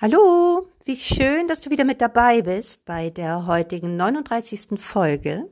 Hallo, 0.00 0.66
wie 0.84 0.96
schön, 0.96 1.46
dass 1.46 1.60
du 1.60 1.70
wieder 1.70 1.84
mit 1.84 2.00
dabei 2.00 2.42
bist 2.42 2.84
bei 2.84 3.10
der 3.10 3.46
heutigen 3.46 3.96
39. 3.96 4.76
Folge. 4.76 5.48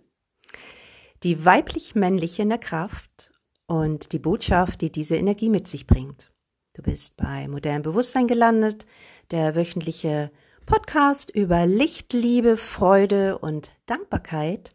Die 1.23 1.45
weiblich-männliche 1.45 2.43
in 2.43 2.49
der 2.49 2.59
Kraft 2.59 3.31
und 3.67 4.11
die 4.11 4.19
Botschaft, 4.19 4.81
die 4.81 4.91
diese 4.91 5.15
Energie 5.15 5.49
mit 5.49 5.69
sich 5.69 5.87
bringt. 5.87 6.33
Du 6.73 6.83
bist 6.83 7.17
bei 7.17 7.47
Modern 7.47 7.83
Bewusstsein 7.83 8.27
gelandet, 8.27 8.85
der 9.31 9.55
wöchentliche 9.55 10.33
Podcast 10.67 11.31
über 11.31 11.65
Licht, 11.65 12.13
Liebe, 12.13 12.57
Freude 12.57 13.39
und 13.39 13.71
Dankbarkeit. 13.87 14.75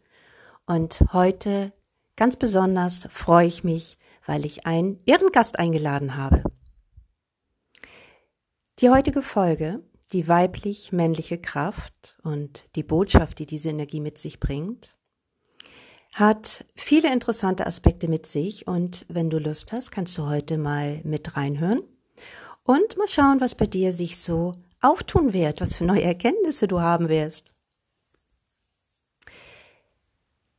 Und 0.64 1.04
heute 1.12 1.74
ganz 2.16 2.36
besonders 2.36 3.06
freue 3.10 3.46
ich 3.46 3.64
mich, 3.64 3.98
weil 4.24 4.46
ich 4.46 4.64
einen 4.66 4.96
Ehrengast 5.04 5.58
eingeladen 5.58 6.16
habe. 6.16 6.42
Die 8.80 8.90
heutige 8.90 9.22
Folge, 9.22 9.82
die 10.12 10.28
weiblich-männliche 10.28 11.38
Kraft 11.38 12.16
und 12.22 12.64
die 12.76 12.84
Botschaft, 12.84 13.40
die 13.40 13.46
diese 13.46 13.70
Energie 13.70 14.00
mit 14.00 14.18
sich 14.18 14.38
bringt, 14.38 14.96
hat 16.12 16.64
viele 16.76 17.12
interessante 17.12 17.66
Aspekte 17.66 18.06
mit 18.06 18.24
sich 18.26 18.68
und 18.68 19.04
wenn 19.08 19.30
du 19.30 19.38
Lust 19.38 19.72
hast, 19.72 19.90
kannst 19.90 20.16
du 20.16 20.26
heute 20.26 20.58
mal 20.58 21.00
mit 21.02 21.36
reinhören 21.36 21.82
und 22.62 22.96
mal 22.96 23.08
schauen, 23.08 23.40
was 23.40 23.56
bei 23.56 23.66
dir 23.66 23.92
sich 23.92 24.16
so 24.16 24.54
auftun 24.80 25.32
wird, 25.32 25.60
was 25.60 25.74
für 25.74 25.84
neue 25.84 26.04
Erkenntnisse 26.04 26.68
du 26.68 26.80
haben 26.80 27.08
wirst. 27.08 27.52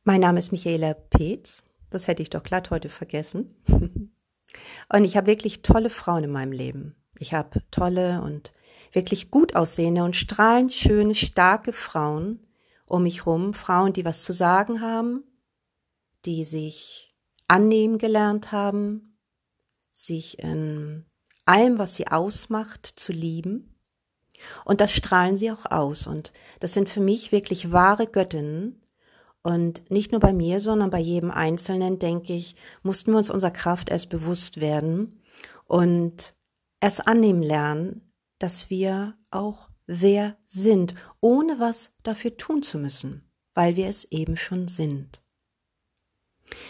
Mein 0.04 0.20
Name 0.20 0.40
ist 0.40 0.52
Michaela 0.52 0.92
Peetz, 0.92 1.62
das 1.88 2.06
hätte 2.06 2.20
ich 2.22 2.28
doch 2.28 2.42
glatt 2.42 2.70
heute 2.70 2.90
vergessen. 2.90 3.56
Und 4.92 5.04
ich 5.04 5.16
habe 5.16 5.28
wirklich 5.28 5.62
tolle 5.62 5.88
Frauen 5.88 6.24
in 6.24 6.30
meinem 6.30 6.52
Leben. 6.52 6.99
Ich 7.20 7.32
habe 7.32 7.62
tolle 7.70 8.22
und 8.22 8.52
wirklich 8.92 9.30
gut 9.30 9.54
aussehende 9.54 10.02
und 10.02 10.16
strahlend 10.16 10.72
schöne, 10.72 11.14
starke 11.14 11.72
Frauen 11.72 12.40
um 12.90 13.04
mich 13.04 13.24
rum, 13.24 13.54
Frauen, 13.54 13.92
die 13.92 14.04
was 14.04 14.24
zu 14.24 14.32
sagen 14.32 14.80
haben, 14.80 15.22
die 16.24 16.44
sich 16.44 17.14
annehmen 17.46 17.98
gelernt 17.98 18.50
haben, 18.50 19.16
sich 19.92 20.40
in 20.40 21.06
allem, 21.44 21.78
was 21.78 21.94
sie 21.94 22.08
ausmacht, 22.08 22.86
zu 22.86 23.12
lieben. 23.12 23.76
Und 24.64 24.80
das 24.80 24.92
strahlen 24.92 25.36
sie 25.36 25.52
auch 25.52 25.66
aus. 25.66 26.08
Und 26.08 26.32
das 26.58 26.74
sind 26.74 26.88
für 26.88 27.00
mich 27.00 27.30
wirklich 27.30 27.70
wahre 27.70 28.08
Göttinnen. 28.08 28.82
Und 29.42 29.88
nicht 29.90 30.10
nur 30.10 30.20
bei 30.20 30.32
mir, 30.32 30.58
sondern 30.58 30.90
bei 30.90 30.98
jedem 30.98 31.30
Einzelnen, 31.30 32.00
denke 32.00 32.32
ich, 32.32 32.56
mussten 32.82 33.12
wir 33.12 33.18
uns 33.18 33.30
unserer 33.30 33.52
Kraft 33.52 33.88
erst 33.88 34.08
bewusst 34.08 34.60
werden 34.60 35.22
und 35.66 36.34
erst 36.80 37.06
annehmen 37.06 37.42
lernen, 37.42 38.12
dass 38.38 38.70
wir 38.70 39.16
auch 39.30 39.68
wer 39.86 40.36
sind, 40.46 40.94
ohne 41.20 41.58
was 41.58 41.92
dafür 42.02 42.36
tun 42.36 42.62
zu 42.62 42.78
müssen, 42.78 43.30
weil 43.54 43.76
wir 43.76 43.86
es 43.86 44.04
eben 44.10 44.36
schon 44.36 44.68
sind. 44.68 45.20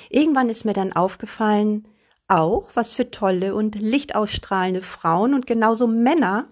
Irgendwann 0.09 0.49
ist 0.49 0.65
mir 0.65 0.73
dann 0.73 0.93
aufgefallen, 0.93 1.87
auch 2.29 2.71
was 2.75 2.93
für 2.93 3.11
tolle 3.11 3.55
und 3.55 3.75
lichtausstrahlende 3.75 4.83
Frauen 4.83 5.35
und 5.35 5.47
genauso 5.47 5.87
Männer 5.87 6.49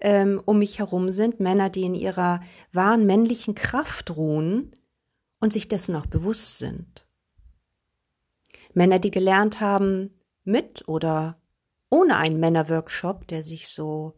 ähm, 0.00 0.40
um 0.44 0.60
mich 0.60 0.78
herum 0.78 1.10
sind, 1.10 1.40
Männer, 1.40 1.70
die 1.70 1.82
in 1.82 1.94
ihrer 1.94 2.40
wahren 2.72 3.04
männlichen 3.04 3.54
Kraft 3.54 4.16
ruhen 4.16 4.76
und 5.40 5.52
sich 5.52 5.68
dessen 5.68 5.96
auch 5.96 6.06
bewusst 6.06 6.58
sind. 6.58 7.06
Männer, 8.74 8.98
die 8.98 9.10
gelernt 9.10 9.60
haben, 9.60 10.14
mit 10.44 10.86
oder 10.88 11.40
ohne 11.90 12.16
einen 12.16 12.40
Männerworkshop, 12.40 13.26
der 13.28 13.42
sich 13.42 13.68
so 13.68 14.14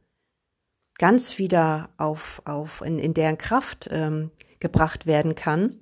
ganz 0.99 1.39
wieder 1.39 1.91
auf, 1.97 2.43
auf 2.45 2.83
in, 2.83 2.99
in 2.99 3.15
deren 3.15 3.39
Kraft 3.39 3.89
ähm, 3.91 4.31
gebracht 4.59 5.07
werden 5.07 5.35
kann. 5.35 5.77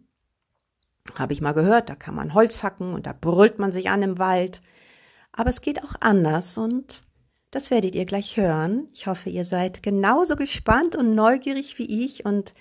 Habe 1.16 1.32
ich 1.32 1.40
mal 1.40 1.52
gehört, 1.52 1.88
da 1.88 1.94
kann 1.94 2.14
man 2.14 2.34
Holz 2.34 2.62
hacken 2.62 2.92
und 2.92 3.06
da 3.06 3.12
brüllt 3.12 3.58
man 3.58 3.72
sich 3.72 3.90
an 3.90 4.02
im 4.02 4.18
Wald. 4.18 4.60
Aber 5.32 5.50
es 5.50 5.60
geht 5.60 5.82
auch 5.82 5.94
anders 6.00 6.58
und 6.58 7.02
das 7.50 7.70
werdet 7.70 7.94
ihr 7.94 8.04
gleich 8.04 8.36
hören. 8.36 8.88
Ich 8.92 9.06
hoffe, 9.06 9.30
ihr 9.30 9.44
seid 9.44 9.82
genauso 9.82 10.36
gespannt 10.36 10.96
und 10.96 11.14
neugierig 11.14 11.78
wie 11.78 12.04
ich 12.04 12.24
und 12.24 12.54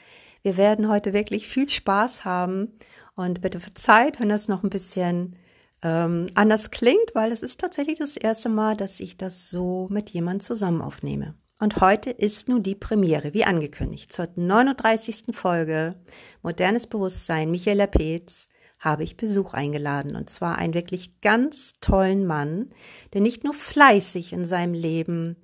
wir 0.43 0.55
werden 0.55 0.87
heute 0.87 1.11
wirklich 1.11 1.47
viel 1.47 1.67
Spaß 1.67 2.23
haben. 2.23 2.77
Und 3.15 3.41
bitte 3.41 3.59
verzeiht, 3.59 4.19
wenn 4.19 4.29
das 4.29 4.47
noch 4.47 4.63
ein 4.63 4.69
bisschen 4.69 5.35
ähm, 5.83 6.27
anders 6.33 6.71
klingt, 6.71 7.13
weil 7.13 7.31
es 7.31 7.43
ist 7.43 7.59
tatsächlich 7.59 7.99
das 7.99 8.17
erste 8.17 8.49
Mal, 8.49 8.75
dass 8.75 8.99
ich 8.99 9.17
das 9.17 9.49
so 9.49 9.87
mit 9.89 10.09
jemand 10.09 10.43
zusammen 10.43 10.81
aufnehme. 10.81 11.35
Und 11.59 11.81
heute 11.81 12.11
ist 12.11 12.49
nun 12.49 12.61
die 12.61 12.75
Premiere, 12.75 13.33
wie 13.33 13.43
angekündigt, 13.43 14.13
zur 14.13 14.27
39. 14.35 15.35
Folge 15.35 15.95
Modernes 16.43 16.85
Bewusstsein, 16.85 17.49
Michaela 17.49 17.87
Peetz, 17.87 18.47
habe 18.79 19.03
ich 19.03 19.17
Besuch 19.17 19.53
eingeladen. 19.53 20.15
Und 20.15 20.29
zwar 20.29 20.57
einen 20.57 20.75
wirklich 20.75 21.19
ganz 21.21 21.73
tollen 21.81 22.27
Mann, 22.27 22.69
der 23.13 23.21
nicht 23.21 23.43
nur 23.43 23.53
fleißig 23.53 24.33
in 24.33 24.45
seinem 24.45 24.73
Leben 24.73 25.35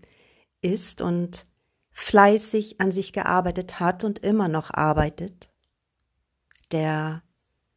ist 0.62 1.02
und 1.02 1.48
fleißig 1.92 2.80
an 2.80 2.92
sich 2.92 3.12
gearbeitet 3.12 3.80
hat 3.80 4.04
und 4.04 4.20
immer 4.20 4.48
noch 4.48 4.72
arbeitet, 4.72 5.50
der 6.72 7.24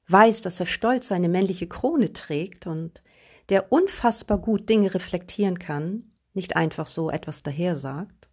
weiß, 0.08 0.42
dass 0.42 0.60
er 0.60 0.66
stolz 0.66 1.08
seine 1.08 1.28
männliche 1.28 1.66
Krone 1.66 2.12
trägt 2.12 2.66
und 2.66 3.02
der 3.48 3.72
unfassbar 3.72 4.38
gut 4.38 4.68
Dinge 4.68 4.94
reflektieren 4.94 5.58
kann, 5.58 6.12
nicht 6.34 6.56
einfach 6.56 6.86
so 6.86 7.10
etwas 7.10 7.42
daher 7.42 7.76
sagt. 7.76 8.28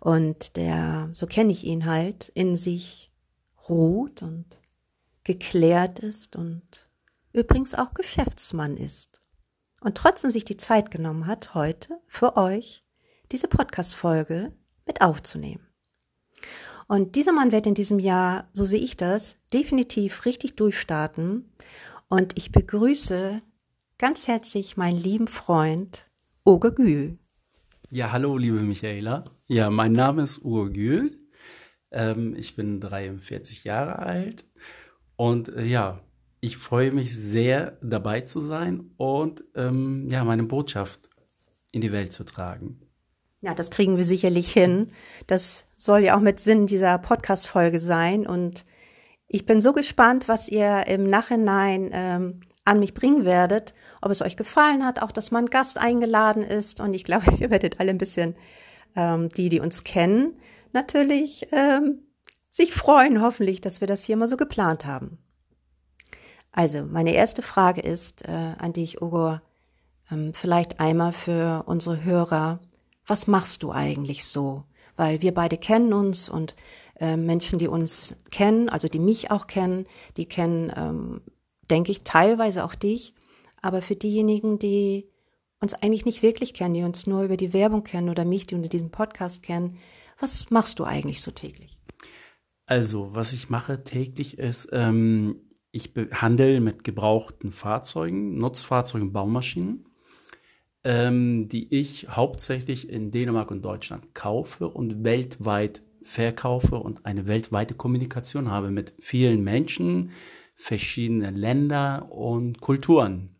Und 0.00 0.56
der, 0.56 1.08
so 1.12 1.26
kenne 1.26 1.52
ich 1.52 1.64
ihn 1.64 1.86
halt, 1.86 2.28
in 2.30 2.56
sich 2.56 3.10
ruht 3.68 4.22
und 4.22 4.44
geklärt 5.24 5.98
ist 5.98 6.36
und 6.36 6.88
übrigens 7.32 7.74
auch 7.74 7.94
Geschäftsmann 7.94 8.76
ist. 8.76 9.20
Und 9.80 9.96
trotzdem 9.96 10.30
sich 10.30 10.44
die 10.44 10.56
Zeit 10.56 10.90
genommen 10.90 11.26
hat, 11.26 11.54
heute 11.54 12.00
für 12.06 12.36
euch 12.36 12.84
diese 13.32 13.48
Podcast-Folge 13.48 14.52
mit 14.86 15.00
aufzunehmen. 15.00 15.63
Und 16.86 17.16
dieser 17.16 17.32
Mann 17.32 17.52
wird 17.52 17.66
in 17.66 17.74
diesem 17.74 17.98
Jahr, 17.98 18.48
so 18.52 18.64
sehe 18.64 18.80
ich 18.80 18.96
das, 18.96 19.36
definitiv 19.52 20.26
richtig 20.26 20.56
durchstarten. 20.56 21.50
Und 22.08 22.36
ich 22.36 22.52
begrüße 22.52 23.42
ganz 23.98 24.28
herzlich 24.28 24.76
meinen 24.76 24.98
lieben 24.98 25.26
Freund 25.26 26.10
Uwe 26.46 26.72
Gül. 26.72 27.18
Ja, 27.90 28.12
hallo, 28.12 28.36
liebe 28.36 28.60
Michaela. 28.60 29.24
Ja, 29.46 29.70
mein 29.70 29.92
Name 29.92 30.22
ist 30.22 30.44
Uwe 30.44 30.70
Gül. 30.70 31.12
Ähm, 31.90 32.34
ich 32.36 32.56
bin 32.56 32.80
43 32.80 33.64
Jahre 33.64 33.98
alt. 34.00 34.44
Und 35.16 35.48
äh, 35.48 35.64
ja, 35.64 36.00
ich 36.40 36.58
freue 36.58 36.92
mich 36.92 37.16
sehr, 37.16 37.78
dabei 37.80 38.20
zu 38.20 38.40
sein 38.40 38.90
und 38.98 39.44
ähm, 39.54 40.08
ja, 40.10 40.24
meine 40.24 40.42
Botschaft 40.42 41.08
in 41.72 41.80
die 41.80 41.92
Welt 41.92 42.12
zu 42.12 42.24
tragen. 42.24 42.83
Ja, 43.44 43.54
das 43.54 43.70
kriegen 43.70 43.98
wir 43.98 44.04
sicherlich 44.04 44.50
hin. 44.50 44.90
Das 45.26 45.66
soll 45.76 46.00
ja 46.00 46.16
auch 46.16 46.22
mit 46.22 46.40
Sinn 46.40 46.66
dieser 46.66 46.96
Podcast-Folge 46.96 47.78
sein. 47.78 48.26
Und 48.26 48.64
ich 49.28 49.44
bin 49.44 49.60
so 49.60 49.74
gespannt, 49.74 50.28
was 50.28 50.48
ihr 50.48 50.86
im 50.86 51.10
Nachhinein 51.10 51.90
ähm, 51.92 52.40
an 52.64 52.80
mich 52.80 52.94
bringen 52.94 53.26
werdet, 53.26 53.74
ob 54.00 54.10
es 54.10 54.22
euch 54.22 54.38
gefallen 54.38 54.82
hat, 54.82 55.02
auch 55.02 55.12
dass 55.12 55.30
mein 55.30 55.44
Gast 55.44 55.76
eingeladen 55.76 56.42
ist. 56.42 56.80
Und 56.80 56.94
ich 56.94 57.04
glaube, 57.04 57.26
ihr 57.38 57.50
werdet 57.50 57.80
alle 57.80 57.90
ein 57.90 57.98
bisschen, 57.98 58.34
ähm, 58.96 59.28
die, 59.28 59.50
die 59.50 59.60
uns 59.60 59.84
kennen, 59.84 60.38
natürlich 60.72 61.46
ähm, 61.52 61.98
sich 62.50 62.72
freuen, 62.72 63.20
hoffentlich, 63.20 63.60
dass 63.60 63.82
wir 63.82 63.88
das 63.88 64.04
hier 64.04 64.16
mal 64.16 64.28
so 64.28 64.38
geplant 64.38 64.86
haben. 64.86 65.18
Also, 66.50 66.86
meine 66.86 67.12
erste 67.12 67.42
Frage 67.42 67.82
ist 67.82 68.26
äh, 68.26 68.54
an 68.56 68.72
dich, 68.72 69.02
Ugo, 69.02 69.38
ähm, 70.10 70.32
vielleicht 70.32 70.80
einmal 70.80 71.12
für 71.12 71.64
unsere 71.66 72.04
Hörer 72.04 72.60
was 73.06 73.26
machst 73.26 73.62
du 73.62 73.72
eigentlich 73.72 74.24
so? 74.24 74.64
Weil 74.96 75.22
wir 75.22 75.34
beide 75.34 75.56
kennen 75.56 75.92
uns 75.92 76.28
und 76.28 76.54
äh, 77.00 77.16
Menschen, 77.16 77.58
die 77.58 77.68
uns 77.68 78.16
kennen, 78.30 78.68
also 78.68 78.88
die 78.88 78.98
mich 78.98 79.30
auch 79.30 79.46
kennen, 79.46 79.86
die 80.16 80.26
kennen, 80.26 80.72
ähm, 80.76 81.20
denke 81.70 81.90
ich, 81.90 82.02
teilweise 82.02 82.64
auch 82.64 82.74
dich. 82.74 83.14
Aber 83.60 83.82
für 83.82 83.96
diejenigen, 83.96 84.58
die 84.58 85.08
uns 85.60 85.74
eigentlich 85.74 86.04
nicht 86.04 86.22
wirklich 86.22 86.54
kennen, 86.54 86.74
die 86.74 86.82
uns 86.82 87.06
nur 87.06 87.22
über 87.22 87.36
die 87.36 87.52
Werbung 87.52 87.82
kennen 87.82 88.10
oder 88.10 88.24
mich, 88.24 88.46
die 88.46 88.54
unter 88.54 88.68
diesem 88.68 88.90
Podcast 88.90 89.42
kennen, 89.42 89.78
was 90.20 90.50
machst 90.50 90.78
du 90.78 90.84
eigentlich 90.84 91.22
so 91.22 91.30
täglich? 91.30 91.78
Also, 92.66 93.14
was 93.14 93.32
ich 93.32 93.50
mache 93.50 93.82
täglich 93.82 94.38
ist, 94.38 94.68
ähm, 94.72 95.40
ich 95.70 95.92
handle 96.12 96.60
mit 96.60 96.84
gebrauchten 96.84 97.50
Fahrzeugen, 97.50 98.36
Nutzfahrzeugen, 98.36 99.12
Baumaschinen 99.12 99.86
ähm, 100.84 101.48
die 101.48 101.74
ich 101.74 102.08
hauptsächlich 102.10 102.90
in 102.90 103.10
Dänemark 103.10 103.50
und 103.50 103.64
Deutschland 103.64 104.14
kaufe 104.14 104.68
und 104.68 105.02
weltweit 105.02 105.82
verkaufe 106.02 106.76
und 106.76 107.06
eine 107.06 107.26
weltweite 107.26 107.74
Kommunikation 107.74 108.50
habe 108.50 108.70
mit 108.70 108.92
vielen 109.00 109.42
Menschen, 109.42 110.10
verschiedenen 110.54 111.34
Ländern 111.34 112.02
und 112.02 112.60
Kulturen. 112.60 113.30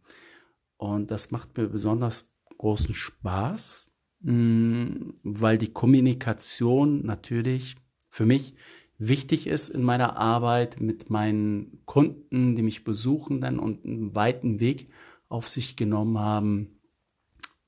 Und 0.78 1.10
das 1.10 1.30
macht 1.30 1.56
mir 1.56 1.68
besonders 1.68 2.32
großen 2.56 2.94
Spaß, 2.94 3.90
mm, 4.20 5.10
weil 5.22 5.58
die 5.58 5.72
Kommunikation 5.72 7.04
natürlich 7.04 7.76
für 8.08 8.24
mich 8.24 8.54
wichtig 8.96 9.46
ist 9.46 9.68
in 9.68 9.82
meiner 9.82 10.16
Arbeit 10.16 10.80
mit 10.80 11.10
meinen 11.10 11.82
Kunden, 11.84 12.56
die 12.56 12.62
mich 12.62 12.84
besuchen 12.84 13.42
dann 13.42 13.58
und 13.58 13.84
einen 13.84 14.14
weiten 14.14 14.60
Weg 14.60 14.88
auf 15.28 15.50
sich 15.50 15.76
genommen 15.76 16.18
haben 16.18 16.73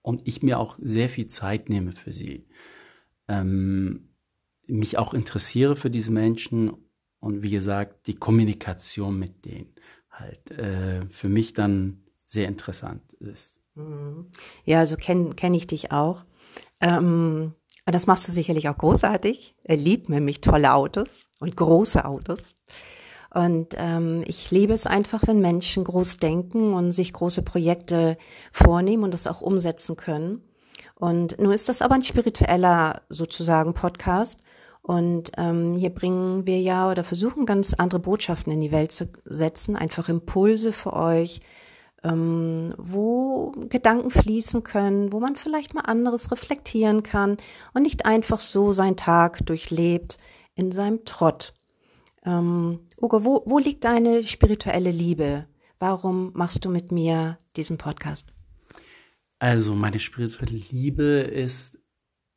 und 0.06 0.22
ich 0.24 0.40
mir 0.40 0.60
auch 0.60 0.78
sehr 0.80 1.08
viel 1.08 1.26
Zeit 1.26 1.68
nehme 1.68 1.90
für 1.90 2.12
sie. 2.12 2.46
Ähm, 3.26 4.10
mich 4.68 4.98
auch 4.98 5.14
interessiere 5.14 5.74
für 5.74 5.90
diese 5.90 6.12
Menschen 6.12 6.72
und 7.18 7.42
wie 7.42 7.50
gesagt, 7.50 8.06
die 8.06 8.14
Kommunikation 8.14 9.18
mit 9.18 9.44
denen 9.44 9.74
halt 10.10 10.52
äh, 10.52 11.04
für 11.10 11.28
mich 11.28 11.54
dann 11.54 12.04
sehr 12.24 12.46
interessant 12.46 13.14
ist. 13.14 13.56
Mhm. 13.74 14.26
Ja, 14.64 14.78
also 14.78 14.96
kenne 14.96 15.34
kenn 15.34 15.54
ich 15.54 15.66
dich 15.66 15.90
auch. 15.90 16.24
Ähm, 16.80 17.54
das 17.84 18.06
machst 18.06 18.28
du 18.28 18.32
sicherlich 18.32 18.68
auch 18.68 18.78
großartig. 18.78 19.56
Er 19.64 19.76
liebt 19.76 20.08
nämlich 20.08 20.40
tolle 20.40 20.72
Autos 20.72 21.28
und 21.40 21.56
große 21.56 22.04
Autos. 22.04 22.56
Und 23.36 23.74
ähm, 23.76 24.22
ich 24.26 24.50
liebe 24.50 24.72
es 24.72 24.86
einfach, 24.86 25.20
wenn 25.26 25.40
Menschen 25.40 25.84
groß 25.84 26.16
denken 26.16 26.72
und 26.72 26.92
sich 26.92 27.12
große 27.12 27.42
Projekte 27.42 28.16
vornehmen 28.50 29.02
und 29.02 29.12
das 29.12 29.26
auch 29.26 29.42
umsetzen 29.42 29.94
können. 29.94 30.40
Und 30.94 31.38
nun 31.38 31.52
ist 31.52 31.68
das 31.68 31.82
aber 31.82 31.96
ein 31.96 32.02
spiritueller 32.02 33.02
sozusagen 33.10 33.74
Podcast. 33.74 34.40
Und 34.80 35.32
ähm, 35.36 35.76
hier 35.76 35.90
bringen 35.90 36.46
wir 36.46 36.62
ja 36.62 36.90
oder 36.90 37.04
versuchen 37.04 37.44
ganz 37.44 37.74
andere 37.74 38.00
Botschaften 38.00 38.54
in 38.54 38.62
die 38.62 38.72
Welt 38.72 38.90
zu 38.90 39.06
setzen, 39.26 39.76
einfach 39.76 40.08
Impulse 40.08 40.72
für 40.72 40.94
euch, 40.94 41.40
ähm, 42.04 42.72
wo 42.78 43.52
Gedanken 43.68 44.08
fließen 44.08 44.62
können, 44.62 45.12
wo 45.12 45.20
man 45.20 45.36
vielleicht 45.36 45.74
mal 45.74 45.82
anderes 45.82 46.32
reflektieren 46.32 47.02
kann 47.02 47.36
und 47.74 47.82
nicht 47.82 48.06
einfach 48.06 48.40
so 48.40 48.72
seinen 48.72 48.96
Tag 48.96 49.44
durchlebt 49.44 50.16
in 50.54 50.72
seinem 50.72 51.04
Trott. 51.04 51.52
Ähm, 52.26 52.80
Ugo, 53.00 53.24
wo, 53.24 53.42
wo 53.46 53.58
liegt 53.58 53.84
deine 53.84 54.24
spirituelle 54.24 54.90
Liebe? 54.90 55.46
Warum 55.78 56.32
machst 56.34 56.64
du 56.64 56.70
mit 56.70 56.90
mir 56.90 57.38
diesen 57.54 57.78
Podcast? 57.78 58.32
Also 59.38 59.74
meine 59.74 59.98
spirituelle 59.98 60.60
Liebe 60.70 61.04
ist, 61.04 61.78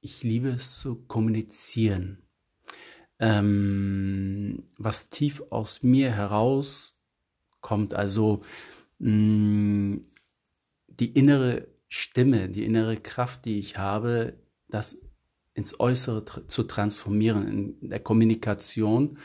ich 0.01 0.23
liebe 0.23 0.49
es 0.49 0.79
zu 0.79 0.95
kommunizieren. 1.07 2.21
Ähm, 3.17 4.63
was 4.77 5.09
tief 5.09 5.41
aus 5.49 5.81
mir 5.83 6.11
herauskommt, 6.11 7.93
also 7.93 8.41
mh, 8.99 9.11
mm, 9.11 10.05
die 10.87 11.11
innere 11.13 11.67
Stimme, 11.87 12.49
die 12.49 12.65
innere 12.65 12.97
Kraft, 12.97 13.45
die 13.45 13.59
ich 13.59 13.77
habe, 13.77 14.37
das 14.67 14.99
ins 15.53 15.79
Äußere 15.79 16.23
tr 16.23 16.47
zu 16.47 16.63
transformieren 16.63 17.47
in 17.81 17.89
der 17.89 17.99
Kommunikation 17.99 19.17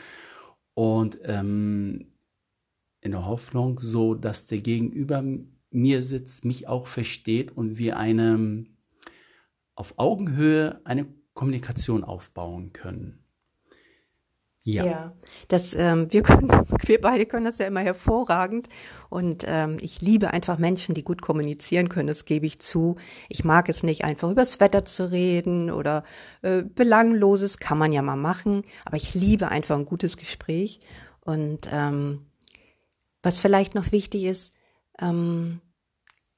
und 0.75 1.17
ähm, 1.23 2.13
in 3.01 3.11
der 3.11 3.25
Hoffnung, 3.25 3.79
so 3.79 4.13
dass 4.13 4.45
der 4.45 4.59
Gegenüber 4.59 5.23
mir 5.71 6.01
sitzt, 6.01 6.45
mich 6.45 6.67
auch 6.67 6.87
versteht 6.87 7.51
und 7.51 7.77
wir 7.77 7.97
eine 7.97 8.65
auf 9.75 9.95
Augenhöhe 9.97 10.79
eine 10.85 11.05
Kommunikation 11.33 12.03
aufbauen 12.03 12.71
können. 12.71 13.24
Ja. 14.67 14.83
ja, 14.83 15.13
das 15.47 15.75
ähm, 15.75 16.11
wir 16.11 16.23
können, 16.23 16.49
wir 16.87 16.99
beide 16.99 17.27
können 17.27 17.45
das 17.45 17.59
ja 17.59 17.67
immer 17.67 17.81
hervorragend 17.81 18.67
und 19.09 19.45
ähm, 19.47 19.77
ich 19.79 20.01
liebe 20.01 20.33
einfach 20.33 20.57
Menschen, 20.57 20.95
die 20.95 21.03
gut 21.03 21.21
kommunizieren 21.21 21.87
können. 21.87 22.07
Das 22.07 22.25
gebe 22.25 22.47
ich 22.47 22.57
zu. 22.57 22.95
Ich 23.29 23.43
mag 23.43 23.69
es 23.69 23.83
nicht 23.83 24.03
einfach 24.03 24.31
übers 24.31 24.59
Wetter 24.59 24.83
zu 24.83 25.11
reden 25.11 25.69
oder 25.69 26.03
äh, 26.41 26.63
belangloses 26.63 27.59
kann 27.59 27.77
man 27.77 27.91
ja 27.91 28.01
mal 28.01 28.15
machen, 28.15 28.63
aber 28.85 28.97
ich 28.97 29.13
liebe 29.13 29.49
einfach 29.49 29.75
ein 29.75 29.85
gutes 29.85 30.17
Gespräch 30.17 30.79
und 31.21 31.69
ähm, 31.71 32.25
was 33.21 33.37
vielleicht 33.37 33.75
noch 33.75 33.91
wichtig 33.91 34.23
ist, 34.23 34.51
ähm, 34.99 35.61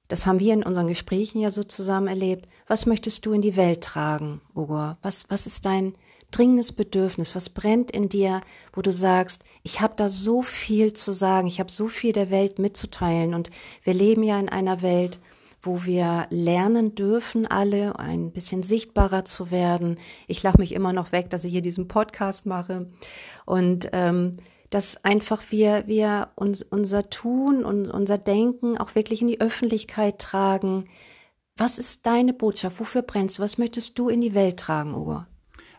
das 0.09 0.25
haben 0.25 0.41
wir 0.41 0.53
in 0.53 0.63
unseren 0.63 0.87
Gesprächen 0.87 1.39
ja 1.39 1.49
so 1.49 1.63
zusammen 1.63 2.07
erlebt. 2.07 2.49
Was 2.67 2.87
möchtest 2.87 3.25
du 3.25 3.31
in 3.31 3.41
die 3.41 3.55
Welt 3.55 3.85
tragen, 3.85 4.41
Ugo? 4.53 4.95
Was 5.01 5.29
was 5.29 5.47
ist 5.47 5.65
dein 5.65 5.93
dringendes 6.31 6.71
Bedürfnis? 6.71 7.35
Was 7.35 7.49
brennt 7.49 7.91
in 7.91 8.09
dir, 8.09 8.41
wo 8.73 8.81
du 8.81 8.91
sagst, 8.91 9.43
ich 9.63 9.81
habe 9.81 9.93
da 9.95 10.09
so 10.09 10.41
viel 10.41 10.93
zu 10.93 11.11
sagen, 11.11 11.47
ich 11.47 11.59
habe 11.59 11.71
so 11.71 11.87
viel 11.87 12.13
der 12.13 12.29
Welt 12.29 12.59
mitzuteilen 12.59 13.33
und 13.33 13.49
wir 13.83 13.93
leben 13.93 14.23
ja 14.23 14.39
in 14.39 14.49
einer 14.49 14.81
Welt, 14.81 15.19
wo 15.61 15.83
wir 15.85 16.27
lernen 16.29 16.95
dürfen, 16.95 17.45
alle 17.45 17.99
ein 17.99 18.31
bisschen 18.31 18.63
sichtbarer 18.63 19.25
zu 19.25 19.51
werden. 19.51 19.97
Ich 20.27 20.43
lache 20.43 20.59
mich 20.59 20.73
immer 20.73 20.93
noch 20.93 21.11
weg, 21.11 21.29
dass 21.29 21.43
ich 21.43 21.51
hier 21.51 21.61
diesen 21.61 21.87
Podcast 21.87 22.45
mache 22.45 22.87
und 23.45 23.89
ähm, 23.93 24.33
dass 24.69 25.03
einfach 25.03 25.43
wir 25.49 25.87
wir 25.87 26.29
uns 26.35 26.61
unser 26.61 27.09
Tun 27.09 27.63
und 27.63 27.89
unser 27.89 28.17
Denken 28.17 28.77
auch 28.77 28.95
wirklich 28.95 29.21
in 29.21 29.27
die 29.27 29.41
Öffentlichkeit 29.41 30.19
tragen. 30.19 30.85
Was 31.55 31.79
ist 31.79 32.05
deine 32.05 32.33
Botschaft? 32.33 32.79
Wofür 32.79 33.01
brennst 33.01 33.39
du? 33.39 33.43
Was 33.43 33.57
möchtest 33.57 33.97
du 33.97 34.09
in 34.09 34.21
die 34.21 34.35
Welt 34.35 34.59
tragen, 34.59 34.93
Ugo? 34.93 35.23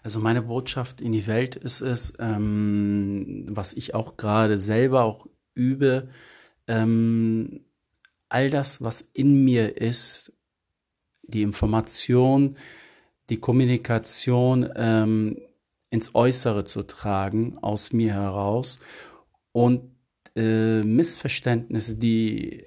Also 0.03 0.21
meine 0.21 0.43
Botschaft 0.43 1.01
in 1.01 1.13
die 1.13 1.27
Welt 1.27 1.57
ist 1.57 1.81
es, 1.81 2.15
ähm, 2.19 3.47
was 3.49 3.75
ich 3.75 3.95
auch 3.95 4.17
gerade 4.17 4.59
selber 4.59 5.05
auch 5.05 5.27
übe, 5.55 6.09
ähm, 6.67 7.65
all 8.29 8.51
das, 8.51 8.83
was 8.83 9.01
in 9.13 9.45
mir 9.45 9.77
ist, 9.77 10.33
die 11.23 11.43
Information, 11.43 12.57
die 13.29 13.39
Kommunikation 13.39 14.69
ähm, 14.77 15.39
ins 15.91 16.15
Äußere 16.15 16.65
zu 16.65 16.83
tragen, 16.83 17.59
aus 17.59 17.93
mir 17.93 18.15
heraus 18.15 18.81
und 19.53 19.91
äh, 20.37 20.83
Missverständnisse, 20.83 21.97
die 21.97 22.65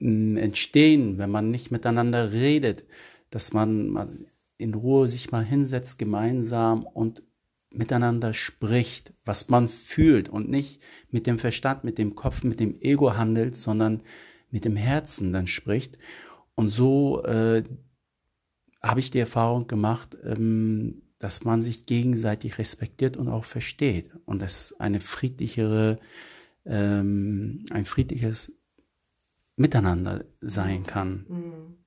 äh, 0.00 0.36
entstehen, 0.38 1.18
wenn 1.18 1.30
man 1.30 1.50
nicht 1.50 1.70
miteinander 1.70 2.32
redet, 2.32 2.84
dass 3.30 3.52
man, 3.52 3.88
man 3.88 4.26
in 4.58 4.74
Ruhe 4.74 5.08
sich 5.08 5.30
mal 5.30 5.44
hinsetzt 5.44 5.98
gemeinsam 5.98 6.84
und 6.84 7.22
miteinander 7.70 8.34
spricht, 8.34 9.12
was 9.24 9.48
man 9.48 9.68
fühlt 9.68 10.28
und 10.28 10.48
nicht 10.48 10.82
mit 11.10 11.26
dem 11.26 11.38
Verstand, 11.38 11.84
mit 11.84 11.98
dem 11.98 12.14
Kopf, 12.14 12.44
mit 12.44 12.60
dem 12.60 12.80
Ego 12.80 13.16
handelt, 13.16 13.56
sondern 13.56 14.02
mit 14.50 14.64
dem 14.64 14.76
Herzen 14.76 15.32
dann 15.32 15.46
spricht. 15.46 15.98
Und 16.54 16.68
so 16.68 17.22
äh, 17.24 17.64
habe 18.82 19.00
ich 19.00 19.10
die 19.10 19.20
Erfahrung 19.20 19.66
gemacht, 19.66 20.16
ähm, 20.22 21.02
dass 21.18 21.44
man 21.44 21.60
sich 21.60 21.86
gegenseitig 21.86 22.58
respektiert 22.58 23.16
und 23.16 23.28
auch 23.28 23.44
versteht 23.44 24.10
und 24.26 24.42
dass 24.42 24.78
eine 24.80 25.00
friedlichere, 25.00 25.98
ähm, 26.64 27.64
ein 27.70 27.84
friedliches 27.84 28.52
Miteinander 29.56 30.24
sein 30.40 30.84
kann. 30.84 31.26
Mm. 31.28 31.81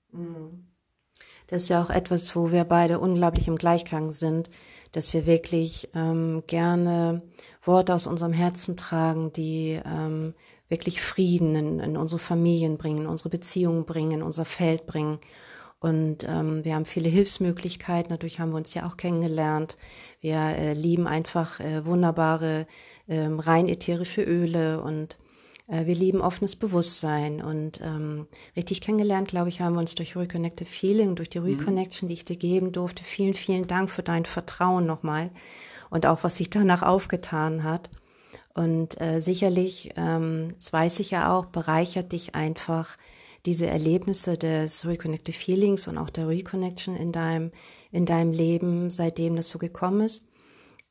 Das 1.48 1.64
ist 1.64 1.70
ja 1.70 1.84
auch 1.84 1.90
etwas, 1.90 2.36
wo 2.36 2.52
wir 2.52 2.64
beide 2.64 3.00
unglaublich 3.00 3.48
im 3.48 3.58
Gleichklang 3.58 4.12
sind, 4.12 4.50
dass 4.92 5.14
wir 5.14 5.25
wirklich 5.25 5.90
ähm, 5.94 6.44
gerne 6.48 7.22
Worte 7.64 7.94
aus 7.94 8.08
unserem 8.08 8.34
Herzen 8.34 8.78
tragen, 8.78 9.32
die 9.34 9.80
ähm, 9.86 10.34
wirklich 10.70 11.02
Frieden 11.02 11.56
in, 11.56 11.80
in 11.80 11.98
unsere 11.98 12.20
Familien 12.20 12.78
bringen, 12.78 13.00
in 13.00 13.08
unsere 13.08 13.30
Beziehungen 13.30 13.86
bringen, 13.86 14.12
in 14.12 14.24
unser 14.24 14.46
Feld 14.46 14.86
bringen. 14.86 15.20
Und 15.80 16.24
ähm, 16.28 16.64
wir 16.64 16.75
haben 16.75 16.86
viele 16.86 17.10
Hilfsmöglichkeiten, 17.10 18.10
dadurch 18.10 18.40
haben 18.40 18.52
wir 18.52 18.58
uns 18.58 18.74
ja 18.74 18.88
auch 18.88 18.98
kennengelernt. 18.98 19.78
Wir 20.22 20.38
äh, 20.38 20.74
lieben 20.74 21.06
einfach 21.06 21.60
äh, 21.60 21.86
wunderbare, 21.86 22.66
äh, 23.08 23.28
rein 23.28 23.68
ätherische 23.68 24.24
Öle 24.24 24.82
und 24.82 25.18
wir 25.67 25.95
lieben 25.95 26.22
offenes 26.22 26.55
Bewusstsein 26.55 27.41
und 27.41 27.81
ähm, 27.84 28.27
richtig 28.55 28.81
kennengelernt, 28.81 29.29
glaube 29.29 29.50
ich, 29.50 29.62
haben 29.62 29.74
wir 29.74 29.79
uns 29.79 29.95
durch 29.95 30.15
Reconnected 30.15 30.67
Feeling, 30.67 31.15
durch 31.15 31.29
die 31.29 31.39
mhm. 31.39 31.45
Reconnection, 31.45 32.07
die 32.07 32.13
ich 32.13 32.25
dir 32.25 32.36
geben 32.36 32.72
durfte. 32.72 33.03
Vielen, 33.03 33.34
vielen 33.34 33.65
Dank 33.65 33.89
für 33.89 34.03
dein 34.03 34.25
Vertrauen 34.25 34.86
nochmal 34.86 35.31
und 35.89 36.05
auch, 36.05 36.24
was 36.24 36.38
sich 36.38 36.50
danach 36.50 36.84
aufgetan 36.84 37.63
hat. 37.63 37.89
Und 38.53 39.00
äh, 39.01 39.22
sicherlich, 39.22 39.91
ähm, 39.98 40.53
das 40.55 40.72
weiß 40.72 41.00
ich 41.00 41.12
ja 41.12 41.34
auch, 41.34 41.45
bereichert 41.48 42.12
dich 42.12 42.36
einfach 42.36 42.98
diese 43.45 43.67
Erlebnisse 43.67 44.38
des 44.38 44.86
Reconnected 44.86 45.36
Feelings 45.36 45.88
und 45.88 45.98
auch 45.98 46.10
der 46.10 46.27
Reconnection 46.27 46.95
in 46.95 47.12
deinem, 47.12 47.51
in 47.91 48.05
deinem 48.05 48.31
Leben, 48.31 48.89
seitdem 48.89 49.36
das 49.36 49.50
so 49.50 49.60
gekommen 49.60 50.01
ist. 50.01 50.25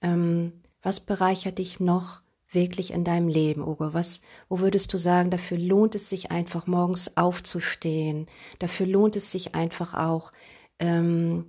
Ähm, 0.03 0.53
was 0.83 1.01
bereichert 1.01 1.59
dich 1.59 1.81
noch 1.81 2.24
wirklich 2.55 2.93
in 2.93 3.05
deinem 3.05 3.29
Leben, 3.29 3.63
Ugo? 3.63 3.95
Was, 3.95 4.21
wo 4.49 4.61
würdest 4.61 4.93
du 4.93 4.97
sagen, 4.97 5.31
dafür 5.31 5.59
lohnt 5.59 5.95
es 5.95 6.09
sich 6.09 6.31
einfach 6.31 6.67
morgens 6.67 7.17
aufzustehen? 7.17 8.27
Dafür 8.59 8.87
lohnt 8.87 9.17
es 9.17 9.31
sich 9.31 9.55
einfach 9.55 9.95
auch, 9.95 10.33
ähm, 10.79 11.47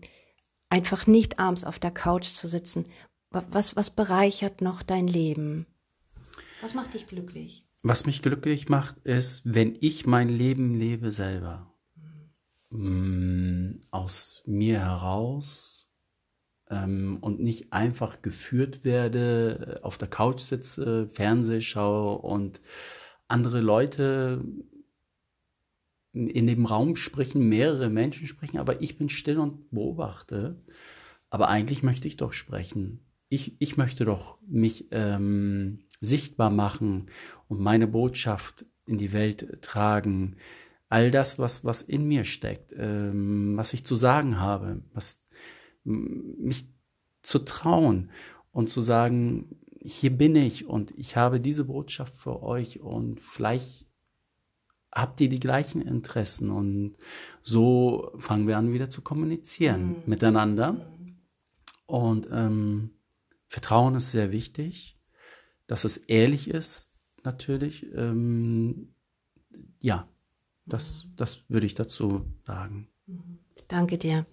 einfach 0.70 1.08
nicht 1.08 1.40
abends 1.40 1.64
auf 1.64 1.80
der 1.80 1.92
Couch 1.92 2.26
zu 2.26 2.48
sitzen. 2.48 2.86
Was, 3.32 3.76
was 3.76 3.90
bereichert 3.90 4.62
noch 4.62 4.82
dein 4.82 5.08
Leben? 5.08 5.66
Was 6.62 6.74
macht 6.74 6.94
dich 6.94 7.08
glücklich? 7.08 7.66
Was 7.84 8.06
mich 8.06 8.22
glücklich 8.22 8.70
macht, 8.70 8.98
ist, 9.04 9.42
wenn 9.46 9.78
ich 9.80 10.06
mein 10.06 10.30
Leben 10.30 10.74
lebe 10.74 11.12
selber. 11.12 11.72
mh, 12.72 13.76
aus 13.92 14.42
mir 14.46 14.80
heraus 14.80 15.75
ähm, 16.70 17.18
und 17.22 17.40
nicht 17.40 17.74
einfach 17.74 18.22
geführt 18.22 18.84
werde, 18.84 19.80
auf 19.84 19.98
der 19.98 20.08
Couch 20.08 20.42
sitze, 20.42 21.08
Fernseh 21.08 21.62
schaue 21.62 22.18
und 22.20 22.62
andere 23.28 23.62
Leute 23.62 24.44
in 26.14 26.48
dem 26.48 26.66
Raum 26.66 26.96
sprechen, 26.96 27.50
mehrere 27.50 27.90
Menschen 27.90 28.28
sprechen, 28.28 28.58
aber 28.58 28.82
ich 28.82 28.98
bin 28.98 29.10
still 29.10 29.38
und 29.38 29.70
beobachte. 29.72 30.64
Aber 31.30 31.50
eigentlich 31.50 31.84
möchte 31.84 32.08
ich 32.08 32.16
doch 32.16 32.32
sprechen. 32.32 33.02
Ich, 33.28 33.60
ich 33.60 33.76
möchte 33.76 34.06
doch 34.06 34.38
mich 34.48 34.88
ähm, 34.92 35.80
sichtbar 36.00 36.50
machen 36.50 37.10
und 37.50 37.60
meine 37.60 37.88
Botschaft 37.88 38.66
in 38.86 38.98
die 38.98 39.12
Welt 39.12 39.62
tragen. 39.62 40.38
All 40.88 41.12
das, 41.12 41.38
was, 41.40 41.66
was 41.66 41.82
in 41.82 42.08
mir 42.08 42.24
steckt, 42.24 42.74
ähm, 42.78 43.58
was 43.58 43.74
ich 43.74 43.86
zu 43.86 43.96
sagen 43.96 44.40
habe, 44.40 44.84
was 44.94 45.25
mich 45.86 46.66
zu 47.22 47.40
trauen 47.40 48.12
und 48.52 48.70
zu 48.70 48.82
sagen, 48.82 49.60
hier 49.82 50.12
bin 50.12 50.36
ich 50.36 50.66
und 50.66 50.92
ich 50.98 51.16
habe 51.16 51.40
diese 51.40 51.66
Botschaft 51.66 52.16
für 52.16 52.42
euch 52.42 52.82
und 52.82 53.22
vielleicht 53.22 53.86
habt 54.92 55.20
ihr 55.22 55.30
die 55.30 55.40
gleichen 55.40 55.82
Interessen 55.82 56.50
und 56.50 56.96
so 57.42 58.12
fangen 58.18 58.48
wir 58.48 58.58
an 58.58 58.74
wieder 58.74 58.90
zu 58.90 59.02
kommunizieren 59.02 59.90
mhm. 59.90 60.04
miteinander. 60.06 60.92
Und 61.86 62.28
ähm, 62.32 62.92
Vertrauen 63.48 63.96
ist 63.96 64.12
sehr 64.12 64.32
wichtig, 64.32 64.98
dass 65.68 65.84
es 65.84 65.98
ehrlich 65.98 66.50
ist, 66.50 66.90
natürlich. 67.24 67.86
Ähm, 67.94 68.96
ja, 69.80 70.08
das, 70.66 71.08
das 71.16 71.50
würde 71.50 71.68
ich 71.68 71.76
dazu 71.76 72.26
sagen. 72.44 72.88
Danke 73.68 73.98
dir. 73.98 74.26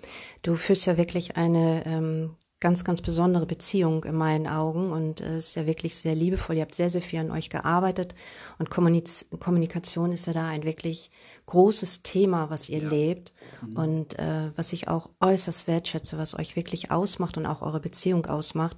Du 0.43 0.57
führst 0.57 0.87
ja 0.87 0.97
wirklich 0.97 1.37
eine 1.37 1.85
ähm, 1.87 2.37
ganz, 2.63 2.85
ganz 2.85 3.03
besondere 3.03 3.45
Beziehung 3.45 4.05
in 4.05 4.15
meinen 4.15 4.47
Augen 4.47 4.93
und 4.93 5.21
es 5.21 5.27
äh, 5.27 5.39
ist 5.39 5.55
ja 5.57 5.67
wirklich 5.67 5.97
sehr 5.97 6.15
liebevoll. 6.15 6.57
Ihr 6.57 6.63
habt 6.63 6.77
sehr, 6.77 6.91
sehr 6.91 7.03
viel 7.03 7.19
an 7.19 7.33
euch 7.33 7.51
gearbeitet 7.51 8.15
und 8.59 8.71
Kommuniz 8.71 9.27
Kommunikation 9.41 10.13
ist 10.13 10.27
ja 10.27 10.33
da 10.33 10.47
ein 10.47 10.63
wirklich 10.63 11.11
großes 11.47 12.03
Thema, 12.03 12.51
was 12.51 12.69
ihr 12.69 12.83
ja. 12.83 12.89
lebt 12.89 13.33
mhm. 13.63 13.77
und 13.77 14.19
äh, 14.19 14.53
was 14.55 14.73
ich 14.73 14.87
auch 14.87 15.11
äußerst 15.21 15.67
wertschätze, 15.67 16.19
was 16.19 16.39
euch 16.39 16.55
wirklich 16.55 16.93
ausmacht 16.93 17.37
und 17.37 17.47
auch 17.47 17.63
eure 17.63 17.81
Beziehung 17.81 18.27
ausmacht. 18.27 18.77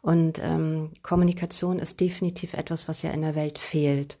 Und 0.00 0.40
ähm, 0.42 0.92
Kommunikation 1.02 1.80
ist 1.80 2.00
definitiv 2.00 2.54
etwas, 2.54 2.88
was 2.88 3.02
ja 3.02 3.10
in 3.10 3.20
der 3.20 3.34
Welt 3.34 3.58
fehlt 3.58 4.16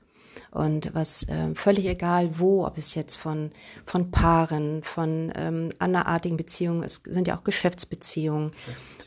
und 0.50 0.94
was 0.94 1.24
äh, 1.24 1.54
völlig 1.54 1.86
egal 1.86 2.38
wo, 2.38 2.66
ob 2.66 2.78
es 2.78 2.94
jetzt 2.94 3.16
von, 3.16 3.50
von 3.84 4.10
Paaren, 4.10 4.82
von 4.82 5.32
ähm, 5.36 5.70
anderartigen 5.78 6.36
Beziehungen, 6.36 6.82
es 6.82 7.02
sind 7.04 7.28
ja 7.28 7.36
auch 7.36 7.44
Geschäftsbeziehungen 7.44 8.50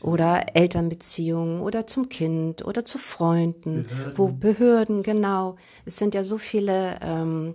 oder 0.00 0.56
Elternbeziehungen 0.56 1.60
oder 1.60 1.86
zum 1.86 2.08
Kind 2.08 2.64
oder 2.64 2.84
zu 2.84 2.98
Freunden, 2.98 3.84
Behörden. 3.84 4.18
wo 4.18 4.28
Behörden, 4.28 5.02
genau. 5.02 5.56
Es 5.84 5.96
sind 5.96 6.14
ja 6.14 6.24
so 6.24 6.38
viele 6.38 6.98
ähm, 7.02 7.54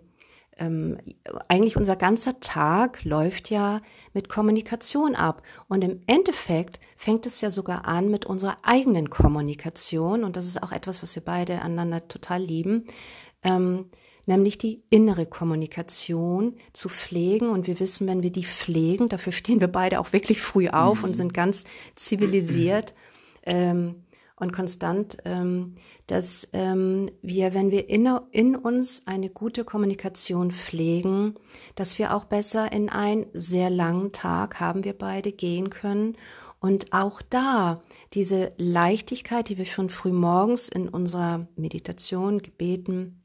ähm, 0.60 0.98
eigentlich 1.48 1.78
unser 1.78 1.96
ganzer 1.96 2.40
Tag 2.40 3.04
läuft 3.04 3.50
ja 3.50 3.82
mit 4.14 4.30
Kommunikation 4.30 5.16
ab. 5.16 5.44
Und 5.68 5.84
im 5.84 6.02
Endeffekt 6.08 6.80
fängt 6.96 7.26
es 7.26 7.42
ja 7.42 7.52
sogar 7.52 7.88
an 7.88 8.10
mit 8.10 8.26
unserer 8.26 8.58
eigenen 8.64 9.10
Kommunikation. 9.10 10.24
Und 10.24 10.36
das 10.36 10.46
ist 10.46 10.62
auch 10.62 10.72
etwas, 10.72 11.04
was 11.04 11.16
wir 11.16 11.24
beide 11.24 11.62
einander 11.62 12.08
total 12.08 12.42
lieben 12.42 12.88
ähm, 13.44 13.86
nämlich 14.28 14.58
die 14.58 14.84
innere 14.90 15.26
Kommunikation 15.26 16.56
zu 16.74 16.90
pflegen. 16.90 17.50
Und 17.50 17.66
wir 17.66 17.80
wissen, 17.80 18.08
wenn 18.08 18.22
wir 18.24 18.32
die 18.32 18.46
pflegen, 18.46 19.10
dafür 19.10 19.32
stehen 19.32 19.62
wir 19.62 19.70
beide 19.70 20.00
auch 20.00 20.14
wirklich 20.14 20.42
früh 20.42 20.68
auf 20.68 21.00
mhm. 21.00 21.04
und 21.06 21.16
sind 21.16 21.34
ganz 21.34 21.64
zivilisiert 21.96 22.94
ähm, 23.44 24.04
und 24.36 24.54
konstant, 24.54 25.18
ähm, 25.26 25.76
dass 26.06 26.48
ähm, 26.54 27.10
wir, 27.22 27.54
wenn 27.54 27.72
wir 27.72 27.90
in, 27.90 28.08
in 28.32 28.56
uns 28.56 29.08
eine 29.08 29.30
gute 29.30 29.64
Kommunikation 29.64 30.52
pflegen, 30.52 31.36
dass 31.76 31.98
wir 31.98 32.14
auch 32.14 32.26
besser 32.26 32.72
in 32.72 32.90
einen 32.90 33.26
sehr 33.34 33.70
langen 33.70 34.12
Tag 34.12 34.60
haben 34.60 34.84
wir 34.84 34.94
beide 34.94 35.32
gehen 35.32 35.70
können 35.70 36.16
und 36.60 36.92
auch 36.92 37.22
da 37.22 37.82
diese 38.14 38.54
Leichtigkeit, 38.58 39.50
die 39.50 39.58
wir 39.58 39.66
schon 39.66 39.90
früh 39.90 40.12
morgens 40.12 40.70
in 40.70 40.90
unserer 40.90 41.48
Meditation, 41.56 42.42
Gebeten, 42.42 43.24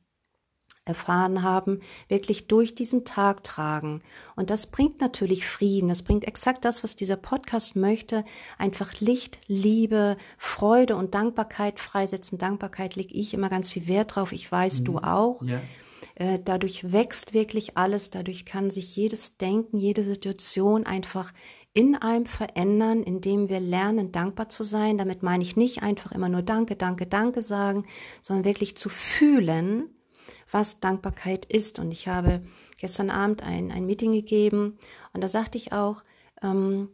erfahren 0.84 1.42
haben, 1.42 1.80
wirklich 2.08 2.48
durch 2.48 2.74
diesen 2.74 3.04
Tag 3.04 3.44
tragen. 3.44 4.02
Und 4.34 4.50
das 4.50 4.66
bringt 4.66 5.00
natürlich 5.00 5.46
Frieden. 5.46 5.88
Das 5.88 6.02
bringt 6.02 6.26
exakt 6.26 6.64
das, 6.64 6.82
was 6.82 6.96
dieser 6.96 7.16
Podcast 7.16 7.76
möchte. 7.76 8.24
Einfach 8.58 9.00
Licht, 9.00 9.38
Liebe, 9.46 10.16
Freude 10.38 10.96
und 10.96 11.14
Dankbarkeit 11.14 11.78
freisetzen. 11.78 12.38
Dankbarkeit 12.38 12.96
lege 12.96 13.14
ich 13.14 13.32
immer 13.32 13.48
ganz 13.48 13.70
viel 13.70 13.86
Wert 13.86 14.16
drauf. 14.16 14.32
Ich 14.32 14.50
weiß, 14.50 14.80
mhm. 14.80 14.84
du 14.84 14.98
auch. 14.98 15.42
Ja. 15.44 15.60
Äh, 16.16 16.40
dadurch 16.44 16.92
wächst 16.92 17.32
wirklich 17.32 17.78
alles. 17.78 18.10
Dadurch 18.10 18.44
kann 18.44 18.70
sich 18.70 18.96
jedes 18.96 19.36
Denken, 19.36 19.78
jede 19.78 20.02
Situation 20.02 20.84
einfach 20.84 21.32
in 21.74 21.94
einem 21.94 22.26
verändern, 22.26 23.02
indem 23.02 23.48
wir 23.48 23.60
lernen, 23.60 24.10
dankbar 24.10 24.48
zu 24.48 24.64
sein. 24.64 24.98
Damit 24.98 25.22
meine 25.22 25.44
ich 25.44 25.56
nicht 25.56 25.82
einfach 25.82 26.10
immer 26.10 26.28
nur 26.28 26.42
Danke, 26.42 26.74
Danke, 26.74 27.06
Danke 27.06 27.40
sagen, 27.40 27.86
sondern 28.20 28.44
wirklich 28.44 28.76
zu 28.76 28.88
fühlen, 28.88 29.88
was 30.52 30.78
Dankbarkeit 30.80 31.44
ist. 31.46 31.78
Und 31.78 31.90
ich 31.90 32.06
habe 32.06 32.42
gestern 32.78 33.10
Abend 33.10 33.42
ein, 33.42 33.72
ein 33.72 33.86
Meeting 33.86 34.12
gegeben 34.12 34.78
und 35.12 35.22
da 35.22 35.28
sagte 35.28 35.58
ich 35.58 35.72
auch, 35.72 36.04
ähm, 36.42 36.90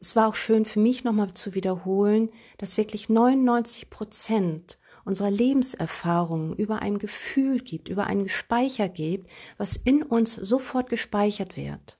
es 0.00 0.16
war 0.16 0.28
auch 0.28 0.34
schön 0.34 0.64
für 0.64 0.80
mich 0.80 1.04
nochmal 1.04 1.34
zu 1.34 1.54
wiederholen, 1.54 2.30
dass 2.56 2.78
wirklich 2.78 3.10
99 3.10 3.90
Prozent 3.90 4.78
unserer 5.04 5.30
Lebenserfahrungen 5.30 6.54
über 6.54 6.80
ein 6.80 6.98
Gefühl 6.98 7.60
gibt, 7.60 7.88
über 7.88 8.06
einen 8.06 8.28
Speicher 8.28 8.88
gibt, 8.88 9.28
was 9.58 9.76
in 9.76 10.02
uns 10.02 10.34
sofort 10.34 10.88
gespeichert 10.88 11.56
wird. 11.56 11.98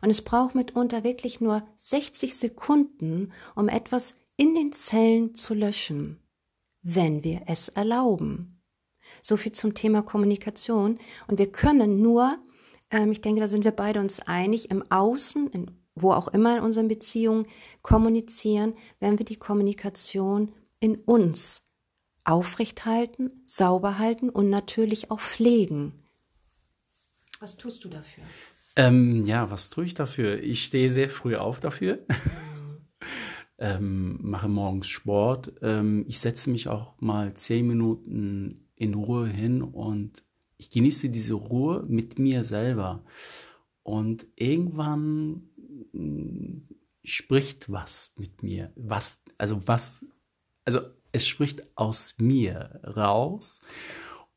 Und 0.00 0.10
es 0.10 0.22
braucht 0.22 0.54
mitunter 0.54 1.04
wirklich 1.04 1.40
nur 1.40 1.62
60 1.76 2.36
Sekunden, 2.36 3.32
um 3.54 3.68
etwas 3.68 4.16
in 4.36 4.54
den 4.54 4.72
Zellen 4.72 5.34
zu 5.34 5.54
löschen, 5.54 6.18
wenn 6.82 7.24
wir 7.24 7.42
es 7.46 7.68
erlauben. 7.68 8.59
So 9.22 9.36
viel 9.36 9.52
zum 9.52 9.74
Thema 9.74 10.02
Kommunikation. 10.02 10.98
Und 11.26 11.38
wir 11.38 11.50
können 11.50 12.00
nur, 12.00 12.38
ähm, 12.90 13.12
ich 13.12 13.20
denke, 13.20 13.40
da 13.40 13.48
sind 13.48 13.64
wir 13.64 13.72
beide 13.72 14.00
uns 14.00 14.20
einig, 14.20 14.70
im 14.70 14.82
Außen, 14.90 15.48
in, 15.48 15.70
wo 15.94 16.12
auch 16.12 16.28
immer 16.28 16.58
in 16.58 16.64
unseren 16.64 16.88
Beziehungen 16.88 17.46
kommunizieren, 17.82 18.74
wenn 18.98 19.18
wir 19.18 19.24
die 19.24 19.36
Kommunikation 19.36 20.52
in 20.80 20.96
uns 20.96 21.62
aufrechthalten, 22.24 23.42
sauber 23.44 23.98
halten 23.98 24.28
und 24.28 24.50
natürlich 24.50 25.10
auch 25.10 25.20
pflegen. 25.20 25.92
Was 27.40 27.56
tust 27.56 27.84
du 27.84 27.88
dafür? 27.88 28.24
Ähm, 28.76 29.24
ja, 29.24 29.50
was 29.50 29.70
tue 29.70 29.84
ich 29.84 29.94
dafür? 29.94 30.42
Ich 30.42 30.64
stehe 30.64 30.90
sehr 30.90 31.08
früh 31.08 31.36
auf 31.36 31.60
dafür. 31.60 31.98
ähm, 33.58 34.18
mache 34.22 34.48
morgens 34.48 34.88
Sport. 34.88 35.52
Ähm, 35.62 36.04
ich 36.06 36.20
setze 36.20 36.50
mich 36.50 36.68
auch 36.68 36.94
mal 37.00 37.34
zehn 37.34 37.66
Minuten 37.66 38.69
in 38.80 38.94
Ruhe 38.94 39.28
hin 39.28 39.62
und 39.62 40.24
ich 40.56 40.70
genieße 40.70 41.10
diese 41.10 41.34
Ruhe 41.34 41.84
mit 41.86 42.18
mir 42.18 42.44
selber. 42.44 43.04
Und 43.82 44.26
irgendwann 44.36 45.50
hm, 45.92 46.66
spricht 47.04 47.70
was 47.70 48.14
mit 48.16 48.42
mir. 48.42 48.72
Was, 48.76 49.20
also 49.36 49.60
was, 49.66 50.04
also 50.64 50.80
es 51.12 51.26
spricht 51.26 51.76
aus 51.76 52.14
mir 52.18 52.80
raus. 52.96 53.60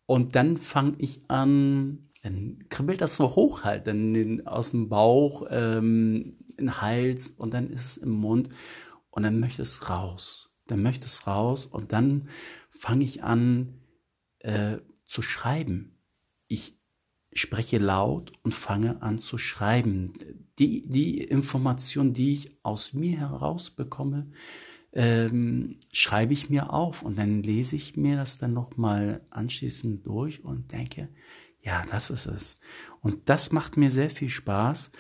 Und 0.06 0.36
dann 0.36 0.58
fange 0.58 0.96
ich 0.98 1.22
an, 1.30 2.10
dann 2.22 2.66
kribbelt 2.68 3.00
das 3.00 3.16
so 3.16 3.36
hoch 3.36 3.64
halt, 3.64 3.88
dann 3.88 4.46
aus 4.46 4.72
dem 4.72 4.90
Bauch, 4.90 5.48
ähm, 5.50 6.38
in 6.58 6.66
den 6.66 6.82
Hals 6.82 7.30
und 7.30 7.54
dann 7.54 7.70
ist 7.70 7.86
es 7.86 7.98
im 7.98 8.12
Mund 8.12 8.50
und 9.10 9.24
dann 9.24 9.40
möchte 9.40 9.62
es 9.62 9.90
raus. 9.90 10.54
Dann 10.68 10.84
möchte 10.84 11.06
es 11.06 11.28
raus 11.28 11.66
und 11.66 11.94
dann 11.94 12.28
fange 12.70 13.06
ich 13.06 13.24
an, 13.24 13.83
äh, 14.44 14.78
zu 15.06 15.22
schreiben. 15.22 15.98
Ich 16.48 16.78
spreche 17.34 17.80
laut 17.80 18.32
und 18.44 18.54
fange 18.54 19.02
an 19.02 19.18
zu 19.18 19.38
schreiben. 19.38 20.14
Die, 20.60 20.88
die 20.88 21.18
Information, 21.18 22.14
die 22.14 22.34
ich 22.34 22.58
aus 22.64 22.94
mir 22.94 23.18
herausbekomme, 23.18 24.32
ähm, 24.92 25.80
schreibe 25.92 26.34
ich 26.34 26.50
mir 26.50 26.72
auf 26.72 27.02
und 27.02 27.18
dann 27.18 27.42
lese 27.42 27.76
ich 27.76 27.98
mir 27.98 28.16
das 28.16 28.38
dann 28.38 28.54
nochmal 28.54 29.26
anschließend 29.32 30.06
durch 30.06 30.44
und 30.44 30.72
denke, 30.72 31.10
ja, 31.62 31.84
das 31.90 32.12
ist 32.12 32.28
es. 32.28 32.60
Und 33.02 33.30
das 33.30 33.52
macht 33.52 33.78
mir 33.78 33.90
sehr 33.90 34.10
viel 34.10 34.30
Spaß, 34.30 34.92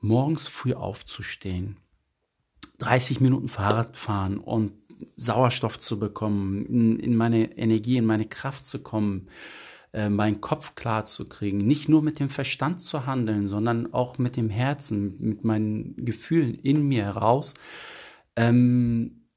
morgens 0.00 0.48
früh 0.48 0.72
aufzustehen, 0.72 1.76
30 2.78 3.20
Minuten 3.20 3.48
Fahrrad 3.48 3.96
fahren 3.96 4.38
und 4.38 4.72
Sauerstoff 5.16 5.78
zu 5.78 5.98
bekommen, 5.98 6.66
in, 6.66 6.98
in 6.98 7.16
meine 7.16 7.56
Energie, 7.58 7.96
in 7.96 8.06
meine 8.06 8.26
Kraft 8.26 8.66
zu 8.66 8.82
kommen, 8.82 9.28
äh, 9.92 10.08
meinen 10.08 10.40
Kopf 10.40 10.74
klar 10.74 11.06
zu 11.06 11.28
kriegen, 11.28 11.58
nicht 11.58 11.88
nur 11.88 12.02
mit 12.02 12.20
dem 12.20 12.28
Verstand 12.28 12.80
zu 12.80 13.06
handeln, 13.06 13.46
sondern 13.46 13.92
auch 13.92 14.18
mit 14.18 14.36
dem 14.36 14.50
Herzen, 14.50 15.16
mit 15.18 15.44
meinen 15.44 16.04
Gefühlen 16.04 16.54
in 16.54 16.86
mir 16.86 17.04
heraus. 17.04 17.54
Ähm, 18.36 19.28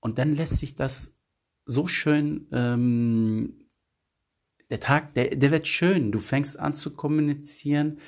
und 0.00 0.18
dann 0.18 0.34
lässt 0.34 0.58
sich 0.58 0.74
das 0.74 1.14
so 1.64 1.86
schön, 1.86 2.48
ähm, 2.52 3.68
der 4.70 4.80
Tag, 4.80 5.14
der, 5.14 5.36
der 5.36 5.50
wird 5.50 5.66
schön. 5.66 6.12
Du 6.12 6.18
fängst 6.18 6.58
an 6.58 6.72
zu 6.72 6.94
kommunizieren 6.94 7.98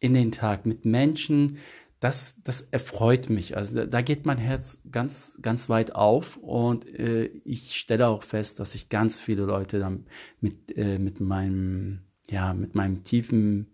in 0.00 0.14
den 0.14 0.32
Tag 0.32 0.66
mit 0.66 0.84
Menschen, 0.84 1.58
das, 2.00 2.40
das 2.42 2.62
erfreut 2.62 3.28
mich. 3.28 3.56
Also 3.56 3.84
da 3.84 4.02
geht 4.02 4.24
mein 4.24 4.38
Herz 4.38 4.80
ganz, 4.90 5.38
ganz 5.42 5.68
weit 5.68 5.94
auf 5.94 6.36
und 6.36 6.86
äh, 6.86 7.24
ich 7.44 7.76
stelle 7.76 8.08
auch 8.08 8.22
fest, 8.22 8.60
dass 8.60 8.74
ich 8.74 8.88
ganz 8.88 9.18
viele 9.18 9.44
Leute 9.44 9.80
dann 9.80 10.06
mit, 10.40 10.76
äh, 10.76 10.98
mit 10.98 11.20
meinem, 11.20 12.02
ja, 12.30 12.54
mit 12.54 12.74
meinem 12.74 13.02
tiefen 13.02 13.66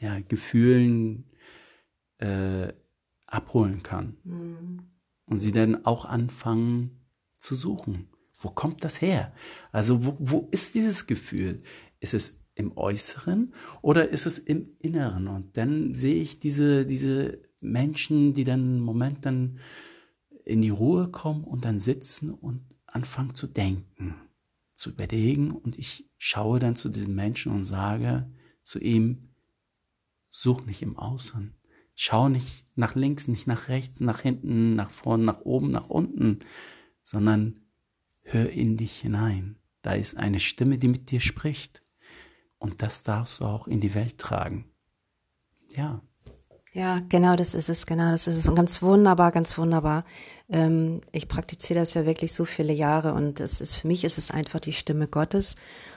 ja, 0.00 0.20
Gefühlen 0.20 1.30
äh, 2.18 2.72
abholen 3.26 3.82
kann. 3.82 4.16
Mhm. 4.24 4.82
Und 5.26 5.38
sie 5.38 5.52
dann 5.52 5.86
auch 5.86 6.04
anfangen 6.04 7.00
zu 7.36 7.54
suchen. 7.54 8.08
Wo 8.38 8.50
kommt 8.50 8.84
das 8.84 9.00
her? 9.00 9.32
Also 9.72 10.04
wo, 10.04 10.16
wo 10.18 10.48
ist 10.50 10.74
dieses 10.74 11.06
Gefühl? 11.06 11.62
Ist 12.00 12.12
es 12.12 12.43
im 12.54 12.76
Äußeren 12.76 13.52
oder 13.82 14.08
ist 14.10 14.26
es 14.26 14.38
im 14.38 14.76
Inneren? 14.78 15.28
Und 15.28 15.56
dann 15.56 15.94
sehe 15.94 16.22
ich 16.22 16.38
diese, 16.38 16.86
diese 16.86 17.42
Menschen, 17.60 18.32
die 18.34 18.44
dann 18.44 18.60
einen 18.60 18.80
Moment 18.80 19.26
dann 19.26 19.58
in 20.44 20.62
die 20.62 20.70
Ruhe 20.70 21.08
kommen 21.08 21.44
und 21.44 21.64
dann 21.64 21.78
sitzen 21.78 22.30
und 22.30 22.62
anfangen 22.86 23.34
zu 23.34 23.46
denken, 23.46 24.14
zu 24.72 24.90
überlegen. 24.90 25.50
Und 25.50 25.78
ich 25.78 26.08
schaue 26.18 26.58
dann 26.58 26.76
zu 26.76 26.88
diesem 26.88 27.14
Menschen 27.14 27.52
und 27.52 27.64
sage 27.64 28.30
zu 28.62 28.78
ihm, 28.78 29.30
such 30.30 30.66
nicht 30.66 30.82
im 30.82 30.96
Außen. 30.96 31.54
Schau 31.94 32.28
nicht 32.28 32.64
nach 32.76 32.94
links, 32.96 33.28
nicht 33.28 33.46
nach 33.46 33.68
rechts, 33.68 34.00
nach 34.00 34.20
hinten, 34.20 34.74
nach 34.74 34.90
vorn, 34.90 35.24
nach 35.24 35.40
oben, 35.42 35.70
nach 35.70 35.88
unten, 35.88 36.40
sondern 37.02 37.60
hör 38.22 38.50
in 38.50 38.76
dich 38.76 39.00
hinein. 39.00 39.56
Da 39.82 39.92
ist 39.92 40.16
eine 40.16 40.40
Stimme, 40.40 40.78
die 40.78 40.88
mit 40.88 41.10
dir 41.10 41.20
spricht. 41.20 41.83
Und 42.64 42.80
das 42.80 43.02
darfst 43.02 43.40
du 43.40 43.44
auch 43.44 43.68
in 43.68 43.80
die 43.80 43.94
Welt 43.94 44.16
tragen. 44.16 44.64
Ja. 45.76 46.00
Ja, 46.72 46.96
genau 47.10 47.36
das 47.36 47.52
ist 47.52 47.68
es, 47.68 47.84
genau 47.84 48.10
das 48.10 48.26
ist 48.26 48.36
es. 48.36 48.48
Und 48.48 48.54
ganz 48.54 48.80
wunderbar, 48.80 49.32
ganz 49.32 49.58
wunderbar. 49.58 50.02
Ähm, 50.48 51.02
ich 51.12 51.28
praktiziere 51.28 51.80
das 51.80 51.92
ja 51.92 52.06
wirklich 52.06 52.32
so 52.32 52.46
viele 52.46 52.72
Jahre 52.72 53.12
und 53.12 53.38
es 53.38 53.60
ist 53.60 53.76
für 53.76 53.86
mich 53.86 54.02
ist 54.02 54.16
es 54.16 54.30
einfach 54.30 54.60
die 54.60 54.72
Stimme 54.72 55.08
Gottes. 55.08 55.56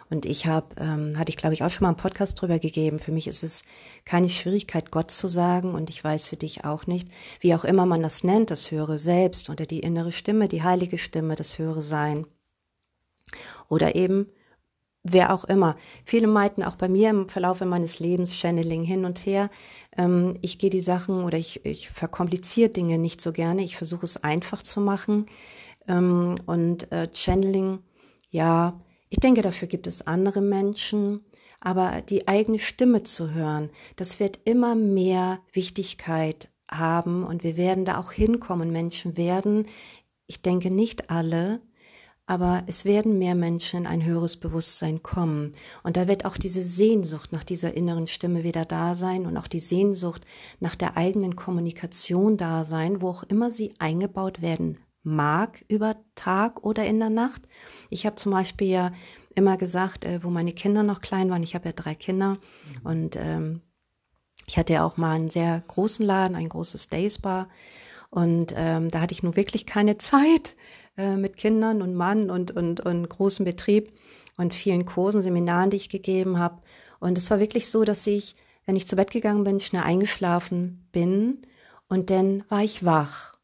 Und 0.10 0.26
ich 0.26 0.46
habe, 0.46 0.76
ähm, 0.78 1.18
hatte 1.18 1.30
ich 1.30 1.38
glaube 1.38 1.54
ich 1.54 1.64
auch 1.64 1.70
schon 1.70 1.84
mal 1.84 1.90
einen 1.92 1.98
Podcast 1.98 2.42
drüber 2.42 2.60
gegeben. 2.60 3.00
Für 3.00 3.14
mich 3.14 3.28
ist 3.28 3.44
es 3.44 3.64
keine 4.04 4.28
Schwierigkeit, 4.28 4.92
Gott 4.92 5.10
zu 5.10 5.30
sagen 5.30 5.74
und 5.74 5.90
ich 5.90 6.04
weiß 6.04 6.28
für 6.28 6.38
dich 6.38 6.66
auch 6.66 6.86
nicht, 6.86 7.08
wie 7.40 7.56
auch 7.56 7.64
immer 7.64 7.86
man 7.86 8.02
das 8.02 8.26
nennt, 8.26 8.52
das 8.52 8.72
höhere 8.72 9.00
Selbst 9.00 9.50
oder 9.50 9.66
die 9.66 9.80
innere 9.80 10.12
Stimme, 10.12 10.50
die 10.50 10.64
heilige 10.64 10.98
Stimme, 10.98 11.36
das 11.36 11.58
höhere 11.58 11.82
Sein. 11.82 12.28
Oder 13.70 13.96
eben 13.96 14.28
wer 15.12 15.34
auch 15.34 15.46
immer. 15.46 15.76
Viele 16.04 16.28
meinten 16.28 16.64
auch 16.64 16.76
bei 16.76 16.90
mir 16.90 17.10
im 17.10 17.30
Verlauf 17.30 17.62
meines 17.62 18.00
Lebens 18.00 18.36
Channeling 18.36 18.84
hin 18.84 19.06
und 19.06 19.26
her. 19.26 19.50
Ähm, 19.98 20.36
ich 20.42 20.60
gehe 20.60 20.70
die 20.70 20.80
Sachen 20.80 21.24
oder 21.24 21.38
ich, 21.38 21.66
ich 21.66 21.90
verkompliziere 21.90 22.70
Dinge 22.70 22.98
nicht 22.98 23.22
so 23.22 23.32
gerne. 23.32 23.64
Ich 23.64 23.78
versuche 23.78 24.06
es 24.06 24.24
einfach 24.24 24.62
zu 24.64 24.82
machen. 24.82 25.26
Ähm, 25.88 26.36
und 26.46 26.92
äh, 26.92 27.10
Channeling, 27.14 27.80
ja, 28.30 28.80
ich 29.10 29.20
denke, 29.20 29.42
dafür 29.42 29.68
gibt 29.68 29.88
es 29.88 30.06
andere 30.06 30.42
Menschen. 30.42 31.22
Aber 31.60 32.02
die 32.02 32.28
eigene 32.28 32.60
Stimme 32.60 33.04
zu 33.04 33.34
hören, 33.34 33.72
das 33.96 34.20
wird 34.20 34.40
immer 34.46 34.76
mehr 34.76 35.40
Wichtigkeit 35.54 36.50
haben 36.70 37.24
und 37.24 37.44
wir 37.44 37.58
werden 37.58 37.84
da 37.84 37.98
auch 37.98 38.12
hinkommen. 38.12 38.72
Menschen 38.72 39.18
werden, 39.18 39.66
ich 40.28 40.42
denke 40.42 40.70
nicht 40.70 41.10
alle, 41.10 41.62
aber 42.28 42.64
es 42.68 42.86
werden 42.86 43.18
mehr 43.18 43.36
Menschen 43.36 43.80
in 43.80 43.88
ein 43.88 44.04
höheres 44.04 44.36
Bewusstsein 44.36 45.02
kommen. 45.02 45.54
Und 45.82 45.98
da 45.98 46.08
wird 46.08 46.26
auch 46.26 46.38
diese 46.38 46.62
Sehnsucht 46.62 47.32
nach 47.32 47.46
dieser 47.46 47.74
inneren 47.74 48.06
Stimme 48.06 48.44
wieder 48.44 48.66
da 48.66 48.94
sein 48.94 49.26
und 49.26 49.38
auch 49.38 49.48
die 49.48 49.62
Sehnsucht 49.62 50.26
nach 50.60 50.76
der 50.76 50.98
eigenen 50.98 51.38
Kommunikation 51.38 52.36
da 52.36 52.66
sein, 52.66 53.02
wo 53.02 53.10
auch 53.10 53.24
immer 53.24 53.50
sie 53.50 53.74
eingebaut 53.80 54.42
werden 54.42 54.78
mag, 55.04 55.64
über 55.70 55.96
Tag 56.16 56.64
oder 56.66 56.86
in 56.86 57.00
der 57.00 57.10
Nacht. 57.10 57.48
Ich 57.90 58.06
habe 58.06 58.18
zum 58.18 58.34
Beispiel 58.34 58.68
ja 58.68 58.92
immer 59.34 59.56
gesagt, 59.56 60.04
äh, 60.04 60.22
wo 60.22 60.30
meine 60.30 60.52
Kinder 60.52 60.84
noch 60.84 61.00
klein 61.00 61.30
waren, 61.30 61.44
ich 61.44 61.56
habe 61.56 61.70
ja 61.70 61.74
drei 61.74 61.96
Kinder 61.96 62.32
mhm. 62.32 62.38
und 62.84 63.16
ähm, 63.16 63.62
ich 64.48 64.58
hatte 64.58 64.74
ja 64.74 64.86
auch 64.86 64.98
mal 64.98 65.16
einen 65.16 65.30
sehr 65.30 65.64
großen 65.68 66.06
Laden, 66.06 66.36
ein 66.36 66.50
großes 66.50 66.90
Days 66.90 67.20
Bar. 67.20 67.48
Und 68.10 68.54
ähm, 68.56 68.88
da 68.90 69.02
hatte 69.02 69.12
ich 69.14 69.24
nun 69.24 69.36
wirklich 69.36 69.66
keine 69.66 69.98
Zeit, 69.98 70.56
äh, 70.98 71.16
mit 71.16 71.38
Kindern 71.38 71.82
und 71.82 71.96
Mann 71.96 72.30
und, 72.30 72.52
und, 72.52 72.82
und 72.82 73.08
großem 73.08 73.46
Betrieb 73.46 73.94
und 74.38 74.54
vielen 74.54 74.86
Kursen, 74.86 75.22
Seminaren, 75.22 75.70
die 75.70 75.78
ich 75.78 75.90
gegeben 75.90 76.40
habe. 76.40 76.62
Und 77.00 77.18
es 77.18 77.30
war 77.30 77.40
wirklich 77.40 77.70
so, 77.70 77.84
dass 77.84 78.06
ich, 78.08 78.36
wenn 78.66 78.76
ich 78.76 78.88
zu 78.88 78.96
Bett 78.96 79.12
gegangen 79.12 79.44
bin, 79.44 79.60
schnell 79.60 79.84
eingeschlafen 79.84 80.88
bin 80.92 81.42
und 81.88 82.10
dann 82.10 82.44
war 82.50 82.64
ich 82.64 82.84
wach. 82.84 83.38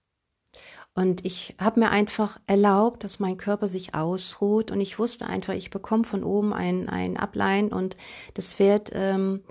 Und 0.96 1.26
ich 1.26 1.56
habe 1.60 1.80
mir 1.80 1.90
einfach 1.90 2.40
erlaubt, 2.46 3.04
dass 3.04 3.20
mein 3.20 3.38
Körper 3.38 3.68
sich 3.68 3.96
ausruht 3.96 4.70
und 4.70 4.80
ich 4.80 5.00
wusste 5.00 5.26
einfach, 5.26 5.56
ich 5.56 5.72
bekomme 5.72 6.04
von 6.04 6.24
oben 6.24 6.54
ein, 6.54 6.88
ein 6.88 7.18
Ablein 7.18 7.74
und 7.74 7.98
das 8.36 8.60
wird 8.60 8.92
ähm, 8.94 9.42
äh, 9.48 9.50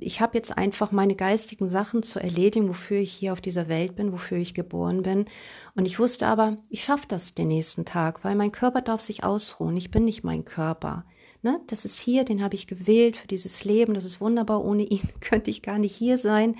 ich 0.00 0.20
habe 0.20 0.36
jetzt 0.36 0.56
einfach 0.56 0.90
meine 0.90 1.14
geistigen 1.14 1.68
Sachen 1.68 2.02
zu 2.02 2.18
erledigen, 2.18 2.68
wofür 2.68 2.98
ich 2.98 3.12
hier 3.12 3.32
auf 3.32 3.40
dieser 3.40 3.68
Welt 3.68 3.94
bin, 3.96 4.12
wofür 4.12 4.38
ich 4.38 4.54
geboren 4.54 5.02
bin. 5.02 5.26
Und 5.74 5.86
ich 5.86 5.98
wusste 5.98 6.26
aber, 6.26 6.56
ich 6.68 6.82
schaffe 6.82 7.06
das 7.06 7.32
den 7.32 7.48
nächsten 7.48 7.84
Tag, 7.84 8.24
weil 8.24 8.34
mein 8.34 8.52
Körper 8.52 8.82
darf 8.82 9.00
sich 9.00 9.24
ausruhen. 9.24 9.76
Ich 9.76 9.90
bin 9.90 10.04
nicht 10.04 10.24
mein 10.24 10.44
Körper. 10.44 11.04
Ne? 11.42 11.60
Das 11.68 11.84
ist 11.84 11.98
hier, 11.98 12.24
den 12.24 12.42
habe 12.42 12.56
ich 12.56 12.66
gewählt 12.66 13.16
für 13.16 13.28
dieses 13.28 13.64
Leben. 13.64 13.94
Das 13.94 14.04
ist 14.04 14.20
wunderbar. 14.20 14.64
Ohne 14.64 14.82
ihn 14.82 15.08
könnte 15.20 15.50
ich 15.50 15.62
gar 15.62 15.78
nicht 15.78 15.94
hier 15.94 16.18
sein 16.18 16.56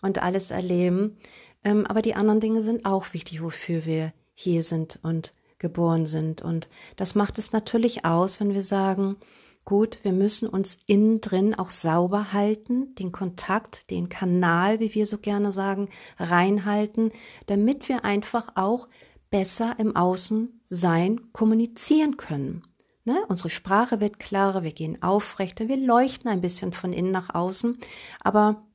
und 0.00 0.22
alles 0.22 0.50
erleben. 0.50 1.18
Ähm, 1.64 1.86
aber 1.86 2.02
die 2.02 2.14
anderen 2.14 2.40
Dinge 2.40 2.62
sind 2.62 2.86
auch 2.86 3.12
wichtig, 3.12 3.42
wofür 3.42 3.84
wir 3.84 4.12
hier 4.34 4.62
sind 4.62 4.98
und 5.02 5.34
geboren 5.58 6.06
sind. 6.06 6.42
Und 6.42 6.68
das 6.96 7.14
macht 7.14 7.38
es 7.38 7.52
natürlich 7.52 8.04
aus, 8.04 8.40
wenn 8.40 8.54
wir 8.54 8.62
sagen, 8.62 9.16
Gut, 9.64 9.98
wir 10.02 10.12
müssen 10.12 10.46
uns 10.46 10.78
innen 10.86 11.22
drin 11.22 11.54
auch 11.54 11.70
sauber 11.70 12.34
halten, 12.34 12.94
den 12.96 13.12
Kontakt, 13.12 13.90
den 13.90 14.10
Kanal, 14.10 14.78
wie 14.78 14.94
wir 14.94 15.06
so 15.06 15.16
gerne 15.16 15.52
sagen, 15.52 15.88
reinhalten, 16.18 17.12
damit 17.46 17.88
wir 17.88 18.04
einfach 18.04 18.48
auch 18.56 18.88
besser 19.30 19.74
im 19.78 19.96
Außen 19.96 20.60
sein, 20.66 21.32
kommunizieren 21.32 22.18
können. 22.18 22.62
Ne? 23.04 23.24
Unsere 23.28 23.48
Sprache 23.48 24.00
wird 24.00 24.18
klarer, 24.18 24.62
wir 24.64 24.72
gehen 24.72 25.02
aufrechter, 25.02 25.66
wir 25.66 25.78
leuchten 25.78 26.30
ein 26.30 26.42
bisschen 26.42 26.74
von 26.74 26.92
innen 26.92 27.10
nach 27.10 27.34
außen. 27.34 27.78
Aber 28.20 28.66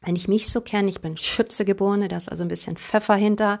wenn 0.00 0.14
ich 0.14 0.28
mich 0.28 0.48
so 0.48 0.60
kenne, 0.60 0.90
ich 0.90 1.00
bin 1.00 1.16
Schützegeborene, 1.16 2.06
da 2.06 2.16
ist 2.16 2.30
also 2.30 2.44
ein 2.44 2.48
bisschen 2.48 2.76
Pfeffer 2.76 3.16
hinter, 3.16 3.60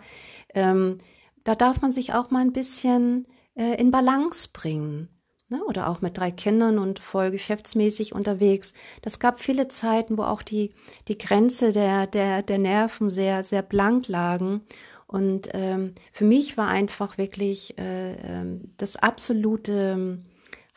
ähm, 0.54 0.98
da 1.42 1.56
darf 1.56 1.80
man 1.80 1.90
sich 1.90 2.14
auch 2.14 2.30
mal 2.30 2.42
ein 2.42 2.52
bisschen 2.52 3.26
äh, 3.56 3.74
in 3.80 3.90
Balance 3.90 4.50
bringen 4.52 5.08
ne? 5.48 5.62
oder 5.64 5.88
auch 5.88 6.00
mit 6.00 6.18
drei 6.18 6.30
Kindern 6.30 6.78
und 6.78 6.98
voll 6.98 7.30
geschäftsmäßig 7.30 8.14
unterwegs. 8.14 8.72
Das 9.02 9.18
gab 9.18 9.40
viele 9.40 9.68
Zeiten, 9.68 10.18
wo 10.18 10.22
auch 10.22 10.42
die, 10.42 10.72
die 11.08 11.18
Grenze 11.18 11.72
der, 11.72 12.06
der, 12.06 12.42
der 12.42 12.58
Nerven 12.58 13.10
sehr, 13.10 13.44
sehr 13.44 13.62
blank 13.62 14.08
lagen. 14.08 14.62
Und 15.06 15.48
ähm, 15.52 15.94
für 16.12 16.24
mich 16.24 16.56
war 16.56 16.68
einfach 16.68 17.18
wirklich 17.18 17.78
äh, 17.78 18.14
äh, 18.14 18.60
das 18.78 18.96
absolute 18.96 19.92
ähm, 19.94 20.24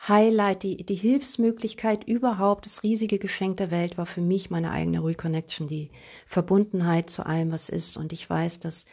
Highlight, 0.06 0.62
die, 0.62 0.84
die 0.84 0.94
Hilfsmöglichkeit 0.94 2.04
überhaupt, 2.04 2.66
das 2.66 2.82
riesige 2.84 3.18
Geschenk 3.18 3.56
der 3.56 3.72
Welt 3.72 3.98
war 3.98 4.06
für 4.06 4.20
mich 4.20 4.48
meine 4.48 4.70
eigene 4.70 5.02
Reconnection, 5.02 5.66
die 5.66 5.90
Verbundenheit 6.26 7.10
zu 7.10 7.26
allem, 7.26 7.50
was 7.50 7.68
ist. 7.68 7.96
Und 7.96 8.12
ich 8.12 8.30
weiß, 8.30 8.60
dass 8.60 8.84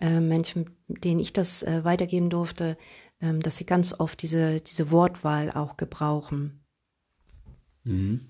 äh, 0.00 0.20
Menschen, 0.20 0.70
denen 0.88 1.20
ich 1.20 1.32
das 1.32 1.62
äh, 1.62 1.84
weitergeben 1.84 2.30
durfte, 2.30 2.78
ähm, 3.20 3.40
dass 3.40 3.56
sie 3.56 3.66
ganz 3.66 3.94
oft 3.98 4.22
diese, 4.22 4.60
diese 4.60 4.90
Wortwahl 4.90 5.50
auch 5.50 5.76
gebrauchen. 5.76 6.60
Mhm. 7.84 8.28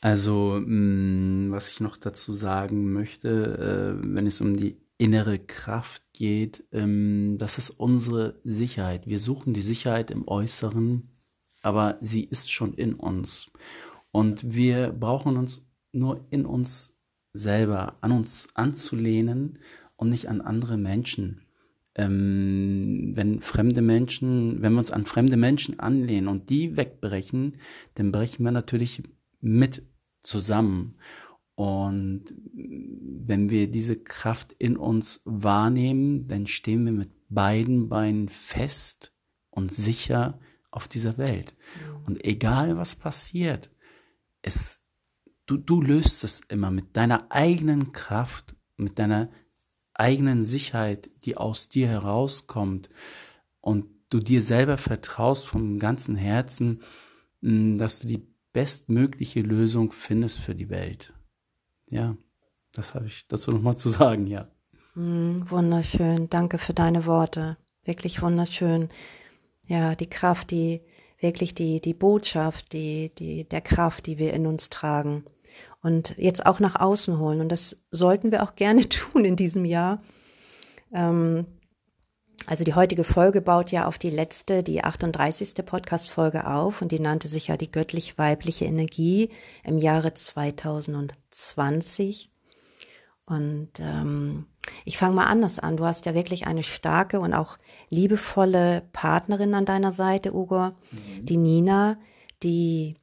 Also, 0.00 0.60
mm, 0.64 1.50
was 1.50 1.70
ich 1.70 1.80
noch 1.80 1.96
dazu 1.96 2.32
sagen 2.32 2.92
möchte, 2.92 3.98
äh, 3.98 4.14
wenn 4.14 4.26
es 4.26 4.40
um 4.40 4.56
die 4.56 4.76
innere 4.96 5.38
Kraft 5.38 6.02
geht, 6.12 6.64
ähm, 6.72 7.36
das 7.38 7.58
ist 7.58 7.70
unsere 7.70 8.40
Sicherheit. 8.44 9.06
Wir 9.06 9.18
suchen 9.18 9.54
die 9.54 9.62
Sicherheit 9.62 10.10
im 10.10 10.26
Äußeren, 10.26 11.08
aber 11.62 11.98
sie 12.00 12.24
ist 12.24 12.50
schon 12.52 12.74
in 12.74 12.94
uns. 12.94 13.50
Und 14.12 14.54
wir 14.54 14.92
brauchen 14.92 15.36
uns 15.36 15.66
nur 15.92 16.24
in 16.30 16.46
uns 16.46 16.96
selber, 17.32 17.96
an 18.00 18.12
uns 18.12 18.48
anzulehnen 18.54 19.58
und 19.96 20.08
nicht 20.08 20.28
an 20.28 20.40
andere 20.40 20.76
Menschen 20.76 21.47
ähm, 21.98 23.10
wenn 23.14 23.40
fremde 23.40 23.82
Menschen, 23.82 24.62
wenn 24.62 24.72
wir 24.72 24.78
uns 24.78 24.92
an 24.92 25.04
fremde 25.04 25.36
Menschen 25.36 25.80
anlehnen 25.80 26.28
und 26.28 26.48
die 26.48 26.76
wegbrechen, 26.76 27.56
dann 27.94 28.12
brechen 28.12 28.44
wir 28.44 28.52
natürlich 28.52 29.02
mit 29.40 29.82
zusammen. 30.20 30.94
Und 31.56 32.32
wenn 32.54 33.50
wir 33.50 33.68
diese 33.68 33.96
Kraft 33.96 34.52
in 34.58 34.76
uns 34.76 35.22
wahrnehmen, 35.24 36.28
dann 36.28 36.46
stehen 36.46 36.84
wir 36.84 36.92
mit 36.92 37.10
beiden 37.28 37.88
Beinen 37.88 38.28
fest 38.28 39.12
und 39.50 39.72
sicher 39.72 40.38
auf 40.70 40.86
dieser 40.86 41.18
Welt. 41.18 41.56
Und 42.06 42.24
egal 42.24 42.76
was 42.76 42.94
passiert, 42.94 43.70
es, 44.40 44.84
du, 45.46 45.56
du 45.56 45.82
löst 45.82 46.22
es 46.22 46.42
immer 46.48 46.70
mit 46.70 46.96
deiner 46.96 47.26
eigenen 47.30 47.90
Kraft, 47.90 48.54
mit 48.76 49.00
deiner 49.00 49.28
eigenen 49.98 50.42
Sicherheit, 50.42 51.10
die 51.24 51.36
aus 51.36 51.68
dir 51.68 51.88
herauskommt 51.88 52.88
und 53.60 53.86
du 54.10 54.20
dir 54.20 54.42
selber 54.42 54.78
vertraust 54.78 55.46
vom 55.46 55.78
ganzen 55.78 56.16
Herzen, 56.16 56.80
mm, 57.40 57.76
dass 57.76 58.00
du 58.00 58.08
die 58.08 58.26
bestmögliche 58.52 59.40
Lösung 59.40 59.92
findest 59.92 60.40
für 60.40 60.54
die 60.54 60.70
Welt. 60.70 61.12
Ja, 61.90 62.16
das 62.72 62.94
habe 62.94 63.06
ich 63.06 63.26
dazu 63.28 63.52
nochmal 63.52 63.76
zu 63.76 63.90
sagen, 63.90 64.26
ja. 64.26 64.48
Mm, 64.94 65.42
wunderschön, 65.50 66.30
danke 66.30 66.58
für 66.58 66.74
deine 66.74 67.04
Worte. 67.04 67.58
Wirklich 67.84 68.22
wunderschön. 68.22 68.88
Ja, 69.66 69.94
die 69.94 70.08
Kraft, 70.08 70.50
die, 70.50 70.80
wirklich 71.18 71.54
die, 71.54 71.80
die 71.80 71.94
Botschaft, 71.94 72.72
die, 72.72 73.12
die, 73.18 73.48
der 73.48 73.60
Kraft, 73.60 74.06
die 74.06 74.18
wir 74.18 74.32
in 74.32 74.46
uns 74.46 74.70
tragen 74.70 75.24
und 75.82 76.14
jetzt 76.18 76.46
auch 76.46 76.60
nach 76.60 76.76
außen 76.76 77.18
holen. 77.18 77.40
Und 77.40 77.50
das 77.50 77.82
sollten 77.90 78.30
wir 78.30 78.42
auch 78.42 78.56
gerne 78.56 78.86
tun 78.88 79.24
in 79.24 79.36
diesem 79.36 79.64
Jahr. 79.64 80.02
Ähm, 80.92 81.46
also 82.46 82.62
die 82.64 82.74
heutige 82.74 83.04
Folge 83.04 83.42
baut 83.42 83.70
ja 83.70 83.86
auf 83.86 83.98
die 83.98 84.10
letzte, 84.10 84.62
die 84.62 84.82
38. 84.82 85.66
Podcast-Folge 85.66 86.46
auf 86.46 86.80
und 86.80 86.92
die 86.92 87.00
nannte 87.00 87.28
sich 87.28 87.48
ja 87.48 87.58
die 87.58 87.70
göttlich-weibliche 87.70 88.64
Energie 88.64 89.28
im 89.64 89.76
Jahre 89.78 90.14
2020. 90.14 92.30
Und 93.26 93.68
ähm, 93.80 94.46
ich 94.86 94.96
fange 94.96 95.16
mal 95.16 95.26
anders 95.26 95.58
an. 95.58 95.76
Du 95.76 95.84
hast 95.84 96.06
ja 96.06 96.14
wirklich 96.14 96.46
eine 96.46 96.62
starke 96.62 97.20
und 97.20 97.34
auch 97.34 97.58
liebevolle 97.90 98.88
Partnerin 98.92 99.52
an 99.54 99.66
deiner 99.66 99.92
Seite, 99.92 100.34
Ugo, 100.34 100.68
mhm. 100.68 101.26
die 101.26 101.36
Nina, 101.36 101.98
die 102.42 102.96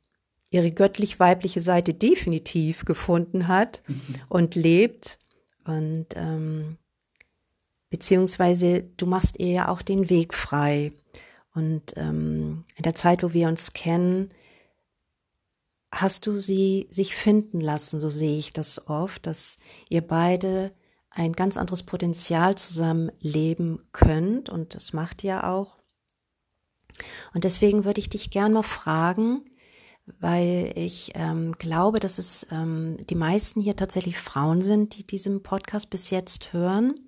ihre 0.56 0.72
göttlich-weibliche 0.72 1.60
Seite 1.60 1.94
definitiv 1.94 2.86
gefunden 2.86 3.50
hat 3.50 3.82
mhm. 3.88 4.16
und 4.30 4.56
lebt. 4.56 5.20
Und 5.66 6.08
ähm, 6.16 6.78
beziehungsweise 7.90 8.84
du 8.96 9.06
machst 9.06 9.38
ihr 9.38 9.52
ja 9.52 9.68
auch 9.68 9.82
den 9.82 10.10
Weg 10.10 10.34
frei. 10.34 10.94
Und 11.54 11.94
ähm, 11.98 12.64
in 12.78 12.84
der 12.84 12.96
Zeit, 12.96 13.22
wo 13.22 13.34
wir 13.34 13.50
uns 13.50 13.74
kennen, 13.74 14.30
hast 15.92 16.26
du 16.26 16.40
sie 16.40 16.88
sich 16.90 17.16
finden 17.16 17.60
lassen, 17.60 18.00
so 18.00 18.10
sehe 18.10 18.38
ich 18.38 18.54
das 18.54 18.88
oft, 18.88 19.28
dass 19.28 19.58
ihr 19.90 20.02
beide 20.02 20.72
ein 21.10 21.34
ganz 21.34 21.58
anderes 21.58 21.84
Potenzial 21.84 22.56
zusammen 22.56 23.12
leben 23.20 23.82
könnt 23.92 24.50
und 24.50 24.74
das 24.74 24.94
macht 24.94 25.22
ihr 25.24 25.46
auch. 25.46 25.80
Und 27.34 27.44
deswegen 27.44 27.84
würde 27.84 28.00
ich 28.00 28.10
dich 28.10 28.30
gern 28.32 28.54
mal 28.54 28.64
fragen, 28.64 29.44
weil 30.20 30.72
ich 30.76 31.12
ähm, 31.16 31.54
glaube, 31.54 32.00
dass 32.00 32.20
es 32.20 32.46
ähm, 32.52 32.98
die 33.10 33.16
meisten 33.16 33.60
hier 33.60 33.76
tatsächlich 33.76 34.18
Frauen 34.18 34.62
sind, 34.62 34.98
die 34.98 35.06
diesen 35.06 35.42
Podcast 35.42 35.90
bis 35.90 36.10
jetzt 36.10 36.54
hören. 36.54 37.00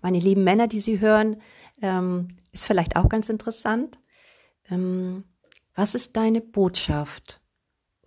Meine 0.00 0.18
lieben 0.18 0.44
Männer, 0.44 0.66
die 0.66 0.80
sie 0.80 1.00
hören, 1.00 1.40
ähm, 1.80 2.28
ist 2.52 2.66
vielleicht 2.66 2.96
auch 2.96 3.08
ganz 3.08 3.28
interessant. 3.28 3.98
Ähm, 4.68 5.24
was 5.74 5.94
ist 5.94 6.16
deine 6.16 6.40
Botschaft, 6.40 7.40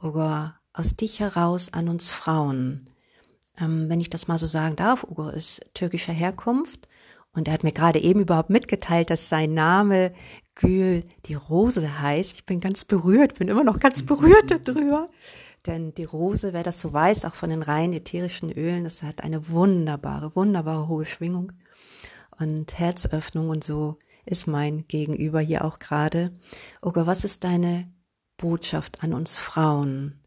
Ugo, 0.01 0.49
aus 0.73 0.95
dich 0.95 1.19
heraus 1.19 1.71
an 1.71 1.87
uns 1.87 2.11
Frauen? 2.11 2.89
Ähm, 3.57 3.89
wenn 3.89 4.01
ich 4.01 4.09
das 4.09 4.27
mal 4.27 4.37
so 4.37 4.47
sagen 4.47 4.75
darf, 4.75 5.03
Ugo 5.03 5.29
ist 5.29 5.65
türkischer 5.73 6.13
Herkunft 6.13 6.89
und 7.31 7.47
er 7.47 7.53
hat 7.53 7.63
mir 7.63 7.71
gerade 7.71 7.99
eben 7.99 8.21
überhaupt 8.21 8.49
mitgeteilt, 8.49 9.09
dass 9.09 9.29
sein 9.29 9.53
Name 9.53 10.13
Gül 10.55 11.03
die 11.25 11.35
Rose 11.35 12.01
heißt. 12.01 12.35
Ich 12.37 12.45
bin 12.45 12.59
ganz 12.59 12.85
berührt, 12.85 13.35
bin 13.35 13.47
immer 13.47 13.63
noch 13.63 13.79
ganz 13.79 14.03
berührt 14.03 14.51
darüber. 14.67 15.09
Denn 15.65 15.93
die 15.93 16.03
Rose, 16.03 16.53
wer 16.53 16.63
das 16.63 16.79
so 16.79 16.93
weiß, 16.93 17.25
auch 17.25 17.35
von 17.35 17.49
den 17.49 17.61
rein 17.61 17.93
ätherischen 17.93 18.51
Ölen, 18.51 18.83
das 18.83 19.03
hat 19.03 19.23
eine 19.23 19.49
wunderbare, 19.49 20.35
wunderbare 20.35 20.87
hohe 20.87 21.05
Schwingung 21.05 21.51
und 22.39 22.77
Herzöffnung 22.77 23.49
und 23.49 23.63
so 23.63 23.97
ist 24.25 24.47
mein 24.47 24.87
Gegenüber 24.87 25.39
hier 25.39 25.65
auch 25.65 25.79
gerade. 25.79 26.31
Oga, 26.81 27.05
was 27.07 27.23
ist 27.23 27.43
deine 27.43 27.91
Botschaft 28.37 29.03
an 29.03 29.13
uns 29.13 29.37
Frauen 29.37 30.19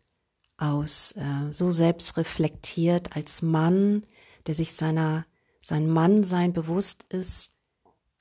aus, 0.57 1.13
äh, 1.13 1.51
so 1.53 1.71
selbstreflektiert 1.71 3.15
als 3.15 3.43
Mann, 3.43 4.05
der 4.47 4.55
sich 4.55 4.73
seiner, 4.73 5.27
sein 5.61 5.89
Mannsein 5.89 6.53
bewusst 6.53 7.05
ist, 7.13 7.53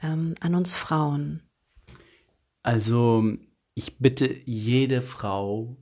ähm, 0.01 0.35
an 0.39 0.55
uns 0.55 0.75
Frauen? 0.75 1.46
Also 2.67 3.23
ich 3.75 3.97
bitte 3.97 4.41
jede 4.43 5.01
Frau, 5.01 5.77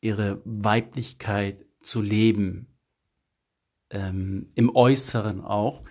ihre 0.00 0.40
Weiblichkeit 0.44 1.66
zu 1.80 2.00
leben, 2.00 2.68
ähm, 3.90 4.52
im 4.54 4.70
Äußeren 4.76 5.40
auch, 5.40 5.82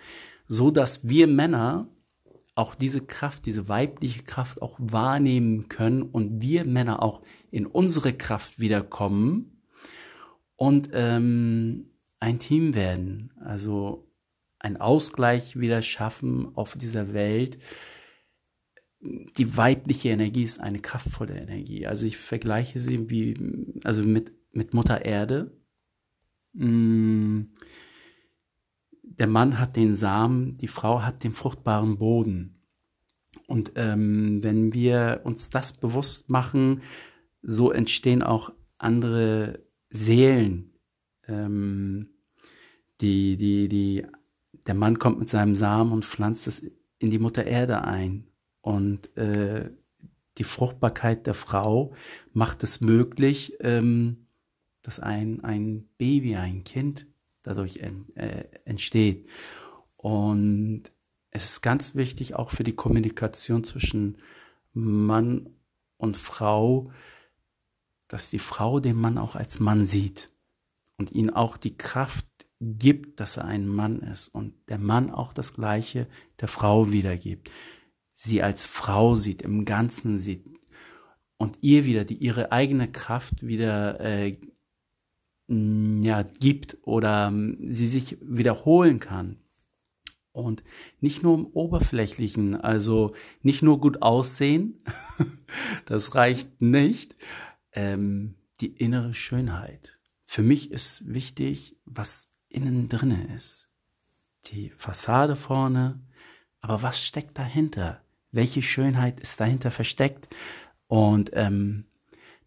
so 0.46 0.70
dass 0.70 1.06
wir 1.06 1.26
Männer 1.26 1.90
auch 2.54 2.74
diese 2.74 3.02
Kraft, 3.02 3.44
diese 3.44 3.68
weibliche 3.68 4.22
Kraft 4.22 4.62
auch 4.62 4.76
wahrnehmen 4.78 5.68
können 5.68 6.04
und 6.04 6.40
wir 6.40 6.64
Männer 6.64 7.02
auch 7.02 7.20
in 7.50 7.66
unsere 7.66 8.14
Kraft 8.14 8.60
wiederkommen 8.60 9.60
und 10.56 10.88
ähm, 10.94 11.90
ein 12.18 12.38
Team 12.38 12.74
werden, 12.74 13.34
also 13.44 14.10
ein 14.58 14.78
Ausgleich 14.78 15.60
wieder 15.60 15.82
schaffen 15.82 16.56
auf 16.56 16.78
dieser 16.78 17.12
Welt, 17.12 17.58
die 19.00 19.56
weibliche 19.56 20.10
Energie 20.10 20.42
ist 20.42 20.60
eine 20.60 20.80
kraftvolle 20.80 21.38
Energie. 21.38 21.86
Also 21.86 22.06
ich 22.06 22.18
vergleiche 22.18 22.78
sie 22.78 23.08
wie, 23.08 23.34
also 23.84 24.02
mit, 24.02 24.32
mit 24.52 24.74
Mutter 24.74 25.04
Erde. 25.04 25.52
Mm. 26.52 27.42
Der 29.02 29.26
Mann 29.26 29.58
hat 29.58 29.76
den 29.76 29.94
Samen, 29.94 30.54
die 30.54 30.68
Frau 30.68 31.02
hat 31.02 31.24
den 31.24 31.32
fruchtbaren 31.32 31.98
Boden. 31.98 32.62
Und 33.46 33.72
ähm, 33.74 34.42
wenn 34.42 34.72
wir 34.72 35.22
uns 35.24 35.50
das 35.50 35.74
bewusst 35.74 36.30
machen, 36.30 36.82
so 37.42 37.70
entstehen 37.70 38.22
auch 38.22 38.52
andere 38.78 39.64
Seelen. 39.90 40.72
Ähm, 41.26 42.08
die, 43.00 43.36
die, 43.36 43.68
die, 43.68 44.06
der 44.66 44.74
Mann 44.74 44.98
kommt 44.98 45.18
mit 45.18 45.28
seinem 45.28 45.54
Samen 45.54 45.92
und 45.92 46.04
pflanzt 46.04 46.46
es 46.46 46.70
in 46.98 47.10
die 47.10 47.18
Mutter 47.18 47.44
Erde 47.44 47.84
ein. 47.84 48.29
Und 48.60 49.16
äh, 49.16 49.70
die 50.38 50.44
Fruchtbarkeit 50.44 51.26
der 51.26 51.34
Frau 51.34 51.92
macht 52.32 52.62
es 52.62 52.80
möglich, 52.80 53.54
ähm, 53.60 54.26
dass 54.82 55.00
ein, 55.00 55.44
ein 55.44 55.88
Baby, 55.98 56.36
ein 56.36 56.64
Kind 56.64 57.06
dadurch 57.42 57.78
en, 57.78 58.14
äh, 58.16 58.44
entsteht. 58.64 59.28
Und 59.96 60.84
es 61.30 61.44
ist 61.44 61.60
ganz 61.60 61.94
wichtig 61.94 62.34
auch 62.34 62.50
für 62.50 62.64
die 62.64 62.74
Kommunikation 62.74 63.64
zwischen 63.64 64.18
Mann 64.72 65.50
und 65.96 66.16
Frau, 66.16 66.90
dass 68.08 68.30
die 68.30 68.38
Frau 68.38 68.80
den 68.80 68.96
Mann 68.96 69.18
auch 69.18 69.36
als 69.36 69.60
Mann 69.60 69.84
sieht 69.84 70.30
und 70.96 71.12
ihn 71.12 71.30
auch 71.30 71.56
die 71.56 71.76
Kraft 71.76 72.26
gibt, 72.60 73.20
dass 73.20 73.36
er 73.36 73.44
ein 73.44 73.68
Mann 73.68 74.00
ist 74.00 74.28
und 74.28 74.54
der 74.68 74.78
Mann 74.78 75.10
auch 75.10 75.32
das 75.32 75.54
Gleiche 75.54 76.08
der 76.40 76.48
Frau 76.48 76.92
wiedergibt 76.92 77.50
sie 78.22 78.42
als 78.42 78.66
Frau 78.66 79.14
sieht, 79.14 79.40
im 79.40 79.64
Ganzen 79.64 80.18
sieht 80.18 80.44
und 81.38 81.58
ihr 81.62 81.86
wieder 81.86 82.04
die 82.04 82.16
ihre 82.16 82.52
eigene 82.52 82.90
Kraft 82.92 83.46
wieder 83.46 83.98
äh, 84.00 84.36
ja, 85.48 86.22
gibt 86.22 86.76
oder 86.82 87.28
ähm, 87.28 87.56
sie 87.62 87.88
sich 87.88 88.18
wiederholen 88.20 89.00
kann. 89.00 89.38
Und 90.32 90.62
nicht 91.00 91.22
nur 91.22 91.38
im 91.38 91.46
Oberflächlichen, 91.46 92.54
also 92.54 93.14
nicht 93.42 93.62
nur 93.62 93.80
gut 93.80 94.02
aussehen, 94.02 94.84
das 95.86 96.14
reicht 96.14 96.60
nicht, 96.60 97.16
ähm, 97.72 98.34
die 98.60 98.68
innere 98.76 99.14
Schönheit. 99.14 99.98
Für 100.24 100.42
mich 100.42 100.70
ist 100.70 101.12
wichtig, 101.12 101.76
was 101.86 102.28
innen 102.48 102.88
drinne 102.88 103.34
ist. 103.34 103.70
Die 104.48 104.70
Fassade 104.76 105.36
vorne, 105.36 106.06
aber 106.60 106.82
was 106.82 107.02
steckt 107.02 107.38
dahinter? 107.38 108.02
Welche 108.32 108.62
Schönheit 108.62 109.20
ist 109.20 109.40
dahinter 109.40 109.70
versteckt. 109.70 110.28
Und 110.86 111.30
ähm, 111.34 111.86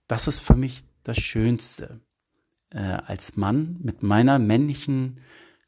das 0.08 0.28
ist 0.28 0.39
für 0.39 0.56
mich 0.56 0.84
das 1.04 1.17
Schönste. 1.17 2.02
Äh, 2.74 2.80
als 3.06 3.38
Mann 3.38 3.78
mit 3.84 4.02
meiner 4.02 4.39
männlichen 4.39 5.19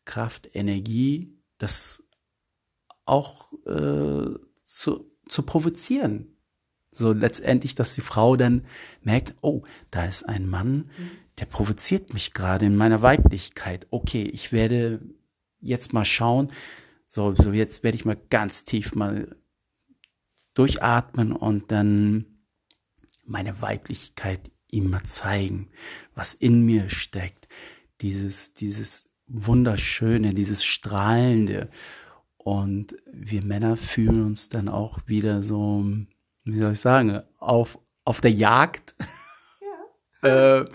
Kraft, 0.05 0.49
Energie, 0.55 1.37
das 1.59 2.03
auch 3.05 3.53
äh, 3.67 4.39
zu, 4.63 5.11
zu 5.27 5.43
provozieren. 5.43 6.35
So 6.89 7.13
letztendlich, 7.13 7.75
dass 7.75 7.93
die 7.93 8.01
Frau 8.01 8.35
dann 8.35 8.65
merkt, 9.03 9.35
oh, 9.41 9.61
da 9.91 10.05
ist 10.05 10.23
ein 10.23 10.47
Mann, 10.49 10.89
der 11.39 11.45
provoziert 11.45 12.13
mich 12.13 12.33
gerade 12.33 12.65
in 12.65 12.75
meiner 12.75 13.01
Weiblichkeit. 13.03 13.85
Okay, 13.91 14.23
ich 14.23 14.51
werde 14.51 15.01
jetzt 15.59 15.93
mal 15.93 16.05
schauen, 16.05 16.51
so, 17.05 17.35
so 17.35 17.51
jetzt 17.51 17.83
werde 17.83 17.97
ich 17.97 18.05
mal 18.05 18.17
ganz 18.29 18.65
tief 18.65 18.95
mal 18.95 19.35
durchatmen 20.55 21.31
und 21.31 21.71
dann 21.71 22.25
meine 23.23 23.61
Weiblichkeit 23.61 24.51
ihm 24.71 24.89
mal 24.89 25.03
zeigen, 25.03 25.69
was 26.15 26.33
in 26.33 26.65
mir 26.65 26.89
steckt. 26.89 27.47
Dieses, 28.01 28.53
dieses 28.53 29.07
Wunderschöne, 29.27 30.33
dieses 30.33 30.65
Strahlende. 30.65 31.69
Und 32.37 32.95
wir 33.11 33.43
Männer 33.43 33.77
fühlen 33.77 34.23
uns 34.23 34.49
dann 34.49 34.69
auch 34.69 34.99
wieder 35.07 35.41
so, 35.41 35.85
wie 36.43 36.59
soll 36.59 36.73
ich 36.73 36.79
sagen, 36.79 37.21
auf, 37.39 37.79
auf 38.03 38.21
der 38.21 38.31
Jagd. 38.31 38.95
Ja. 40.21 40.61
äh, 40.61 40.65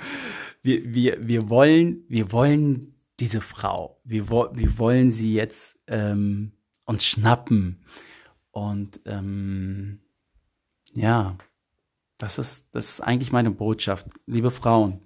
wir, 0.62 0.94
wir, 0.94 1.28
wir 1.28 1.48
wollen, 1.48 2.04
wir 2.08 2.32
wollen 2.32 2.94
diese 3.20 3.40
Frau. 3.40 4.00
Wir, 4.04 4.28
wir 4.30 4.78
wollen 4.78 5.10
sie 5.10 5.34
jetzt 5.34 5.78
ähm, 5.86 6.52
uns 6.86 7.06
schnappen. 7.06 7.84
Und 8.60 9.00
ähm, 9.06 10.00
ja, 10.92 11.38
das 12.18 12.36
ist, 12.36 12.74
das 12.74 12.90
ist 12.92 13.00
eigentlich 13.00 13.32
meine 13.32 13.50
Botschaft. 13.50 14.06
Liebe 14.26 14.50
Frauen, 14.50 15.00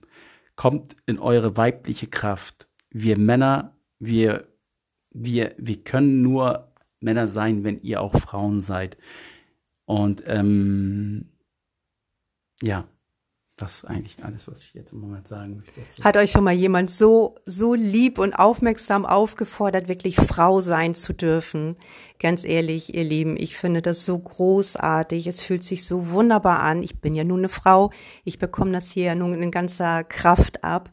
kommt 0.57 0.97
in 1.07 1.21
eure 1.21 1.57
weibliche 1.57 2.09
Kraft. 2.09 2.67
Wir 2.91 3.17
Männer, 3.17 3.77
wir, 4.01 4.49
wir, 5.11 5.55
wir 5.57 5.85
können 5.85 6.21
nur 6.21 6.73
Männer 6.99 7.29
sein, 7.29 7.63
wenn 7.63 7.79
ihr 7.79 8.01
auch 8.01 8.19
Frauen 8.19 8.59
seid. 8.59 8.99
Und 9.85 10.25
ähm, 10.27 11.29
ja, 12.61 12.85
das 13.57 13.75
ist 13.75 13.85
eigentlich 13.85 14.25
alles, 14.25 14.49
was 14.49 14.65
ich 14.65 14.75
jetzt 14.75 14.93
im 14.93 15.01
Moment 15.01 15.29
sagen 15.29 15.57
möchte. 15.57 16.03
Hat 16.03 16.17
euch 16.17 16.33
schon 16.33 16.43
mal 16.43 16.55
jemand 16.55 16.91
so, 16.91 17.37
so 17.47 17.75
lieb 17.75 18.19
und 18.19 18.33
aufmerksam 18.33 19.07
aufgefordert, 19.07 19.87
wirklich 19.87 20.17
Frau 20.17 20.61
sein 20.61 20.97
zu 20.97 21.13
dürfen? 21.13 21.77
Ganz 22.19 22.45
ehrlich, 22.45 22.95
ihr 22.95 23.05
Lieben, 23.05 23.37
ich 23.37 23.57
finde 23.57 23.81
das 23.81 24.05
so 24.05 24.19
großartig. 24.19 25.29
Es 25.29 25.41
fühlt 25.41 25.63
sich 25.63 25.85
so 25.85 26.11
wunderbar 26.11 26.61
an. 26.61 26.83
Ich 26.83 27.01
bin 27.01 27.15
ja 27.15 27.23
nun 27.23 27.41
eine 27.41 27.49
Frau. 27.49 27.91
Ich 28.25 28.41
bekomme 28.41 28.73
das 28.73 28.91
hier 28.91 29.05
ja 29.05 29.15
nun 29.15 29.41
in 29.41 29.51
ganzer 29.53 30.03
Kraft 30.03 30.65
ab. 30.65 30.91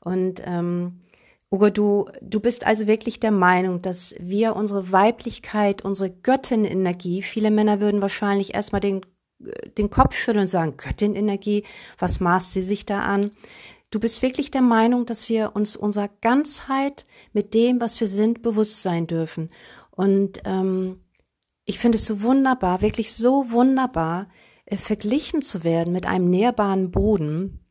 Und, 0.00 0.42
ähm, 0.46 1.00
Ugo, 1.50 1.70
du, 1.70 2.10
du 2.20 2.40
bist 2.40 2.66
also 2.66 2.86
wirklich 2.86 3.20
der 3.20 3.30
Meinung, 3.30 3.80
dass 3.80 4.14
wir 4.18 4.54
unsere 4.54 4.92
Weiblichkeit, 4.92 5.82
unsere 5.82 6.10
Göttinenergie, 6.10 7.22
viele 7.22 7.50
Männer 7.50 7.80
würden 7.80 8.02
wahrscheinlich 8.02 8.54
erstmal 8.54 8.82
den 8.82 9.00
den 9.38 9.90
Kopf 9.90 10.14
schütteln 10.16 10.42
und 10.42 10.48
sagen, 10.48 10.76
Göttin-Energie, 10.76 11.64
was 11.98 12.20
maßt 12.20 12.52
sie 12.52 12.62
sich 12.62 12.86
da 12.86 13.02
an? 13.02 13.30
Du 13.90 14.00
bist 14.00 14.20
wirklich 14.20 14.50
der 14.50 14.62
Meinung, 14.62 15.06
dass 15.06 15.28
wir 15.28 15.54
uns 15.54 15.76
unserer 15.76 16.10
Ganzheit 16.20 17.06
mit 17.32 17.54
dem, 17.54 17.80
was 17.80 17.98
wir 18.00 18.06
sind, 18.06 18.42
bewusst 18.42 18.82
sein 18.82 19.06
dürfen. 19.06 19.50
Und 19.90 20.42
ähm, 20.44 21.00
ich 21.64 21.78
finde 21.78 21.96
es 21.96 22.06
so 22.06 22.22
wunderbar, 22.22 22.82
wirklich 22.82 23.14
so 23.14 23.50
wunderbar, 23.50 24.28
äh, 24.66 24.76
verglichen 24.76 25.40
zu 25.40 25.64
werden 25.64 25.92
mit 25.92 26.06
einem 26.06 26.28
nährbaren 26.28 26.90
Boden, 26.90 27.66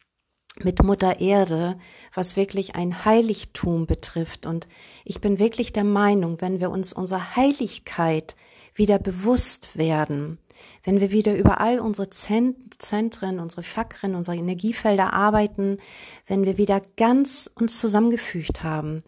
mit 0.59 0.81
Mutter 0.81 1.19
Erde, 1.19 1.77
was 2.13 2.35
wirklich 2.35 2.75
ein 2.75 3.05
Heiligtum 3.05 3.85
betrifft. 3.85 4.47
Und 4.47 4.67
ich 5.05 5.21
bin 5.21 5.37
wirklich 5.37 5.71
der 5.71 5.83
Meinung, 5.83 6.41
wenn 6.41 6.59
wir 6.59 6.71
uns 6.71 6.93
unserer 6.93 7.35
Heiligkeit 7.35 8.35
wieder 8.73 8.97
bewusst 8.97 9.77
werden, 9.77 10.39
wenn 10.87 11.01
wir 11.01 11.11
wieder 11.11 11.35
über 11.35 11.59
all 11.59 11.81
unsere 11.81 12.09
Zentren, 12.09 13.41
unsere 13.41 13.61
Chakren, 13.61 14.15
unsere 14.15 14.37
Energiefelder 14.37 15.11
arbeiten, 15.11 15.79
wenn 16.27 16.45
wir 16.45 16.57
wieder 16.57 16.81
ganz 16.95 17.51
uns 17.55 17.81
zusammengefügt 17.81 18.63
haben. 18.63 19.03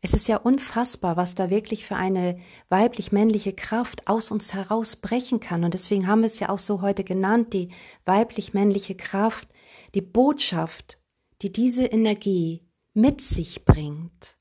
Es 0.00 0.12
ist 0.12 0.28
ja 0.28 0.36
unfassbar, 0.36 1.16
was 1.16 1.34
da 1.34 1.50
wirklich 1.50 1.84
für 1.84 1.96
eine 1.96 2.38
weiblich-männliche 2.68 3.52
Kraft 3.52 4.06
aus 4.06 4.30
uns 4.30 4.54
herausbrechen 4.54 5.40
kann. 5.40 5.64
Und 5.64 5.74
deswegen 5.74 6.06
haben 6.06 6.20
wir 6.20 6.26
es 6.26 6.38
ja 6.38 6.50
auch 6.50 6.58
so 6.60 6.82
heute 6.82 7.02
genannt, 7.02 7.52
die 7.52 7.70
weiblich-männliche 8.04 8.94
Kraft, 8.94 9.48
die 9.96 10.02
Botschaft, 10.02 11.00
die 11.42 11.50
diese 11.50 11.84
Energie 11.84 12.64
mit 12.92 13.20
sich 13.20 13.64
bringt. 13.64 14.36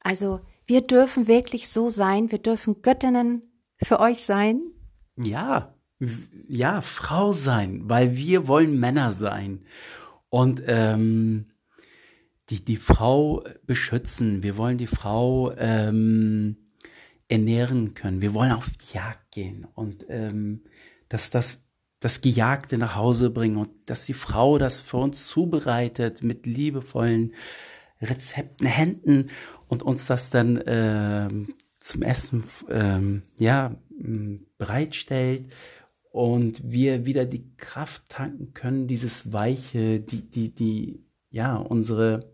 Also 0.00 0.40
wir 0.66 0.82
dürfen 0.82 1.26
wirklich 1.26 1.70
so 1.70 1.88
sein, 1.88 2.30
wir 2.30 2.38
dürfen 2.38 2.82
Göttinnen 2.82 3.64
für 3.82 3.98
euch 3.98 4.24
sein, 4.24 4.60
ja, 5.16 5.74
ja, 6.48 6.80
Frau 6.80 7.32
sein, 7.32 7.82
weil 7.84 8.16
wir 8.16 8.48
wollen 8.48 8.78
Männer 8.78 9.12
sein. 9.12 9.64
Und 10.28 10.62
ähm, 10.66 11.46
die, 12.48 12.62
die 12.62 12.76
Frau 12.76 13.44
beschützen, 13.66 14.42
wir 14.42 14.56
wollen 14.56 14.78
die 14.78 14.86
Frau 14.86 15.52
ähm, 15.56 16.56
ernähren 17.28 17.94
können, 17.94 18.20
wir 18.20 18.34
wollen 18.34 18.52
auf 18.52 18.68
die 18.70 18.96
Jagd 18.96 19.30
gehen 19.30 19.66
und 19.74 20.04
ähm, 20.08 20.62
dass 21.08 21.30
das 21.30 21.62
das 22.00 22.20
Gejagte 22.20 22.78
nach 22.78 22.96
Hause 22.96 23.30
bringen 23.30 23.56
und 23.56 23.70
dass 23.86 24.06
die 24.06 24.14
Frau 24.14 24.58
das 24.58 24.80
für 24.80 24.96
uns 24.96 25.28
zubereitet 25.28 26.22
mit 26.22 26.46
liebevollen 26.46 27.32
Rezepten, 28.00 28.66
Händen 28.66 29.30
und 29.68 29.84
uns 29.84 30.06
das 30.06 30.30
dann 30.30 30.60
ähm, 30.66 31.54
zum 31.78 32.02
Essen 32.02 32.42
ähm, 32.68 33.22
ja 33.38 33.76
bereitstellt 34.58 35.46
und 36.12 36.60
wir 36.70 37.06
wieder 37.06 37.24
die 37.24 37.56
Kraft 37.56 38.02
tanken 38.10 38.52
können, 38.52 38.86
dieses 38.86 39.32
Weiche, 39.32 39.98
die, 39.98 40.28
die, 40.28 40.54
die, 40.54 41.04
ja, 41.30 41.56
unsere. 41.56 42.30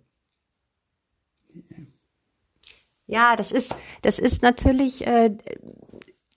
Ja, 3.06 3.36
das 3.36 3.52
ist, 3.52 3.76
das 4.02 4.18
ist 4.18 4.42
natürlich, 4.42 5.06
äh, 5.06 5.30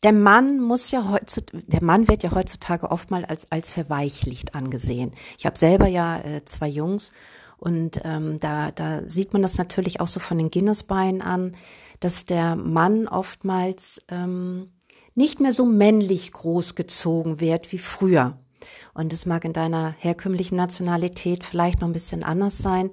der 0.04 0.14
Mann 0.14 0.60
muss 0.60 0.92
ja 0.92 1.10
heutzutage, 1.10 1.64
der 1.64 1.84
Mann 1.84 2.08
wird 2.08 2.24
ja 2.24 2.32
heutzutage 2.32 2.90
oftmals 2.92 3.28
als, 3.28 3.52
als 3.52 3.72
verweichlicht 3.72 4.54
angesehen. 4.54 5.12
Ich 5.38 5.46
habe 5.48 5.58
selber 5.58 5.88
ja 5.88 6.20
äh, 6.20 6.46
zwei 6.46 6.68
Jungs 6.68 7.12
und 7.58 8.02
ähm, 8.04 8.40
da, 8.40 8.72
da 8.72 9.06
sieht 9.06 9.34
man 9.34 9.42
das 9.42 9.58
natürlich 9.58 10.00
auch 10.00 10.08
so 10.08 10.20
von 10.20 10.38
den 10.38 10.52
Guinnessbeinen 10.52 11.22
an, 11.22 11.58
dass 12.00 12.26
der 12.26 12.56
Mann 12.56 13.08
oftmals 13.08 14.02
ähm, 14.10 14.70
nicht 15.16 15.40
mehr 15.40 15.54
so 15.54 15.66
männlich 15.66 16.32
großgezogen 16.32 17.40
wird 17.40 17.72
wie 17.72 17.78
früher. 17.78 18.38
Und 18.94 19.14
es 19.14 19.26
mag 19.26 19.46
in 19.46 19.54
deiner 19.54 19.96
herkömmlichen 19.98 20.56
Nationalität 20.56 21.44
vielleicht 21.44 21.82
noch 21.82 21.88
ein 21.88 21.94
bisschen 21.94 22.24
anders 22.24 22.60
sein, 22.60 22.92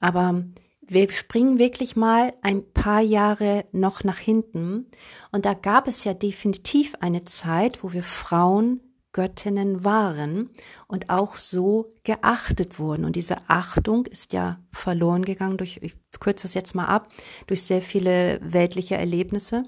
aber 0.00 0.44
wir 0.88 1.10
springen 1.10 1.58
wirklich 1.58 1.96
mal 1.96 2.32
ein 2.42 2.62
paar 2.72 3.00
Jahre 3.00 3.64
noch 3.72 4.04
nach 4.04 4.18
hinten. 4.18 4.86
Und 5.32 5.44
da 5.44 5.54
gab 5.54 5.88
es 5.88 6.04
ja 6.04 6.14
definitiv 6.14 6.94
eine 7.00 7.24
Zeit, 7.24 7.82
wo 7.82 7.92
wir 7.92 8.04
Frauen 8.04 8.80
Göttinnen 9.16 9.82
waren 9.82 10.50
und 10.88 11.08
auch 11.08 11.36
so 11.36 11.88
geachtet 12.04 12.78
wurden. 12.78 13.06
Und 13.06 13.16
diese 13.16 13.38
Achtung 13.48 14.04
ist 14.04 14.34
ja 14.34 14.60
verloren 14.70 15.24
gegangen 15.24 15.56
durch, 15.56 15.78
ich 15.80 15.94
kürze 16.20 16.42
das 16.42 16.52
jetzt 16.52 16.74
mal 16.74 16.84
ab, 16.84 17.08
durch 17.46 17.62
sehr 17.62 17.80
viele 17.80 18.38
weltliche 18.42 18.96
Erlebnisse. 18.96 19.64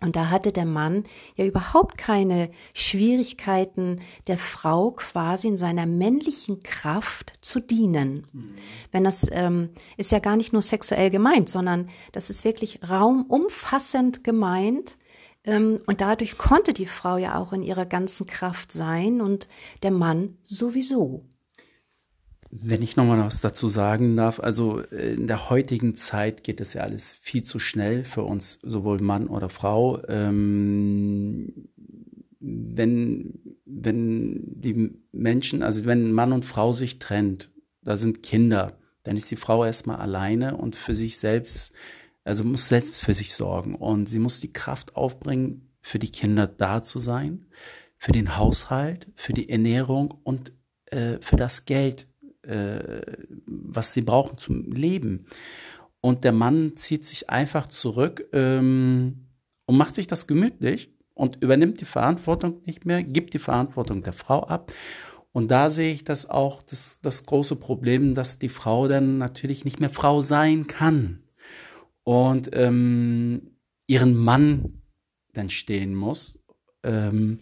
Und 0.00 0.14
da 0.14 0.28
hatte 0.30 0.52
der 0.52 0.66
Mann 0.66 1.04
ja 1.36 1.46
überhaupt 1.46 1.96
keine 1.96 2.50
Schwierigkeiten, 2.74 4.02
der 4.26 4.36
Frau 4.36 4.90
quasi 4.90 5.48
in 5.48 5.56
seiner 5.56 5.86
männlichen 5.86 6.62
Kraft 6.62 7.32
zu 7.40 7.60
dienen. 7.60 8.26
Mhm. 8.32 8.42
Wenn 8.92 9.04
das 9.04 9.26
ähm, 9.32 9.70
ist 9.96 10.12
ja 10.12 10.18
gar 10.18 10.36
nicht 10.36 10.52
nur 10.52 10.62
sexuell 10.62 11.10
gemeint, 11.10 11.48
sondern 11.48 11.88
das 12.12 12.28
ist 12.28 12.44
wirklich 12.44 12.80
raumumfassend 12.88 14.22
gemeint. 14.22 14.98
Ähm, 15.44 15.80
und 15.86 16.02
dadurch 16.02 16.36
konnte 16.36 16.74
die 16.74 16.86
Frau 16.86 17.16
ja 17.16 17.38
auch 17.38 17.54
in 17.54 17.62
ihrer 17.62 17.86
ganzen 17.86 18.26
Kraft 18.26 18.72
sein 18.72 19.22
und 19.22 19.48
der 19.82 19.92
Mann 19.92 20.36
sowieso. 20.44 21.24
Wenn 22.62 22.82
ich 22.82 22.96
nochmal 22.96 23.24
was 23.24 23.40
dazu 23.40 23.68
sagen 23.68 24.16
darf, 24.16 24.40
also 24.40 24.80
äh, 24.80 25.14
in 25.14 25.26
der 25.26 25.50
heutigen 25.50 25.94
Zeit 25.94 26.44
geht 26.44 26.60
es 26.60 26.74
ja 26.74 26.82
alles 26.82 27.16
viel 27.20 27.42
zu 27.42 27.58
schnell 27.58 28.04
für 28.04 28.22
uns, 28.22 28.58
sowohl 28.62 29.00
Mann 29.00 29.26
oder 29.26 29.48
Frau. 29.48 30.02
Ähm, 30.08 31.68
wenn, 32.40 33.58
wenn 33.64 34.60
die 34.60 34.94
Menschen, 35.12 35.62
also 35.62 35.84
wenn 35.84 36.12
Mann 36.12 36.32
und 36.32 36.44
Frau 36.44 36.72
sich 36.72 36.98
trennt, 36.98 37.50
da 37.82 37.96
sind 37.96 38.22
Kinder, 38.22 38.78
dann 39.02 39.16
ist 39.16 39.30
die 39.30 39.36
Frau 39.36 39.64
erstmal 39.64 39.96
alleine 39.96 40.56
und 40.56 40.76
für 40.76 40.94
sich 40.94 41.18
selbst, 41.18 41.72
also 42.24 42.44
muss 42.44 42.68
selbst 42.68 42.96
für 42.96 43.14
sich 43.14 43.34
sorgen 43.34 43.74
und 43.74 44.06
sie 44.06 44.18
muss 44.18 44.40
die 44.40 44.52
Kraft 44.52 44.96
aufbringen, 44.96 45.70
für 45.80 45.98
die 45.98 46.10
Kinder 46.10 46.46
da 46.46 46.82
zu 46.82 46.98
sein, 46.98 47.46
für 47.96 48.12
den 48.12 48.36
Haushalt, 48.36 49.08
für 49.14 49.32
die 49.32 49.48
Ernährung 49.48 50.10
und 50.24 50.52
äh, 50.86 51.18
für 51.20 51.36
das 51.36 51.64
Geld, 51.64 52.08
äh, 52.46 53.02
was 53.46 53.94
sie 53.94 54.02
brauchen 54.02 54.38
zum 54.38 54.72
Leben. 54.72 55.26
Und 56.00 56.24
der 56.24 56.32
Mann 56.32 56.76
zieht 56.76 57.04
sich 57.04 57.30
einfach 57.30 57.66
zurück 57.66 58.28
ähm, 58.32 59.26
und 59.66 59.76
macht 59.76 59.94
sich 59.94 60.06
das 60.06 60.26
gemütlich 60.26 60.90
und 61.14 61.42
übernimmt 61.42 61.80
die 61.80 61.86
Verantwortung 61.86 62.60
nicht 62.64 62.84
mehr, 62.84 63.02
gibt 63.02 63.34
die 63.34 63.38
Verantwortung 63.38 64.02
der 64.02 64.12
Frau 64.12 64.44
ab. 64.44 64.72
Und 65.32 65.50
da 65.50 65.68
sehe 65.68 65.92
ich 65.92 66.04
das 66.04 66.30
auch, 66.30 66.62
das, 66.62 67.00
das 67.00 67.26
große 67.26 67.56
Problem, 67.56 68.14
dass 68.14 68.38
die 68.38 68.48
Frau 68.48 68.88
dann 68.88 69.18
natürlich 69.18 69.64
nicht 69.64 69.80
mehr 69.80 69.90
Frau 69.90 70.22
sein 70.22 70.66
kann 70.66 71.22
und 72.04 72.50
ähm, 72.52 73.50
ihren 73.86 74.14
Mann 74.14 74.82
dann 75.32 75.50
stehen 75.50 75.94
muss. 75.94 76.38
Ähm, 76.82 77.40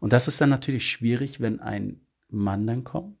und 0.00 0.12
das 0.12 0.28
ist 0.28 0.40
dann 0.40 0.50
natürlich 0.50 0.90
schwierig, 0.90 1.40
wenn 1.40 1.60
ein 1.60 2.00
Mann 2.30 2.66
dann 2.66 2.84
kommt 2.84 3.17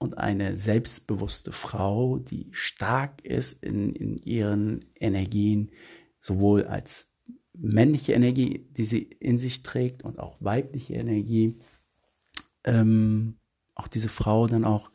und 0.00 0.16
eine 0.16 0.56
selbstbewusste 0.56 1.52
Frau, 1.52 2.18
die 2.18 2.48
stark 2.52 3.22
ist 3.22 3.62
in, 3.62 3.94
in 3.94 4.16
ihren 4.16 4.86
Energien, 4.98 5.70
sowohl 6.20 6.64
als 6.64 7.12
männliche 7.52 8.14
Energie, 8.14 8.66
die 8.70 8.84
sie 8.84 9.02
in 9.02 9.36
sich 9.36 9.62
trägt 9.62 10.02
und 10.02 10.18
auch 10.18 10.38
weibliche 10.40 10.94
Energie, 10.94 11.58
ähm, 12.64 13.36
auch 13.74 13.88
diese 13.88 14.08
Frau 14.08 14.46
dann 14.46 14.64
auch, 14.64 14.90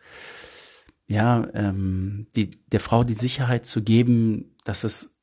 ja, 1.05 1.47
ähm, 1.53 2.25
die, 2.35 2.65
der 2.65 2.79
Frau 2.79 3.03
die 3.03 3.13
Sicherheit 3.13 3.67
zu 3.67 3.83
geben, 3.83 4.55
dass 4.63 4.83
es 4.83 5.14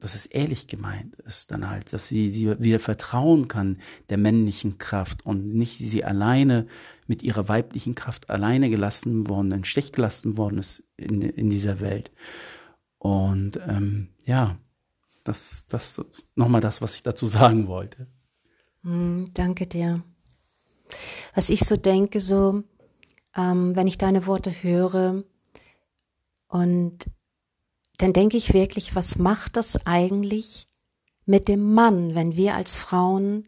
dass 0.00 0.14
es 0.14 0.26
ehrlich 0.26 0.66
gemeint 0.66 1.14
ist 1.26 1.50
dann 1.50 1.68
halt, 1.68 1.92
dass 1.92 2.08
sie 2.08 2.28
sie 2.28 2.58
wieder 2.58 2.78
vertrauen 2.78 3.48
kann 3.48 3.78
der 4.08 4.18
männlichen 4.18 4.78
Kraft 4.78 5.24
und 5.24 5.44
nicht 5.54 5.78
sie 5.78 6.04
alleine 6.04 6.66
mit 7.06 7.22
ihrer 7.22 7.48
weiblichen 7.48 7.94
Kraft 7.94 8.30
alleine 8.30 8.70
gelassen 8.70 9.28
worden, 9.28 9.52
im 9.52 9.64
Stich 9.64 9.92
gelassen 9.92 10.36
worden 10.38 10.58
ist 10.58 10.82
in, 10.96 11.20
in 11.20 11.50
dieser 11.50 11.80
Welt. 11.80 12.10
Und 12.98 13.60
ähm, 13.66 14.08
ja, 14.24 14.58
das, 15.24 15.66
das 15.68 16.00
nochmal 16.34 16.60
das, 16.60 16.80
was 16.80 16.94
ich 16.94 17.02
dazu 17.02 17.26
sagen 17.26 17.66
wollte. 17.66 18.06
Mm, 18.82 19.26
danke 19.34 19.66
dir. 19.66 20.02
Was 21.34 21.50
ich 21.50 21.60
so 21.60 21.76
denke, 21.76 22.20
so, 22.20 22.64
ähm, 23.36 23.76
wenn 23.76 23.86
ich 23.86 23.98
deine 23.98 24.26
Worte 24.26 24.50
höre 24.50 25.24
und 26.48 27.06
dann 28.02 28.12
denke 28.12 28.36
ich 28.36 28.54
wirklich, 28.54 28.94
was 28.96 29.18
macht 29.18 29.56
das 29.56 29.86
eigentlich 29.86 30.66
mit 31.26 31.48
dem 31.48 31.74
Mann, 31.74 32.14
wenn 32.14 32.34
wir 32.34 32.54
als 32.54 32.76
Frauen 32.76 33.46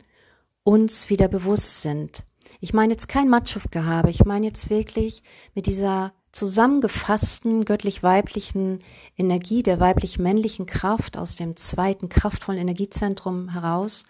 uns 0.62 1.08
wieder 1.10 1.28
bewusst 1.28 1.80
sind? 1.82 2.24
Ich 2.60 2.74
meine 2.74 2.92
jetzt 2.92 3.08
kein 3.08 3.28
Macho-Gehabe, 3.28 4.10
ich 4.10 4.24
meine 4.24 4.46
jetzt 4.46 4.68
wirklich 4.68 5.22
mit 5.54 5.66
dieser 5.66 6.12
zusammengefassten 6.32 7.64
göttlich-weiblichen 7.64 8.80
Energie, 9.16 9.62
der 9.62 9.80
weiblich-männlichen 9.80 10.66
Kraft 10.66 11.16
aus 11.16 11.36
dem 11.36 11.56
zweiten 11.56 12.08
kraftvollen 12.08 12.60
Energiezentrum 12.60 13.50
heraus, 13.50 14.04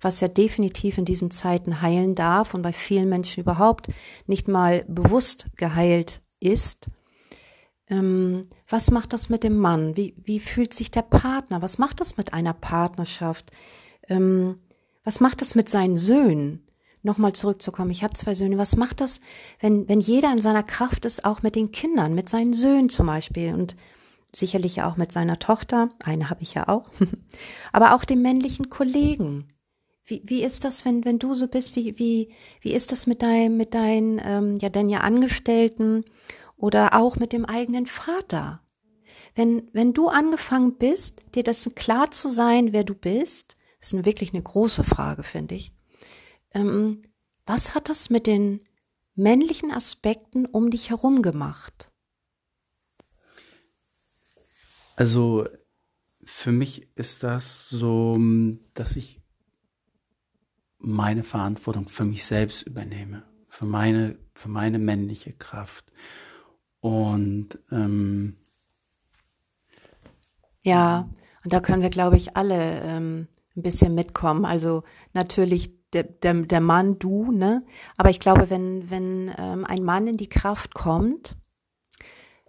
was 0.00 0.20
ja 0.20 0.28
definitiv 0.28 0.98
in 0.98 1.04
diesen 1.04 1.30
Zeiten 1.30 1.80
heilen 1.80 2.14
darf 2.14 2.54
und 2.54 2.62
bei 2.62 2.72
vielen 2.72 3.08
Menschen 3.08 3.40
überhaupt 3.40 3.88
nicht 4.26 4.46
mal 4.46 4.84
bewusst 4.88 5.46
geheilt 5.56 6.20
ist, 6.38 6.90
ähm, 7.88 8.46
was 8.68 8.90
macht 8.90 9.12
das 9.12 9.28
mit 9.28 9.44
dem 9.44 9.56
Mann? 9.56 9.96
Wie, 9.96 10.14
wie 10.24 10.40
fühlt 10.40 10.74
sich 10.74 10.90
der 10.90 11.02
Partner? 11.02 11.62
Was 11.62 11.78
macht 11.78 12.00
das 12.00 12.16
mit 12.16 12.32
einer 12.32 12.52
Partnerschaft? 12.52 13.52
Ähm, 14.08 14.58
was 15.04 15.20
macht 15.20 15.40
das 15.40 15.54
mit 15.54 15.68
seinen 15.68 15.96
Söhnen? 15.96 16.66
Nochmal 17.02 17.34
zurückzukommen, 17.34 17.92
ich 17.92 18.02
habe 18.02 18.14
zwei 18.14 18.34
Söhne. 18.34 18.58
Was 18.58 18.76
macht 18.76 19.00
das, 19.00 19.20
wenn, 19.60 19.88
wenn 19.88 20.00
jeder 20.00 20.32
in 20.32 20.40
seiner 20.40 20.64
Kraft 20.64 21.04
ist, 21.04 21.24
auch 21.24 21.42
mit 21.42 21.54
den 21.54 21.70
Kindern, 21.70 22.16
mit 22.16 22.28
seinen 22.28 22.52
Söhnen 22.52 22.88
zum 22.88 23.06
Beispiel 23.06 23.54
und 23.54 23.76
sicherlich 24.34 24.82
auch 24.82 24.96
mit 24.96 25.12
seiner 25.12 25.38
Tochter, 25.38 25.90
eine 26.02 26.28
habe 26.28 26.42
ich 26.42 26.54
ja 26.54 26.68
auch, 26.68 26.90
aber 27.72 27.94
auch 27.94 28.04
den 28.04 28.22
männlichen 28.22 28.70
Kollegen. 28.70 29.46
Wie, 30.04 30.22
wie 30.24 30.42
ist 30.42 30.64
das, 30.64 30.84
wenn, 30.84 31.04
wenn 31.04 31.20
du 31.20 31.34
so 31.34 31.46
bist? 31.46 31.76
Wie, 31.76 31.96
wie, 31.98 32.30
wie 32.60 32.72
ist 32.72 32.90
das 32.90 33.06
mit 33.06 33.22
deinem, 33.22 33.56
mit 33.56 33.74
deinen, 33.74 34.20
ähm, 34.24 34.58
ja, 34.60 34.68
denn 34.68 34.88
ja 34.88 35.00
Angestellten 35.00 36.04
oder 36.56 36.94
auch 36.94 37.16
mit 37.16 37.32
dem 37.32 37.44
eigenen 37.44 37.86
Vater. 37.86 38.62
Wenn, 39.34 39.68
wenn 39.72 39.92
du 39.92 40.08
angefangen 40.08 40.76
bist, 40.78 41.24
dir 41.34 41.42
das 41.42 41.70
klar 41.74 42.10
zu 42.10 42.28
sein, 42.28 42.72
wer 42.72 42.84
du 42.84 42.94
bist, 42.94 43.56
ist 43.80 44.04
wirklich 44.04 44.32
eine 44.32 44.42
große 44.42 44.84
Frage, 44.84 45.22
finde 45.22 45.54
ich. 45.54 45.72
Ähm, 46.52 47.02
was 47.44 47.74
hat 47.74 47.88
das 47.88 48.10
mit 48.10 48.26
den 48.26 48.60
männlichen 49.14 49.70
Aspekten 49.70 50.46
um 50.46 50.70
dich 50.70 50.90
herum 50.90 51.22
gemacht? 51.22 51.92
Also 54.96 55.46
für 56.24 56.52
mich 56.52 56.88
ist 56.96 57.22
das 57.22 57.68
so, 57.68 58.18
dass 58.74 58.96
ich 58.96 59.20
meine 60.78 61.24
Verantwortung 61.24 61.88
für 61.88 62.04
mich 62.04 62.24
selbst 62.24 62.62
übernehme, 62.62 63.22
für 63.48 63.66
meine, 63.66 64.18
für 64.34 64.48
meine 64.48 64.78
männliche 64.78 65.32
Kraft. 65.32 65.84
Und 66.86 67.58
ähm, 67.72 68.36
ja, 70.62 71.08
und 71.42 71.52
da 71.52 71.58
können 71.58 71.82
wir, 71.82 71.90
glaube 71.90 72.16
ich, 72.16 72.36
alle 72.36 72.80
ähm, 72.80 73.26
ein 73.56 73.62
bisschen 73.62 73.92
mitkommen. 73.96 74.44
Also 74.44 74.84
natürlich 75.12 75.70
der, 75.92 76.04
der, 76.04 76.34
der 76.34 76.60
Mann, 76.60 76.96
du, 77.00 77.32
ne? 77.32 77.64
Aber 77.96 78.10
ich 78.10 78.20
glaube, 78.20 78.50
wenn, 78.50 78.88
wenn 78.88 79.34
ähm, 79.36 79.64
ein 79.64 79.82
Mann 79.82 80.06
in 80.06 80.16
die 80.16 80.28
Kraft 80.28 80.74
kommt, 80.74 81.36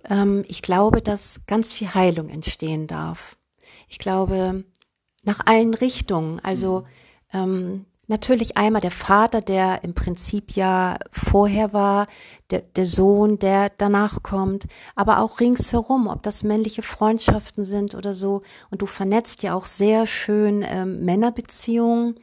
ähm, 0.07 0.43
ich 0.47 0.61
glaube, 0.61 1.01
dass 1.01 1.41
ganz 1.47 1.73
viel 1.73 1.95
Heilung 1.95 2.29
entstehen 2.29 2.85
darf. 2.85 3.37
Ich 3.87 3.97
glaube, 3.97 4.65
nach 5.23 5.47
allen 5.47 5.73
Richtungen. 5.73 6.39
Also 6.41 6.85
mhm. 7.33 7.39
ähm, 7.39 7.85
Natürlich 8.09 8.55
einmal 8.55 8.81
der 8.81 8.91
Vater, 8.91 9.41
der 9.41 9.83
im 9.83 9.93
Prinzip 9.93 10.51
ja 10.51 10.97
vorher 11.11 11.73
war, 11.73 12.07
der, 12.51 12.61
der 12.61 12.85
Sohn, 12.85 13.37
der 13.37 13.69
danach 13.77 14.23
kommt, 14.23 14.67
aber 14.95 15.19
auch 15.19 15.41
ringsherum, 15.41 16.07
ob 16.07 16.23
das 16.23 16.43
männliche 16.43 16.83
Freundschaften 16.83 17.65
sind 17.65 17.95
oder 17.95 18.13
so. 18.13 18.43
Und 18.71 18.81
du 18.81 18.85
vernetzt 18.85 19.43
ja 19.43 19.53
auch 19.53 19.65
sehr 19.65 20.07
schön 20.07 20.63
ähm, 20.65 21.03
Männerbeziehungen 21.03 22.15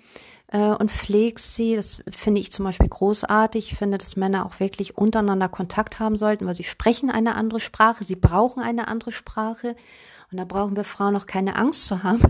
äh, 0.48 0.70
und 0.70 0.90
pflegst 0.90 1.54
sie. 1.54 1.76
Das 1.76 2.02
finde 2.10 2.40
ich 2.40 2.50
zum 2.50 2.64
Beispiel 2.64 2.88
großartig. 2.88 3.72
Ich 3.72 3.78
finde, 3.78 3.98
dass 3.98 4.16
Männer 4.16 4.46
auch 4.46 4.60
wirklich 4.60 4.96
untereinander 4.96 5.50
Kontakt 5.50 5.98
haben 5.98 6.16
sollten, 6.16 6.46
weil 6.46 6.54
sie 6.54 6.64
sprechen 6.64 7.10
eine 7.10 7.34
andere 7.34 7.60
Sprache, 7.60 8.04
sie 8.04 8.16
brauchen 8.16 8.62
eine 8.62 8.88
andere 8.88 9.12
Sprache. 9.12 9.76
Und 10.32 10.38
da 10.38 10.46
brauchen 10.46 10.76
wir 10.76 10.84
Frauen 10.84 11.16
auch 11.16 11.26
keine 11.26 11.56
Angst 11.56 11.86
zu 11.86 12.02
haben, 12.02 12.22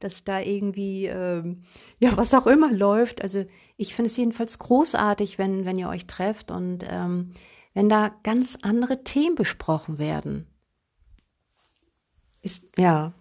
dass 0.00 0.24
da 0.24 0.40
irgendwie, 0.40 1.06
ähm, 1.06 1.62
ja, 1.98 2.16
was 2.16 2.34
auch 2.34 2.46
immer 2.46 2.72
läuft. 2.72 3.22
Also 3.22 3.44
ich 3.76 3.94
finde 3.94 4.10
es 4.10 4.16
jedenfalls 4.16 4.58
großartig, 4.58 5.38
wenn, 5.38 5.64
wenn 5.64 5.78
ihr 5.78 5.88
euch 5.88 6.06
trefft 6.06 6.50
und 6.50 6.84
ähm, 6.88 7.32
wenn 7.74 7.88
da 7.88 8.14
ganz 8.22 8.58
andere 8.62 9.04
Themen 9.04 9.36
besprochen 9.36 9.98
werden. 9.98 10.46
Ist, 12.42 12.64
ja. 12.76 13.12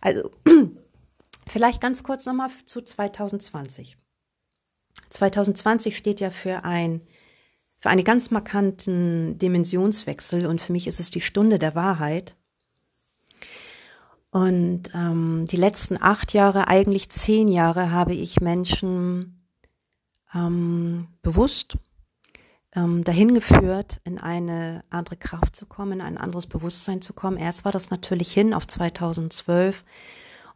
Also, 0.00 0.30
vielleicht 1.46 1.80
ganz 1.80 2.02
kurz 2.02 2.26
nochmal 2.26 2.50
zu 2.66 2.82
2020. 2.82 3.96
2020 5.10 5.96
steht 5.96 6.20
ja 6.20 6.30
für 6.30 6.64
ein, 6.64 7.00
für 7.78 7.88
einen 7.88 8.04
ganz 8.04 8.30
markanten 8.30 9.38
Dimensionswechsel 9.38 10.46
und 10.46 10.60
für 10.60 10.72
mich 10.72 10.86
ist 10.86 11.00
es 11.00 11.10
die 11.10 11.20
Stunde 11.20 11.58
der 11.58 11.74
Wahrheit. 11.74 12.36
Und 14.34 14.90
ähm, 14.94 15.46
die 15.48 15.56
letzten 15.56 15.96
acht 16.02 16.32
Jahre, 16.32 16.66
eigentlich 16.66 17.08
zehn 17.08 17.46
Jahre, 17.46 17.92
habe 17.92 18.14
ich 18.14 18.40
Menschen 18.40 19.46
ähm, 20.34 21.06
bewusst 21.22 21.78
ähm, 22.74 23.04
dahin 23.04 23.32
geführt, 23.32 24.00
in 24.02 24.18
eine 24.18 24.82
andere 24.90 25.16
Kraft 25.16 25.54
zu 25.54 25.66
kommen, 25.66 25.92
in 25.92 26.00
ein 26.00 26.18
anderes 26.18 26.48
Bewusstsein 26.48 27.00
zu 27.00 27.12
kommen. 27.12 27.36
Erst 27.36 27.64
war 27.64 27.70
das 27.70 27.90
natürlich 27.90 28.32
hin 28.32 28.54
auf 28.54 28.66
2012 28.66 29.84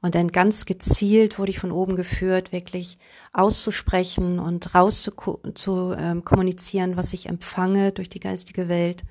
und 0.01 0.17
dann 0.17 0.33
ganz 0.33 0.65
gezielt 0.65 1.39
wurde 1.39 1.53
ich 1.53 1.61
von 1.61 1.71
oben 1.71 1.95
geführt, 1.95 2.51
wirklich 2.51 2.99
auszusprechen 3.33 4.41
und 4.41 4.75
raus 4.75 5.05
zu, 5.05 5.13
zu 5.55 5.95
ähm, 5.97 6.25
was 6.25 7.13
ich 7.13 7.29
empfange 7.29 7.93
durch 7.93 8.09
die 8.09 8.19
geistige 8.19 8.67
Welt 8.67 9.05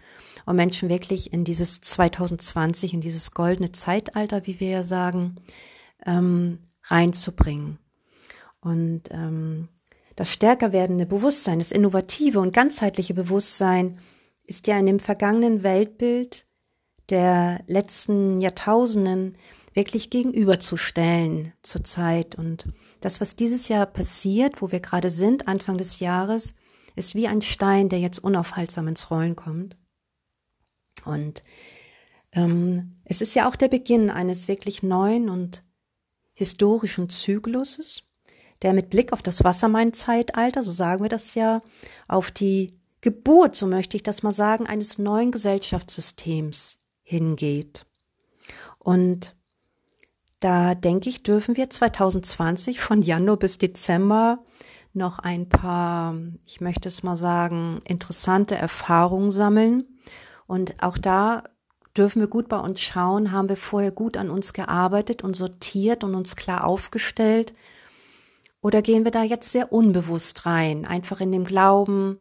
um 0.47 0.55
Menschen 0.55 0.89
wirklich 0.89 1.33
in 1.33 1.43
dieses 1.43 1.81
2020, 1.81 2.93
in 2.93 3.01
dieses 3.01 3.31
goldene 3.31 3.73
Zeitalter, 3.73 4.47
wie 4.47 4.59
wir 4.59 4.69
ja 4.69 4.83
sagen, 4.83 5.35
ähm, 6.05 6.59
reinzubringen. 6.85 7.79
Und 8.61 9.03
ähm, 9.11 9.67
das 10.15 10.31
stärker 10.31 10.71
werdende 10.71 11.05
Bewusstsein, 11.05 11.59
das 11.59 11.73
innovative 11.73 12.39
und 12.39 12.53
ganzheitliche 12.53 13.13
Bewusstsein 13.13 13.99
ist 14.45 14.67
ja 14.67 14.79
in 14.79 14.85
dem 14.85 14.99
vergangenen 14.99 15.63
Weltbild 15.63 16.45
der 17.09 17.61
letzten 17.67 18.39
Jahrtausenden 18.39 19.37
wirklich 19.73 20.09
gegenüberzustellen 20.09 21.53
zur 21.61 21.83
Zeit. 21.83 22.35
Und 22.35 22.67
das, 23.01 23.19
was 23.19 23.35
dieses 23.35 23.67
Jahr 23.67 23.85
passiert, 23.85 24.61
wo 24.61 24.71
wir 24.71 24.79
gerade 24.79 25.09
sind, 25.09 25.49
Anfang 25.49 25.77
des 25.77 25.99
Jahres, 25.99 26.55
ist 26.95 27.15
wie 27.15 27.27
ein 27.27 27.41
Stein, 27.41 27.89
der 27.89 27.99
jetzt 27.99 28.19
unaufhaltsam 28.19 28.87
ins 28.87 29.11
Rollen 29.11 29.35
kommt. 29.35 29.75
Und 31.05 31.43
ähm, 32.31 32.97
es 33.05 33.21
ist 33.21 33.33
ja 33.35 33.49
auch 33.49 33.55
der 33.55 33.67
Beginn 33.67 34.09
eines 34.09 34.47
wirklich 34.47 34.83
neuen 34.83 35.29
und 35.29 35.63
historischen 36.33 37.09
Zykluses, 37.09 38.03
der 38.61 38.73
mit 38.73 38.89
Blick 38.89 39.13
auf 39.13 39.21
das 39.21 39.43
Wassermann-Zeitalter, 39.43 40.63
so 40.63 40.71
sagen 40.71 41.03
wir 41.03 41.09
das 41.09 41.35
ja, 41.35 41.61
auf 42.07 42.31
die 42.31 42.77
Geburt, 43.01 43.55
so 43.55 43.67
möchte 43.67 43.95
ich 43.95 44.03
das 44.03 44.23
mal 44.23 44.31
sagen, 44.31 44.67
eines 44.67 44.97
neuen 44.97 45.31
Gesellschaftssystems 45.31 46.79
hingeht. 47.03 47.85
Und 48.79 49.35
da 50.39 50.75
denke 50.75 51.09
ich, 51.09 51.23
dürfen 51.23 51.57
wir 51.57 51.69
2020 51.69 52.79
von 52.79 53.01
Januar 53.01 53.37
bis 53.37 53.57
Dezember 53.57 54.43
noch 54.93 55.19
ein 55.19 55.49
paar, 55.49 56.15
ich 56.45 56.61
möchte 56.61 56.89
es 56.89 57.03
mal 57.03 57.15
sagen, 57.15 57.79
interessante 57.85 58.55
Erfahrungen 58.55 59.31
sammeln. 59.31 59.96
Und 60.47 60.81
auch 60.81 60.97
da 60.97 61.43
dürfen 61.95 62.21
wir 62.21 62.27
gut 62.27 62.47
bei 62.47 62.59
uns 62.59 62.81
schauen, 62.81 63.31
haben 63.31 63.49
wir 63.49 63.57
vorher 63.57 63.91
gut 63.91 64.17
an 64.17 64.29
uns 64.29 64.53
gearbeitet 64.53 65.23
und 65.23 65.35
sortiert 65.35 66.03
und 66.03 66.15
uns 66.15 66.35
klar 66.35 66.65
aufgestellt? 66.65 67.53
Oder 68.61 68.81
gehen 68.81 69.03
wir 69.03 69.11
da 69.11 69.23
jetzt 69.23 69.51
sehr 69.51 69.71
unbewusst 69.71 70.45
rein, 70.45 70.85
einfach 70.85 71.21
in 71.21 71.31
dem 71.31 71.45
Glauben, 71.45 72.19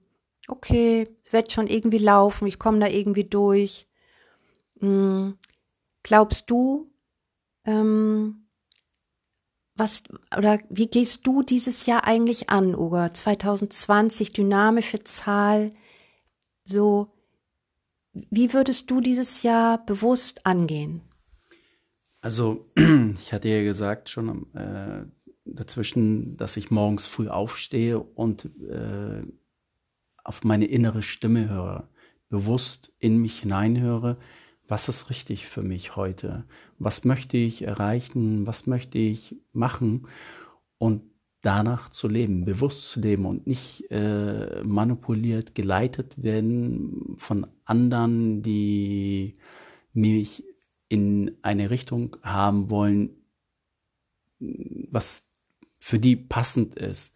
okay, 0.49 1.09
es 1.24 1.33
wird 1.33 1.53
schon 1.53 1.66
irgendwie 1.66 1.99
laufen, 1.99 2.47
ich 2.47 2.59
komme 2.59 2.79
da 2.79 2.89
irgendwie 2.89 3.24
durch. 3.24 3.89
Hm, 4.81 5.39
glaubst 6.03 6.51
du, 6.51 6.91
ähm, 7.64 8.47
was 9.74 10.05
oder 10.37 10.59
wie 10.70 10.87
gehst 10.87 11.27
du 11.27 11.43
dieses 11.43 11.87
Jahr 11.87 12.05
eigentlich 12.05 12.49
an, 12.49 12.74
Uga? 12.74 13.12
2020, 13.12 14.33
dynamische 14.33 15.05
Zahl, 15.05 15.72
so 16.64 17.16
wie 18.31 18.53
würdest 18.53 18.91
du 18.91 19.01
dieses 19.01 19.43
Jahr 19.43 19.85
bewusst 19.85 20.47
angehen? 20.47 21.03
Also, 22.21 22.71
ich 23.19 23.33
hatte 23.33 23.49
ja 23.49 23.62
gesagt 23.62 24.09
schon 24.09 24.53
äh, 24.55 25.05
dazwischen, 25.45 26.37
dass 26.37 26.57
ich 26.57 26.71
morgens 26.71 27.07
früh 27.07 27.29
aufstehe 27.29 27.99
und 27.99 28.47
äh, 28.69 29.23
auf 30.25 30.43
meine 30.45 30.67
innere 30.67 31.03
Stimme 31.03 31.49
höre, 31.49 31.89
bewusst 32.29 32.93
in 32.99 33.19
mich 33.19 33.41
hineinhöre, 33.41 34.19
was 34.69 34.89
ist 34.89 35.11
richtig 35.11 35.47
für 35.47 35.62
mich 35.62 35.95
heute? 35.95 36.45
Was 36.79 37.05
möchte 37.05 37.37
ich 37.37 37.62
erreichen? 37.62 38.47
Was 38.47 38.67
möchte 38.67 38.99
ich 38.99 39.37
machen? 39.53 40.09
Und 40.79 41.03
danach 41.47 41.90
zu 41.90 42.09
leben, 42.09 42.44
bewusst 42.44 42.90
zu 42.90 43.01
leben 43.01 43.24
und 43.24 43.47
nicht 43.47 43.88
äh, 43.92 44.64
manipuliert, 44.64 45.55
geleitet 45.55 46.20
werden 46.20 47.14
von 47.18 47.47
anderen, 47.64 48.42
die 48.42 49.36
mich 49.92 50.42
in 50.88 51.36
eine 51.42 51.70
Richtung 51.70 52.16
haben 52.22 52.68
wollen, 52.68 53.11
was 54.38 55.28
für 55.78 56.01
die 56.01 56.16
passend 56.16 56.74
ist. 56.74 57.14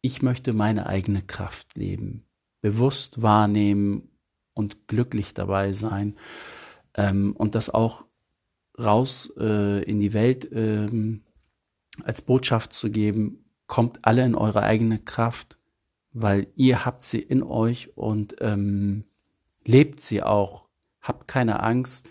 Ich 0.00 0.22
möchte 0.22 0.54
meine 0.54 0.86
eigene 0.86 1.20
Kraft 1.20 1.76
leben, 1.76 2.24
bewusst 2.62 3.20
wahrnehmen 3.20 4.08
und 4.54 4.88
glücklich 4.88 5.34
dabei 5.34 5.72
sein 5.72 6.16
ähm, 6.94 7.34
und 7.36 7.54
das 7.54 7.68
auch 7.68 8.06
raus 8.78 9.32
äh, 9.38 9.82
in 9.84 10.00
die 10.00 10.14
Welt 10.14 10.48
ähm, 10.50 11.24
als 12.04 12.22
Botschaft 12.22 12.72
zu 12.72 12.90
geben, 12.90 13.45
kommt 13.66 13.98
alle 14.02 14.24
in 14.24 14.34
eure 14.34 14.62
eigene 14.62 14.98
Kraft, 14.98 15.58
weil 16.12 16.46
ihr 16.54 16.84
habt 16.84 17.02
sie 17.02 17.20
in 17.20 17.42
euch 17.42 17.96
und 17.96 18.36
ähm, 18.40 19.04
lebt 19.64 20.00
sie 20.00 20.22
auch. 20.22 20.66
Habt 21.00 21.28
keine 21.28 21.62
Angst, 21.62 22.08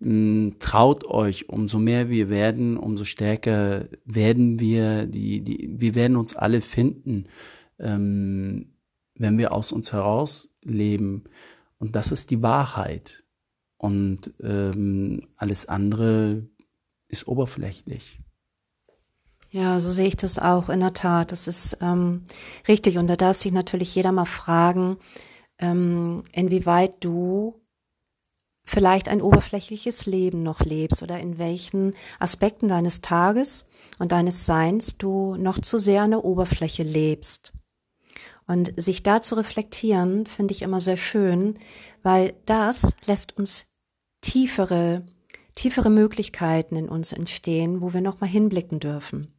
ähm, 0.00 0.56
traut 0.58 1.04
euch, 1.04 1.48
umso 1.48 1.78
mehr 1.78 2.08
wir 2.08 2.30
werden, 2.30 2.76
umso 2.76 3.04
stärker 3.04 3.88
werden 4.04 4.60
wir, 4.60 5.06
die, 5.06 5.40
die, 5.40 5.74
wir 5.76 5.94
werden 5.94 6.16
uns 6.16 6.34
alle 6.34 6.60
finden, 6.60 7.26
ähm, 7.78 8.72
wenn 9.16 9.38
wir 9.38 9.52
aus 9.52 9.72
uns 9.72 9.92
heraus 9.92 10.48
leben. 10.62 11.24
Und 11.78 11.96
das 11.96 12.12
ist 12.12 12.30
die 12.30 12.42
Wahrheit. 12.42 13.24
Und 13.76 14.32
ähm, 14.40 15.28
alles 15.36 15.66
andere 15.66 16.46
ist 17.08 17.28
oberflächlich. 17.28 18.18
Ja, 19.54 19.78
so 19.78 19.92
sehe 19.92 20.08
ich 20.08 20.16
das 20.16 20.40
auch 20.40 20.68
in 20.68 20.80
der 20.80 20.94
Tat. 20.94 21.30
Das 21.30 21.46
ist 21.46 21.78
ähm, 21.80 22.24
richtig. 22.66 22.98
Und 22.98 23.06
da 23.06 23.14
darf 23.14 23.36
sich 23.36 23.52
natürlich 23.52 23.94
jeder 23.94 24.10
mal 24.10 24.24
fragen, 24.24 24.96
ähm, 25.60 26.20
inwieweit 26.32 27.04
du 27.04 27.54
vielleicht 28.66 29.08
ein 29.08 29.22
oberflächliches 29.22 30.06
Leben 30.06 30.42
noch 30.42 30.58
lebst 30.62 31.04
oder 31.04 31.20
in 31.20 31.38
welchen 31.38 31.94
Aspekten 32.18 32.66
deines 32.66 33.00
Tages 33.00 33.64
und 34.00 34.10
deines 34.10 34.44
Seins 34.44 34.98
du 34.98 35.36
noch 35.36 35.60
zu 35.60 35.78
sehr 35.78 36.02
an 36.02 36.10
der 36.10 36.24
Oberfläche 36.24 36.82
lebst. 36.82 37.52
Und 38.48 38.72
sich 38.76 39.04
da 39.04 39.22
zu 39.22 39.36
reflektieren, 39.36 40.26
finde 40.26 40.50
ich 40.50 40.62
immer 40.62 40.80
sehr 40.80 40.96
schön, 40.96 41.60
weil 42.02 42.34
das 42.44 42.92
lässt 43.06 43.38
uns 43.38 43.66
tiefere, 44.20 45.06
tiefere 45.54 45.90
Möglichkeiten 45.90 46.74
in 46.74 46.88
uns 46.88 47.12
entstehen, 47.12 47.80
wo 47.82 47.92
wir 47.92 48.00
nochmal 48.00 48.30
hinblicken 48.30 48.80
dürfen. 48.80 49.33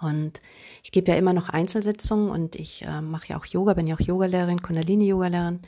Und 0.00 0.40
ich 0.82 0.92
gebe 0.92 1.12
ja 1.12 1.18
immer 1.18 1.32
noch 1.32 1.48
Einzelsitzungen 1.48 2.30
und 2.30 2.56
ich 2.56 2.82
äh, 2.84 3.02
mache 3.02 3.28
ja 3.28 3.38
auch 3.38 3.44
Yoga, 3.44 3.74
bin 3.74 3.86
ja 3.86 3.94
auch 3.94 4.00
Yogalehrerin, 4.00 4.62
Kundalini-Yogalehrerin. 4.62 5.60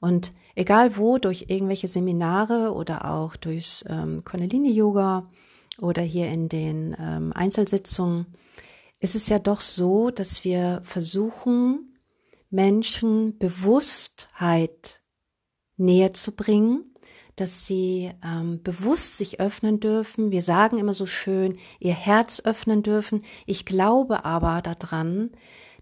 Und 0.00 0.32
egal 0.54 0.96
wo, 0.96 1.18
durch 1.18 1.46
irgendwelche 1.48 1.88
Seminare 1.88 2.72
oder 2.74 3.10
auch 3.10 3.36
durchs 3.36 3.84
ähm, 3.88 4.24
Kundalini-Yoga 4.24 5.30
oder 5.80 6.02
hier 6.02 6.28
in 6.28 6.48
den 6.48 6.94
ähm, 6.98 7.32
Einzelsitzungen, 7.34 8.26
ist 9.00 9.14
es 9.14 9.28
ja 9.28 9.38
doch 9.38 9.60
so, 9.60 10.10
dass 10.10 10.44
wir 10.44 10.80
versuchen, 10.84 11.98
Menschen 12.50 13.38
Bewusstheit 13.38 15.02
näher 15.76 16.12
zu 16.12 16.32
bringen 16.32 16.91
dass 17.36 17.66
sie 17.66 18.10
ähm, 18.24 18.62
bewusst 18.62 19.16
sich 19.16 19.40
öffnen 19.40 19.80
dürfen. 19.80 20.30
Wir 20.30 20.42
sagen 20.42 20.78
immer 20.78 20.92
so 20.92 21.06
schön, 21.06 21.56
ihr 21.80 21.94
Herz 21.94 22.40
öffnen 22.44 22.82
dürfen. 22.82 23.22
Ich 23.46 23.64
glaube 23.64 24.24
aber 24.24 24.60
daran, 24.62 25.30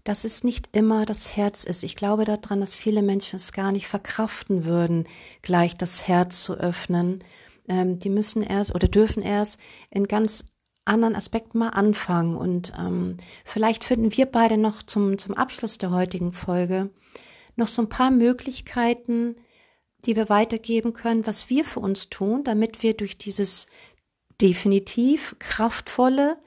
dass 0.03 0.23
es 0.23 0.43
nicht 0.43 0.69
immer 0.71 1.05
das 1.05 1.35
Herz 1.35 1.63
ist. 1.63 1.83
Ich 1.83 1.95
glaube 1.95 2.25
daran, 2.25 2.59
dass 2.59 2.75
viele 2.75 3.01
Menschen 3.01 3.35
es 3.35 3.51
gar 3.51 3.71
nicht 3.71 3.87
verkraften 3.87 4.65
würden, 4.65 5.07
gleich 5.41 5.77
das 5.77 6.07
Herz 6.07 6.43
zu 6.43 6.55
öffnen. 6.55 7.23
Ähm, 7.67 7.99
die 7.99 8.09
müssen 8.09 8.41
erst 8.41 8.73
oder 8.73 8.87
dürfen 8.87 9.21
erst 9.21 9.59
in 9.89 10.07
ganz 10.07 10.45
anderen 10.85 11.15
Aspekten 11.15 11.59
mal 11.59 11.69
anfangen. 11.69 12.35
Und 12.35 12.73
ähm, 12.79 13.17
vielleicht 13.45 13.83
finden 13.83 14.15
wir 14.15 14.25
beide 14.25 14.57
noch 14.57 14.81
zum, 14.83 15.17
zum 15.17 15.35
Abschluss 15.35 15.77
der 15.77 15.91
heutigen 15.91 16.31
Folge 16.31 16.89
noch 17.55 17.67
so 17.67 17.81
ein 17.81 17.89
paar 17.89 18.11
Möglichkeiten, 18.11 19.35
die 20.05 20.15
wir 20.15 20.29
weitergeben 20.29 20.93
können, 20.93 21.27
was 21.27 21.49
wir 21.49 21.65
für 21.65 21.79
uns 21.79 22.09
tun, 22.09 22.43
damit 22.43 22.83
wir 22.83 22.95
durch 22.95 23.17
dieses 23.17 23.67
definitiv 24.41 25.35
kraftvolle 25.39 26.37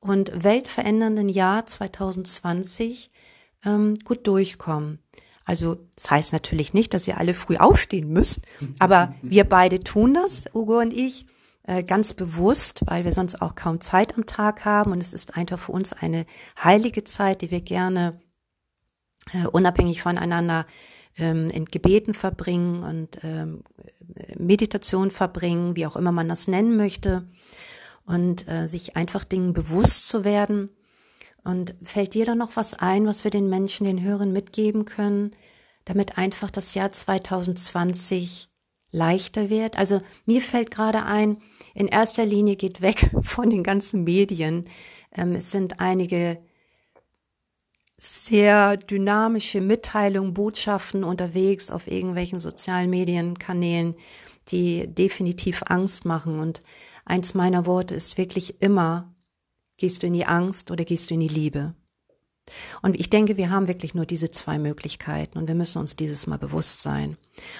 und 0.00 0.44
weltverändernden 0.44 1.28
Jahr 1.28 1.66
2020 1.66 3.10
ähm, 3.64 3.98
gut 4.04 4.26
durchkommen. 4.26 4.98
Also 5.44 5.78
das 5.96 6.10
heißt 6.10 6.32
natürlich 6.32 6.72
nicht, 6.72 6.94
dass 6.94 7.06
ihr 7.06 7.18
alle 7.18 7.34
früh 7.34 7.56
aufstehen 7.56 8.08
müsst, 8.08 8.42
aber 8.78 9.14
wir 9.22 9.44
beide 9.44 9.80
tun 9.80 10.14
das, 10.14 10.44
Ugo 10.54 10.78
und 10.78 10.92
ich, 10.92 11.26
äh, 11.64 11.82
ganz 11.82 12.14
bewusst, 12.14 12.80
weil 12.86 13.04
wir 13.04 13.12
sonst 13.12 13.40
auch 13.40 13.54
kaum 13.54 13.80
Zeit 13.80 14.16
am 14.16 14.26
Tag 14.26 14.64
haben 14.64 14.92
und 14.92 15.00
es 15.00 15.12
ist 15.12 15.36
einfach 15.36 15.58
für 15.58 15.72
uns 15.72 15.92
eine 15.92 16.26
heilige 16.62 17.04
Zeit, 17.04 17.42
die 17.42 17.50
wir 17.50 17.60
gerne 17.60 18.20
äh, 19.32 19.46
unabhängig 19.46 20.02
voneinander 20.02 20.66
ähm, 21.16 21.50
in 21.50 21.66
Gebeten 21.66 22.14
verbringen 22.14 22.82
und 22.82 23.18
ähm, 23.22 23.62
Meditation 24.36 25.10
verbringen, 25.10 25.76
wie 25.76 25.86
auch 25.86 25.96
immer 25.96 26.12
man 26.12 26.28
das 26.28 26.48
nennen 26.48 26.76
möchte, 26.76 27.28
und 28.04 28.48
äh, 28.48 28.66
sich 28.66 28.96
einfach 28.96 29.24
Dingen 29.24 29.52
bewusst 29.52 30.08
zu 30.08 30.24
werden. 30.24 30.70
Und 31.44 31.74
fällt 31.82 32.14
dir 32.14 32.24
da 32.24 32.34
noch 32.34 32.56
was 32.56 32.74
ein, 32.74 33.06
was 33.06 33.24
wir 33.24 33.30
den 33.30 33.48
Menschen, 33.48 33.84
den 33.84 34.02
Hörern 34.02 34.32
mitgeben 34.32 34.84
können, 34.84 35.32
damit 35.84 36.18
einfach 36.18 36.50
das 36.50 36.74
Jahr 36.74 36.92
2020 36.92 38.48
leichter 38.92 39.50
wird? 39.50 39.76
Also 39.76 40.02
mir 40.24 40.40
fällt 40.40 40.70
gerade 40.70 41.04
ein, 41.04 41.38
in 41.74 41.88
erster 41.88 42.24
Linie 42.24 42.56
geht 42.56 42.80
weg 42.80 43.10
von 43.22 43.50
den 43.50 43.62
ganzen 43.62 44.04
Medien. 44.04 44.68
Ähm, 45.12 45.34
es 45.34 45.50
sind 45.50 45.80
einige 45.80 46.38
sehr 48.02 48.76
dynamische 48.76 49.60
Mitteilungen, 49.60 50.34
Botschaften 50.34 51.04
unterwegs 51.04 51.70
auf 51.70 51.86
irgendwelchen 51.86 52.40
sozialen 52.40 52.90
Medienkanälen, 52.90 53.94
die 54.48 54.92
definitiv 54.92 55.62
Angst 55.68 56.04
machen. 56.04 56.40
Und 56.40 56.62
eins 57.04 57.34
meiner 57.34 57.64
Worte 57.64 57.94
ist 57.94 58.18
wirklich 58.18 58.60
immer, 58.60 59.14
gehst 59.76 60.02
du 60.02 60.08
in 60.08 60.14
die 60.14 60.26
Angst 60.26 60.72
oder 60.72 60.84
gehst 60.84 61.10
du 61.10 61.14
in 61.14 61.20
die 61.20 61.28
Liebe? 61.28 61.76
Und 62.82 62.98
ich 62.98 63.08
denke, 63.08 63.36
wir 63.36 63.50
haben 63.50 63.68
wirklich 63.68 63.94
nur 63.94 64.04
diese 64.04 64.32
zwei 64.32 64.58
Möglichkeiten 64.58 65.38
und 65.38 65.46
wir 65.46 65.54
müssen 65.54 65.78
uns 65.78 65.94
dieses 65.94 66.26
Mal 66.26 66.38
bewusst 66.38 66.82
sein. 66.82 67.16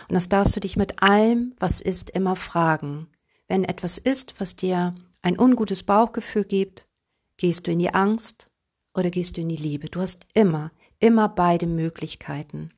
Und 0.09 0.14
das 0.14 0.28
darfst 0.28 0.57
du 0.57 0.61
dich 0.61 0.76
mit 0.76 1.05
allem, 1.05 1.55
was 1.61 1.80
ist, 1.80 2.11
immer 2.11 2.34
fragen. 2.34 3.07
Wenn 3.47 3.62
etwas 3.62 3.97
ist, 3.97 4.40
was 4.40 4.57
dir 4.57 4.97
ein 5.22 5.38
ungutes 5.38 5.84
Bauchgefühl 5.84 6.45
gibt, 6.45 6.88
gehst 7.36 7.68
du 7.68 7.70
in 7.70 7.78
die 7.78 7.95
Angst 7.95 8.49
oder 8.95 9.11
gehst 9.11 9.36
du 9.36 9.40
in 9.40 9.49
die 9.49 9.57
Liebe. 9.57 9.88
Du 9.88 10.01
hast 10.01 10.26
immer, 10.34 10.72
immer 10.99 11.28
beide 11.28 11.66
Möglichkeiten. 11.66 12.70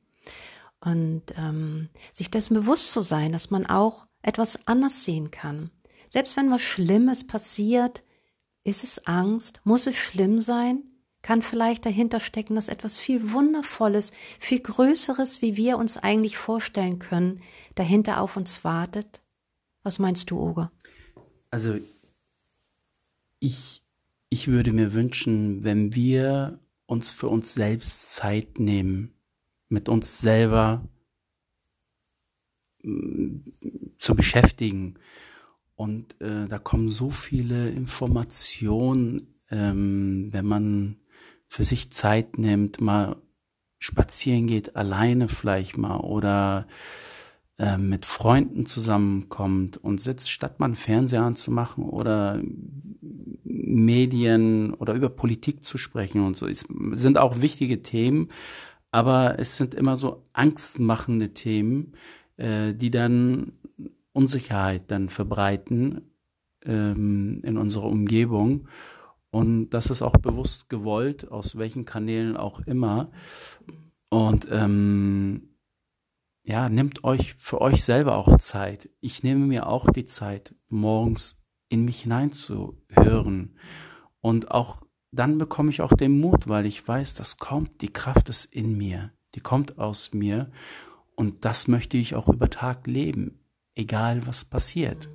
Und 0.80 1.34
ähm, 1.36 1.88
sich 2.12 2.30
dessen 2.30 2.54
bewusst 2.54 2.92
zu 2.92 3.00
sein, 3.00 3.32
dass 3.32 3.50
man 3.50 3.66
auch 3.66 4.06
etwas 4.22 4.66
anders 4.66 5.04
sehen 5.04 5.30
kann. 5.30 5.70
Selbst 6.08 6.36
wenn 6.36 6.50
was 6.50 6.62
Schlimmes 6.62 7.26
passiert, 7.26 8.02
ist 8.64 8.84
es 8.84 9.06
Angst? 9.06 9.60
Muss 9.64 9.86
es 9.86 9.96
schlimm 9.96 10.40
sein? 10.40 10.82
Kann 11.22 11.42
vielleicht 11.42 11.86
dahinter 11.86 12.20
stecken, 12.20 12.54
dass 12.54 12.68
etwas 12.68 12.98
viel 12.98 13.32
Wundervolles, 13.32 14.12
viel 14.38 14.60
Größeres, 14.60 15.40
wie 15.42 15.56
wir 15.56 15.78
uns 15.78 15.96
eigentlich 15.96 16.36
vorstellen 16.36 16.98
können, 16.98 17.42
dahinter 17.74 18.20
auf 18.20 18.36
uns 18.36 18.62
wartet? 18.62 19.22
Was 19.82 19.98
meinst 19.98 20.30
du, 20.30 20.38
Oger? 20.38 20.70
Also 21.50 21.78
ich, 23.40 23.83
ich 24.28 24.48
würde 24.48 24.72
mir 24.72 24.94
wünschen, 24.94 25.64
wenn 25.64 25.94
wir 25.94 26.58
uns 26.86 27.10
für 27.10 27.28
uns 27.28 27.54
selbst 27.54 28.14
Zeit 28.14 28.58
nehmen, 28.58 29.14
mit 29.68 29.88
uns 29.88 30.20
selber 30.20 30.86
mm, 32.82 33.36
zu 33.98 34.14
beschäftigen. 34.14 34.96
Und 35.76 36.20
äh, 36.20 36.46
da 36.46 36.58
kommen 36.58 36.88
so 36.88 37.10
viele 37.10 37.70
Informationen, 37.70 39.34
ähm, 39.50 40.28
wenn 40.30 40.46
man 40.46 40.96
für 41.46 41.64
sich 41.64 41.90
Zeit 41.90 42.38
nimmt, 42.38 42.80
mal 42.80 43.16
spazieren 43.78 44.46
geht, 44.46 44.76
alleine 44.76 45.28
vielleicht 45.28 45.76
mal 45.76 45.98
oder 45.98 46.66
äh, 47.58 47.78
mit 47.78 48.04
Freunden 48.04 48.66
zusammenkommt 48.66 49.76
und 49.76 50.00
sitzt, 50.00 50.30
statt 50.30 50.58
mal 50.58 50.66
einen 50.66 50.76
Fernseher 50.76 51.22
anzumachen 51.22 51.84
oder 51.84 52.40
Medien 53.44 54.74
oder 54.74 54.94
über 54.94 55.08
Politik 55.08 55.64
zu 55.64 55.78
sprechen 55.78 56.24
und 56.24 56.36
so. 56.36 56.46
Es 56.46 56.66
sind 56.92 57.16
auch 57.18 57.40
wichtige 57.40 57.82
Themen, 57.82 58.28
aber 58.90 59.38
es 59.38 59.56
sind 59.56 59.74
immer 59.74 59.96
so 59.96 60.24
angstmachende 60.32 61.32
Themen, 61.32 61.92
äh, 62.36 62.74
die 62.74 62.90
dann 62.90 63.52
Unsicherheit 64.12 64.84
dann 64.88 65.08
verbreiten 65.08 66.02
ähm, 66.64 67.40
in 67.44 67.56
unserer 67.58 67.86
Umgebung. 67.86 68.68
Und 69.30 69.70
das 69.70 69.90
ist 69.90 70.02
auch 70.02 70.16
bewusst 70.16 70.70
gewollt, 70.70 71.30
aus 71.30 71.58
welchen 71.58 71.84
Kanälen 71.84 72.36
auch 72.36 72.60
immer. 72.60 73.10
Und 74.10 74.46
ähm, 74.50 75.53
ja, 76.44 76.68
nehmt 76.68 77.04
euch 77.04 77.34
für 77.34 77.60
euch 77.60 77.82
selber 77.82 78.16
auch 78.16 78.36
Zeit. 78.36 78.90
Ich 79.00 79.22
nehme 79.22 79.46
mir 79.46 79.66
auch 79.66 79.90
die 79.90 80.04
Zeit, 80.04 80.54
morgens 80.68 81.38
in 81.70 81.84
mich 81.84 82.02
hineinzuhören. 82.02 83.56
Und 84.20 84.50
auch 84.50 84.82
dann 85.10 85.38
bekomme 85.38 85.70
ich 85.70 85.80
auch 85.80 85.94
den 85.94 86.20
Mut, 86.20 86.46
weil 86.46 86.66
ich 86.66 86.86
weiß, 86.86 87.14
das 87.14 87.38
kommt, 87.38 87.80
die 87.80 87.92
Kraft 87.92 88.28
ist 88.28 88.44
in 88.44 88.76
mir, 88.76 89.12
die 89.34 89.40
kommt 89.40 89.78
aus 89.78 90.12
mir. 90.12 90.50
Und 91.14 91.44
das 91.46 91.66
möchte 91.66 91.96
ich 91.96 92.14
auch 92.14 92.28
über 92.28 92.50
Tag 92.50 92.86
leben, 92.86 93.38
egal 93.74 94.26
was 94.26 94.44
passiert. 94.44 95.08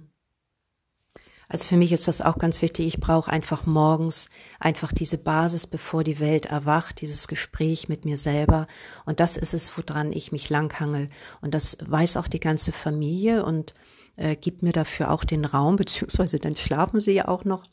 Also 1.50 1.66
für 1.66 1.78
mich 1.78 1.91
ist 1.91 2.08
das 2.08 2.22
auch 2.22 2.38
ganz 2.38 2.62
wichtig. 2.62 2.86
Ich 2.86 3.00
brauche 3.00 3.32
einfach 3.32 3.66
morgens 3.66 4.30
einfach 4.60 4.93
diese 4.93 5.18
Basis, 5.18 5.66
bevor 5.66 6.04
die 6.04 6.20
Welt 6.20 6.45
erwacht, 6.45 7.02
dieses 7.02 7.28
Gespräch 7.28 7.89
mit 7.89 8.06
mir 8.06 8.18
selber. 8.18 8.68
Und 9.06 9.20
das 9.20 9.36
ist 9.36 9.56
es, 9.56 9.76
woran 9.76 10.14
ich 10.14 10.32
mich 10.32 10.52
langhangel. 10.52 11.10
Und 11.41 11.56
das 11.56 11.78
weiß 11.82 12.18
auch 12.18 12.28
die 12.28 12.39
ganze 12.39 12.72
Familie 12.72 13.43
und 13.43 13.74
äh, 14.16 14.36
gibt 14.36 14.62
mir 14.62 14.74
dafür 14.74 15.10
auch 15.10 15.24
den 15.24 15.43
Raum, 15.43 15.76
beziehungsweise 15.76 16.39
dann 16.39 16.56
schlafen 16.56 17.00
sie 17.00 17.14
ja 17.14 17.28
auch 17.28 17.43
noch. 17.43 17.64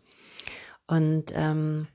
Und 0.86 1.32
ähm, 1.34 1.86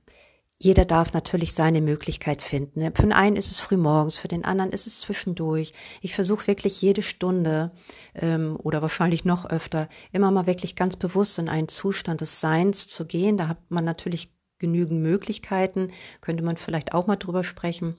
jeder 0.63 0.85
darf 0.85 1.11
natürlich 1.11 1.53
seine 1.53 1.81
Möglichkeit 1.81 2.43
finden. 2.43 2.81
Für 2.93 3.01
den 3.01 3.13
einen 3.13 3.35
ist 3.35 3.49
es 3.49 3.59
früh 3.59 3.77
morgens, 3.77 4.19
für 4.19 4.27
den 4.27 4.45
anderen 4.45 4.69
ist 4.69 4.85
es 4.85 4.99
zwischendurch. 4.99 5.73
Ich 6.01 6.13
versuche 6.13 6.45
wirklich 6.45 6.79
jede 6.83 7.01
Stunde 7.01 7.71
ähm, 8.13 8.57
oder 8.61 8.83
wahrscheinlich 8.83 9.25
noch 9.25 9.45
öfter 9.45 9.89
immer 10.11 10.29
mal 10.29 10.45
wirklich 10.45 10.75
ganz 10.75 10.97
bewusst 10.97 11.39
in 11.39 11.49
einen 11.49 11.67
Zustand 11.67 12.21
des 12.21 12.41
Seins 12.41 12.85
zu 12.85 13.07
gehen. 13.07 13.37
Da 13.37 13.47
hat 13.47 13.71
man 13.71 13.85
natürlich 13.85 14.35
genügend 14.59 15.01
Möglichkeiten, 15.01 15.87
könnte 16.21 16.43
man 16.43 16.57
vielleicht 16.57 16.93
auch 16.93 17.07
mal 17.07 17.15
drüber 17.15 17.43
sprechen. 17.43 17.95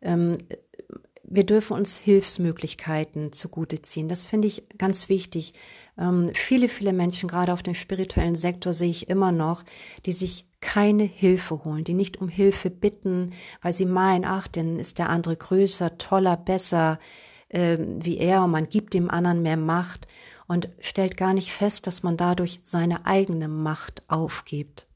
Ähm, 0.00 0.32
wir 1.22 1.46
dürfen 1.46 1.74
uns 1.74 1.98
Hilfsmöglichkeiten 1.98 3.32
zugute 3.32 3.80
ziehen. 3.80 4.08
Das 4.08 4.26
finde 4.26 4.48
ich 4.48 4.64
ganz 4.76 5.08
wichtig. 5.08 5.54
Ähm, 5.96 6.32
viele, 6.34 6.66
viele 6.66 6.92
Menschen, 6.92 7.28
gerade 7.28 7.52
auf 7.52 7.62
dem 7.62 7.74
spirituellen 7.74 8.34
Sektor, 8.34 8.74
sehe 8.74 8.90
ich 8.90 9.08
immer 9.08 9.30
noch, 9.30 9.62
die 10.04 10.12
sich 10.12 10.46
keine 10.62 11.02
Hilfe 11.02 11.64
holen, 11.64 11.84
die 11.84 11.92
nicht 11.92 12.22
um 12.22 12.28
Hilfe 12.28 12.70
bitten, 12.70 13.34
weil 13.60 13.74
sie 13.74 13.84
meinen, 13.84 14.24
ach, 14.24 14.48
denn 14.48 14.78
ist 14.78 14.98
der 14.98 15.10
andere 15.10 15.36
größer, 15.36 15.98
toller, 15.98 16.38
besser 16.38 16.98
äh, 17.48 17.76
wie 17.78 18.16
er 18.16 18.44
und 18.44 18.52
man 18.52 18.68
gibt 18.68 18.94
dem 18.94 19.10
anderen 19.10 19.42
mehr 19.42 19.58
Macht 19.58 20.06
und 20.46 20.70
stellt 20.78 21.18
gar 21.18 21.34
nicht 21.34 21.52
fest, 21.52 21.86
dass 21.86 22.02
man 22.02 22.16
dadurch 22.16 22.60
seine 22.62 23.04
eigene 23.04 23.48
Macht 23.48 24.02
aufgibt. 24.08 24.86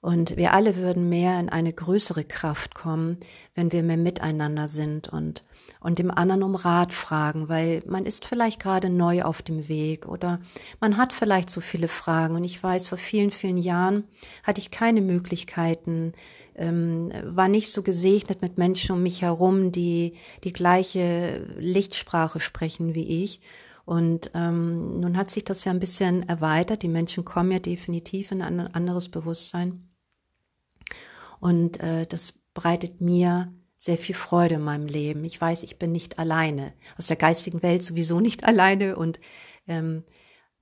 Und 0.00 0.36
wir 0.36 0.52
alle 0.52 0.76
würden 0.76 1.08
mehr 1.08 1.40
in 1.40 1.48
eine 1.48 1.72
größere 1.72 2.24
Kraft 2.24 2.74
kommen, 2.74 3.18
wenn 3.54 3.72
wir 3.72 3.82
mehr 3.82 3.96
miteinander 3.96 4.68
sind 4.68 5.08
und, 5.08 5.44
und 5.80 5.98
dem 5.98 6.10
anderen 6.10 6.42
um 6.42 6.54
Rat 6.54 6.92
fragen, 6.92 7.48
weil 7.48 7.82
man 7.86 8.06
ist 8.06 8.24
vielleicht 8.24 8.60
gerade 8.60 8.90
neu 8.90 9.22
auf 9.22 9.42
dem 9.42 9.68
Weg 9.68 10.06
oder 10.06 10.40
man 10.80 10.96
hat 10.96 11.12
vielleicht 11.12 11.50
so 11.50 11.60
viele 11.60 11.88
Fragen. 11.88 12.34
Und 12.34 12.44
ich 12.44 12.62
weiß, 12.62 12.88
vor 12.88 12.98
vielen, 12.98 13.30
vielen 13.30 13.58
Jahren 13.58 14.04
hatte 14.42 14.60
ich 14.60 14.70
keine 14.70 15.00
Möglichkeiten, 15.00 16.12
ähm, 16.56 17.12
war 17.22 17.48
nicht 17.48 17.72
so 17.72 17.82
gesegnet 17.82 18.42
mit 18.42 18.58
Menschen 18.58 18.92
um 18.92 19.02
mich 19.02 19.22
herum, 19.22 19.70
die 19.70 20.12
die 20.44 20.52
gleiche 20.52 21.46
Lichtsprache 21.58 22.40
sprechen 22.40 22.94
wie 22.94 23.22
ich. 23.22 23.40
Und 23.84 24.32
ähm, 24.34 25.00
nun 25.00 25.16
hat 25.16 25.30
sich 25.30 25.44
das 25.44 25.64
ja 25.64 25.72
ein 25.72 25.80
bisschen 25.80 26.28
erweitert. 26.28 26.82
Die 26.82 26.88
Menschen 26.88 27.24
kommen 27.24 27.52
ja 27.52 27.58
definitiv 27.58 28.32
in 28.32 28.42
ein 28.42 28.60
anderes 28.60 29.08
Bewusstsein. 29.08 29.88
Und 31.40 31.80
äh, 31.80 32.06
das 32.06 32.34
bereitet 32.52 33.00
mir 33.00 33.52
sehr 33.78 33.96
viel 33.96 34.16
Freude 34.16 34.56
in 34.56 34.62
meinem 34.62 34.86
Leben. 34.86 35.24
Ich 35.24 35.40
weiß, 35.40 35.62
ich 35.62 35.78
bin 35.78 35.92
nicht 35.92 36.18
alleine, 36.18 36.74
aus 36.98 37.06
der 37.06 37.16
geistigen 37.16 37.62
Welt 37.62 37.82
sowieso 37.82 38.20
nicht 38.20 38.44
alleine 38.44 38.96
und 38.96 39.18
ähm, 39.66 40.02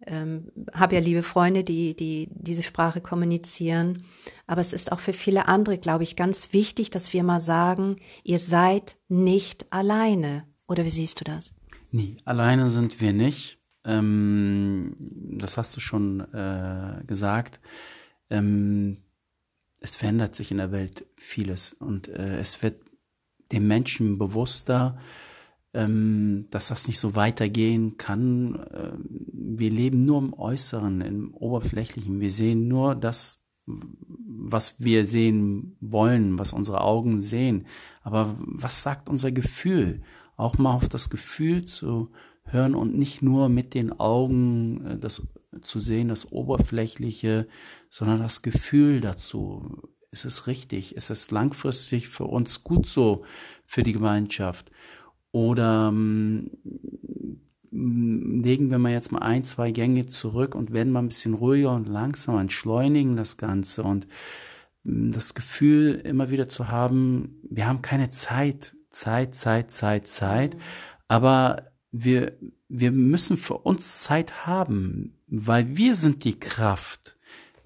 ähm, 0.07 0.53
habe 0.75 0.97
ja 0.97 1.01
liebe 1.01 1.23
Freunde, 1.23 1.65
die, 1.65 1.97
die 1.97 2.29
diese 2.31 2.63
Sprache 2.63 3.01
kommunizieren. 3.01 4.05
Aber 4.47 4.61
es 4.61 4.75
ist 4.75 4.93
auch 4.93 5.01
für 5.01 5.15
viele 5.15 5.49
andere, 5.49 5.79
glaube 5.79 6.05
ich, 6.05 6.15
ganz 6.15 6.53
wichtig, 6.53 6.91
dass 6.91 7.15
wir 7.15 7.25
mal 7.25 7.41
sagen, 7.41 7.97
ihr 8.23 8.39
seid 8.39 8.99
nicht 9.09 9.73
alleine. 9.73 10.45
Oder 10.69 10.85
wie 10.85 10.91
siehst 10.91 11.21
du 11.21 11.25
das? 11.25 11.55
Nee, 11.91 12.19
alleine 12.27 12.69
sind 12.69 13.01
wir 13.01 13.15
nicht. 13.15 13.59
Ähm, 13.85 14.95
das 15.39 15.57
hast 15.57 15.75
du 15.75 15.81
schon 15.81 16.21
äh, 16.35 17.03
gesagt. 17.07 17.61
Ähm, 18.29 18.99
es 19.81 19.97
verändert 19.97 20.35
sich 20.35 20.51
in 20.51 20.59
der 20.59 20.73
Welt 20.73 21.07
vieles 21.17 21.73
und 21.73 22.09
äh, 22.09 22.39
es 22.39 22.63
wird 22.63 22.81
dem 23.53 23.67
Menschen 23.67 24.19
bewusster, 24.19 24.99
ähm, 25.75 26.47
dass 26.51 26.69
das 26.69 26.89
nicht 26.89 26.99
so 26.99 27.15
weitergehen 27.15 27.97
kann. 27.97 28.55
Äh, 28.55 28.93
wir 29.33 29.71
leben 29.71 30.05
nur 30.05 30.19
im 30.19 30.33
Äußeren, 30.33 31.01
im 31.03 31.35
Oberflächlichen. 31.35 32.21
Wir 32.21 32.31
sehen 32.31 32.69
nur 32.69 32.95
das, 32.95 33.45
was 33.67 34.81
wir 34.81 35.05
sehen 35.05 35.77
wollen, 35.81 36.39
was 36.39 36.53
unsere 36.53 36.81
Augen 36.81 37.21
sehen. 37.21 37.67
Aber 38.03 38.37
was 38.39 38.83
sagt 38.83 39.09
unser 39.09 39.33
Gefühl? 39.33 40.03
Auch 40.37 40.59
mal 40.59 40.75
auf 40.75 40.89
das 40.89 41.11
Gefühl 41.11 41.65
zu 41.65 42.11
hören 42.45 42.75
und 42.75 42.97
nicht 42.97 43.23
nur 43.23 43.49
mit 43.49 43.75
den 43.75 43.93
Augen 43.93 44.85
äh, 44.87 44.99
das 44.99 45.27
zu 45.61 45.79
sehen, 45.79 46.09
das 46.09 46.33
Oberflächliche, 46.33 47.49
sondern 47.91 48.21
das 48.21 48.43
Gefühl 48.43 49.01
dazu. 49.01 49.89
Ist 50.11 50.25
es 50.25 50.47
richtig? 50.47 50.97
Ist 50.97 51.11
es 51.11 51.31
langfristig 51.31 52.09
für 52.09 52.25
uns 52.25 52.65
gut 52.65 52.87
so, 52.87 53.25
für 53.65 53.83
die 53.83 53.93
Gemeinschaft? 53.93 54.71
Oder 55.33 55.89
ähm, 55.89 56.51
legen 57.71 58.71
wir 58.71 58.79
mal 58.79 58.93
jetzt 58.93 59.13
mal 59.13 59.21
ein, 59.21 59.45
zwei 59.45 59.71
Gänge 59.71 60.07
zurück 60.07 60.55
und 60.55 60.73
werden 60.73 60.93
mal 60.93 61.01
ein 61.01 61.09
bisschen 61.09 61.35
ruhiger 61.35 61.75
und 61.75 61.89
langsamer, 61.89 62.41
entschleunigen 62.41 63.17
das 63.17 63.37
Ganze 63.37 63.83
und 63.83 64.07
ähm, 64.85 65.13
das 65.13 65.35
Gefühl 65.35 66.01
immer 66.05 66.31
wieder 66.31 66.49
zu 66.49 66.69
haben, 66.69 67.41
wir 67.49 67.67
haben 67.67 67.83
keine 67.83 68.11
Zeit, 68.11 68.77
Zeit, 68.91 69.35
Zeit, 69.35 69.71
Zeit, 69.71 70.07
Zeit, 70.07 70.57
aber 71.09 71.71
wir, 71.93 72.37
wir 72.69 72.93
müssen 72.93 73.37
für 73.37 73.59
uns 73.59 74.03
Zeit 74.03 74.47
haben, 74.47 75.19
weil 75.27 75.77
wir 75.77 75.95
sind 75.95 76.25
die 76.25 76.39
Kraft, 76.39 77.16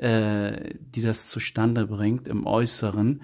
äh, 0.00 0.74
die 0.80 1.02
das 1.02 1.28
zustande 1.28 1.86
bringt 1.86 2.28
im 2.28 2.46
Äußeren. 2.46 3.22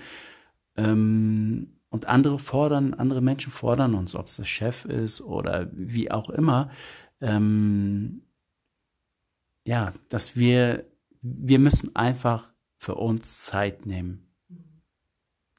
Ähm, 0.76 1.72
und 1.88 2.08
andere 2.08 2.38
fordern, 2.38 2.94
andere 2.94 3.22
Menschen 3.22 3.52
fordern 3.52 3.94
uns, 3.94 4.14
ob 4.14 4.26
es 4.26 4.36
der 4.36 4.44
Chef 4.44 4.84
ist 4.84 5.20
oder 5.20 5.68
wie 5.72 6.10
auch 6.10 6.28
immer, 6.30 6.70
ähm, 7.20 8.22
ja, 9.64 9.94
dass 10.08 10.36
wir 10.36 10.84
wir 11.22 11.58
müssen 11.58 11.96
einfach 11.96 12.52
für 12.76 12.94
uns 12.94 13.44
Zeit 13.44 13.86
nehmen. 13.86 14.28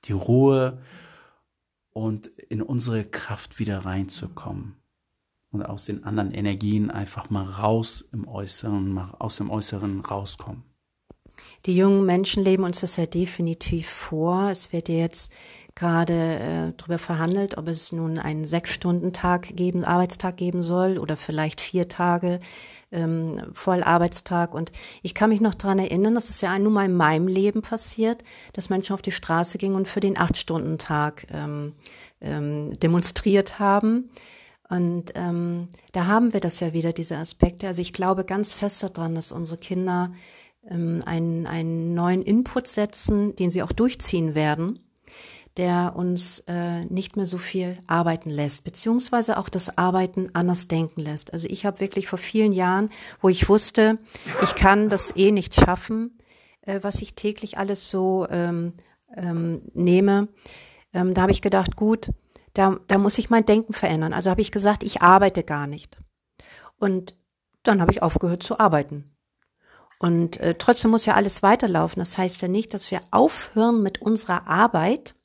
Die 0.06 0.14
Ruhe 0.14 0.82
und 1.92 2.28
in 2.28 2.62
unsere 2.62 3.04
Kraft 3.04 3.60
wieder 3.60 3.80
reinzukommen. 3.80 4.78
Und 5.50 5.64
aus 5.64 5.86
den 5.86 6.04
anderen 6.04 6.32
Energien 6.32 6.92
einfach 6.92 7.30
mal 7.30 7.46
raus 7.46 8.02
im 8.02 8.28
Äußeren, 8.28 8.94
mal 8.94 9.16
aus 9.20 9.38
dem 9.38 9.50
Äußeren 9.50 10.02
rauskommen. 10.02 10.64
Die 11.68 11.76
jungen 11.76 12.06
Menschen 12.06 12.46
leben 12.46 12.64
uns 12.64 12.80
das 12.80 12.96
ja 12.96 13.06
definitiv 13.06 13.90
vor. 13.90 14.50
Es 14.50 14.72
wird 14.72 14.88
ja 14.88 14.96
jetzt 14.96 15.34
gerade 15.76 16.14
äh, 16.14 16.74
darüber 16.78 16.98
verhandelt, 16.98 17.58
ob 17.58 17.68
es 17.68 17.92
nun 17.92 18.18
einen 18.18 18.46
Sechs-Stunden-Tag 18.46 19.56
geben, 19.56 19.84
Arbeitstag 19.84 20.38
geben 20.38 20.64
soll 20.64 20.98
oder 20.98 21.18
vielleicht 21.18 21.60
vier 21.60 21.90
Tage 21.90 22.40
ähm, 22.94 23.42
Vollarbeitstag. 23.52 24.54
Und 24.54 24.72
ich 25.04 25.14
kann 25.14 25.30
mich 25.30 25.42
noch 25.42 25.56
dran 25.56 25.78
erinnern, 25.78 26.16
das 26.16 26.30
ist 26.30 26.42
ja 26.42 26.58
nun 26.58 26.72
mal 26.72 26.86
in 26.86 26.96
meinem 26.96 27.28
Leben 27.28 27.62
passiert, 27.62 28.24
dass 28.54 28.70
Menschen 28.70 28.94
auf 28.94 29.02
die 29.02 29.12
Straße 29.12 29.58
gingen 29.58 29.76
und 29.76 29.90
für 29.90 30.00
den 30.00 30.18
Acht-Stunden-Tag 30.18 31.28
ähm, 31.34 31.74
ähm, 32.22 32.80
demonstriert 32.80 33.60
haben. 33.60 34.10
Und 34.70 35.12
ähm, 35.16 35.68
da 35.92 36.08
haben 36.08 36.32
wir 36.32 36.40
das 36.40 36.62
ja 36.62 36.72
wieder, 36.72 36.94
diese 36.94 37.18
Aspekte. 37.18 37.68
Also 37.68 37.82
ich 37.82 37.92
glaube 37.92 38.24
ganz 38.24 38.54
fest 38.54 38.84
daran, 38.84 39.16
dass 39.16 39.34
unsere 39.34 39.60
Kinder 39.60 40.14
ähm, 40.70 41.02
einen, 41.06 41.46
einen 41.48 41.94
neuen 41.94 42.22
Input 42.22 42.68
setzen, 42.68 43.36
den 43.36 43.52
sie 43.52 43.64
auch 43.64 43.72
durchziehen 43.72 44.36
werden 44.36 44.80
der 45.58 45.94
uns 45.96 46.42
äh, 46.48 46.86
nicht 46.86 47.18
mehr 47.18 47.26
so 47.26 47.38
viel 47.38 47.80
arbeiten 47.88 48.30
lässt, 48.30 48.64
beziehungsweise 48.64 49.38
auch 49.38 49.50
das 49.50 49.78
Arbeiten 49.78 50.30
anders 50.34 50.68
denken 50.68 51.02
lässt. 51.02 51.34
Also 51.34 51.48
ich 51.50 51.66
habe 51.66 51.80
wirklich 51.80 52.08
vor 52.08 52.20
vielen 52.20 52.52
Jahren, 52.52 52.90
wo 53.22 53.30
ich 53.30 53.50
wusste, 53.50 53.98
ich 54.44 54.56
kann 54.56 54.90
das 54.90 55.16
eh 55.16 55.32
nicht 55.32 55.56
schaffen, 55.56 56.18
äh, 56.62 56.80
was 56.84 57.02
ich 57.02 57.16
täglich 57.16 57.58
alles 57.58 57.90
so 57.90 58.28
ähm, 58.30 58.74
ähm, 59.16 59.64
nehme, 59.74 60.28
ähm, 60.94 61.14
da 61.14 61.24
habe 61.24 61.32
ich 61.32 61.42
gedacht, 61.42 61.76
gut, 61.76 62.12
da, 62.54 62.80
da 62.88 62.98
muss 62.98 63.18
ich 63.18 63.30
mein 63.30 63.46
Denken 63.46 63.74
verändern. 63.74 64.14
Also 64.14 64.30
habe 64.30 64.42
ich 64.42 64.52
gesagt, 64.52 64.84
ich 64.84 65.02
arbeite 65.02 65.44
gar 65.44 65.68
nicht. 65.68 66.00
Und 66.80 67.16
dann 67.64 67.82
habe 67.82 67.92
ich 67.92 68.02
aufgehört 68.02 68.44
zu 68.44 68.60
arbeiten. 68.60 69.06
Und 70.00 70.38
äh, 70.38 70.56
trotzdem 70.56 70.92
muss 70.92 71.06
ja 71.06 71.16
alles 71.16 71.42
weiterlaufen. 71.42 72.00
Das 72.00 72.18
heißt 72.18 72.42
ja 72.42 72.48
nicht, 72.48 72.74
dass 72.74 72.92
wir 72.92 73.02
aufhören 73.12 73.82
mit 73.82 74.02
unserer 74.02 74.48
Arbeit, 74.48 75.16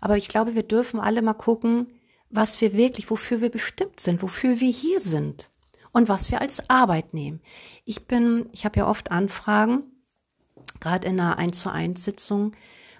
aber 0.00 0.16
ich 0.16 0.28
glaube, 0.28 0.54
wir 0.54 0.64
dürfen 0.64 0.98
alle 0.98 1.22
mal 1.22 1.34
gucken, 1.34 1.86
was 2.28 2.60
wir 2.60 2.72
wirklich, 2.72 3.10
wofür 3.10 3.40
wir 3.40 3.50
bestimmt 3.50 4.00
sind, 4.00 4.22
wofür 4.22 4.60
wir 4.60 4.70
hier 4.70 5.00
sind 5.00 5.50
und 5.92 6.08
was 6.08 6.30
wir 6.30 6.40
als 6.40 6.68
Arbeit 6.70 7.14
nehmen. 7.14 7.40
Ich 7.84 8.06
bin, 8.06 8.48
ich 8.52 8.64
habe 8.64 8.80
ja 8.80 8.88
oft 8.88 9.10
Anfragen, 9.10 9.82
gerade 10.80 11.08
in 11.08 11.20
einer 11.20 11.38
1 11.38 11.60
zu 11.60 11.70
1 11.70 12.02
Sitzung, 12.02 12.52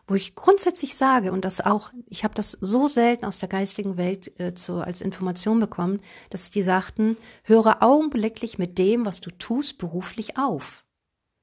wo 0.07 0.17
ich 0.17 0.35
grundsätzlich 0.35 0.97
sage, 0.97 1.31
und 1.31 1.45
das 1.45 1.61
auch, 1.61 1.93
ich 2.07 2.25
habe 2.25 2.35
das 2.35 2.59
so 2.61 2.89
selten 2.89 3.25
aus 3.25 3.39
der 3.39 3.49
geistigen 3.49 3.97
Welt 3.97 4.41
äh, 4.41 4.55
zu, 4.55 4.81
als 4.81 5.03
Information 5.03 5.61
bekommen, 5.61 6.01
dass 6.31 6.51
die 6.51 6.63
sagten, 6.63 7.17
höre 7.45 7.81
augenblicklich 7.81 8.59
mit 8.59 8.77
dem, 8.79 9.07
was 9.07 9.21
du 9.21 9.31
tust, 9.31 9.79
beruflich 9.79 10.37
auf. 10.37 10.85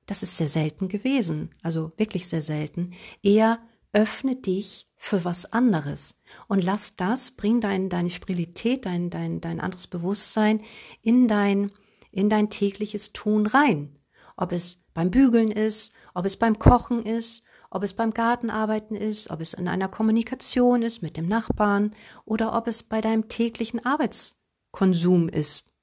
Das 0.07 0.23
ist 0.23 0.37
sehr 0.37 0.47
selten 0.47 0.87
gewesen, 0.87 1.51
also 1.61 1.91
wirklich 1.97 2.27
sehr 2.27 2.41
selten. 2.41 2.93
Eher 3.21 3.59
öffne 3.93 4.35
dich 4.35 4.87
für 4.95 5.23
was 5.23 5.51
anderes 5.53 6.15
und 6.47 6.63
lass 6.63 6.95
das, 6.95 7.31
bring 7.31 7.61
dein, 7.61 7.89
deine 7.89 8.09
Spiritualität, 8.09 8.85
dein, 8.85 9.09
dein, 9.09 9.41
dein 9.41 9.59
anderes 9.59 9.87
Bewusstsein 9.87 10.61
in 11.01 11.27
dein, 11.27 11.71
in 12.11 12.29
dein 12.29 12.49
tägliches 12.49 13.13
Tun 13.13 13.45
rein. 13.45 13.99
Ob 14.35 14.51
es 14.51 14.83
beim 14.93 15.11
Bügeln 15.11 15.51
ist, 15.51 15.93
ob 16.13 16.25
es 16.25 16.37
beim 16.37 16.57
Kochen 16.57 17.05
ist, 17.05 17.43
ob 17.69 17.83
es 17.83 17.93
beim 17.93 18.13
Gartenarbeiten 18.13 18.95
ist, 18.95 19.29
ob 19.29 19.41
es 19.41 19.53
in 19.53 19.67
einer 19.67 19.89
Kommunikation 19.89 20.81
ist 20.81 21.01
mit 21.01 21.17
dem 21.17 21.27
Nachbarn 21.27 21.93
oder 22.25 22.55
ob 22.55 22.67
es 22.67 22.83
bei 22.83 23.01
deinem 23.01 23.27
täglichen 23.27 23.85
Arbeitskonsum 23.85 25.27
ist. 25.29 25.73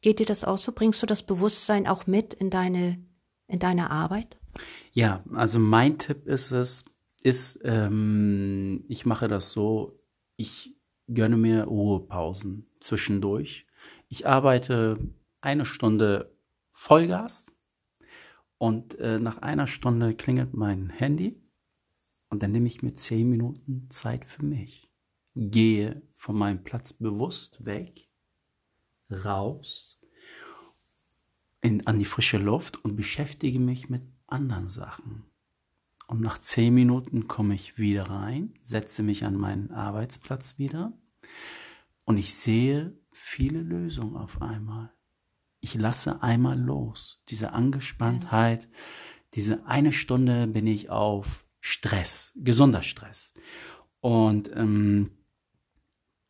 Geht 0.00 0.20
dir 0.20 0.26
das 0.26 0.44
auch 0.44 0.58
so? 0.58 0.72
Bringst 0.72 1.02
du 1.02 1.06
das 1.06 1.22
Bewusstsein 1.22 1.86
auch 1.86 2.06
mit 2.06 2.34
in 2.34 2.50
deine, 2.50 3.04
in 3.48 3.58
deine 3.58 3.90
Arbeit? 3.90 4.38
Ja, 4.92 5.24
also 5.32 5.58
mein 5.58 5.98
Tipp 5.98 6.26
ist 6.26 6.52
es, 6.52 6.84
ist, 7.22 7.60
ähm, 7.64 8.84
ich 8.88 9.06
mache 9.06 9.28
das 9.28 9.50
so, 9.52 9.98
ich 10.36 10.76
gönne 11.12 11.36
mir 11.36 11.64
Ruhepausen 11.64 12.66
zwischendurch. 12.80 13.66
Ich 14.08 14.26
arbeite 14.26 14.98
eine 15.40 15.64
Stunde 15.64 16.32
Vollgas 16.72 17.52
und 18.58 18.98
äh, 18.98 19.18
nach 19.18 19.38
einer 19.38 19.66
Stunde 19.66 20.14
klingelt 20.14 20.54
mein 20.54 20.90
Handy 20.90 21.40
und 22.28 22.42
dann 22.42 22.52
nehme 22.52 22.66
ich 22.66 22.82
mir 22.82 22.94
zehn 22.94 23.28
Minuten 23.28 23.86
Zeit 23.90 24.24
für 24.24 24.44
mich. 24.44 24.90
Gehe 25.34 26.02
von 26.14 26.36
meinem 26.36 26.62
Platz 26.64 26.92
bewusst 26.92 27.64
weg, 27.64 28.08
raus, 29.10 29.97
in, 31.60 31.86
an 31.86 31.98
die 31.98 32.04
frische 32.04 32.38
Luft 32.38 32.82
und 32.84 32.96
beschäftige 32.96 33.60
mich 33.60 33.88
mit 33.88 34.02
anderen 34.26 34.68
Sachen. 34.68 35.24
Und 36.06 36.20
nach 36.20 36.38
zehn 36.38 36.72
Minuten 36.74 37.28
komme 37.28 37.54
ich 37.54 37.78
wieder 37.78 38.04
rein, 38.04 38.54
setze 38.62 39.02
mich 39.02 39.24
an 39.24 39.36
meinen 39.36 39.70
Arbeitsplatz 39.70 40.58
wieder 40.58 40.92
und 42.04 42.16
ich 42.16 42.34
sehe 42.34 42.98
viele 43.10 43.60
Lösungen 43.60 44.16
auf 44.16 44.40
einmal. 44.40 44.90
Ich 45.60 45.74
lasse 45.74 46.22
einmal 46.22 46.58
los. 46.58 47.22
Diese 47.28 47.52
Angespanntheit, 47.52 48.68
diese 49.34 49.66
eine 49.66 49.92
Stunde 49.92 50.46
bin 50.46 50.66
ich 50.66 50.88
auf 50.88 51.44
Stress, 51.60 52.32
gesunder 52.36 52.82
Stress. 52.82 53.34
Und 54.00 54.50
ähm, 54.54 55.17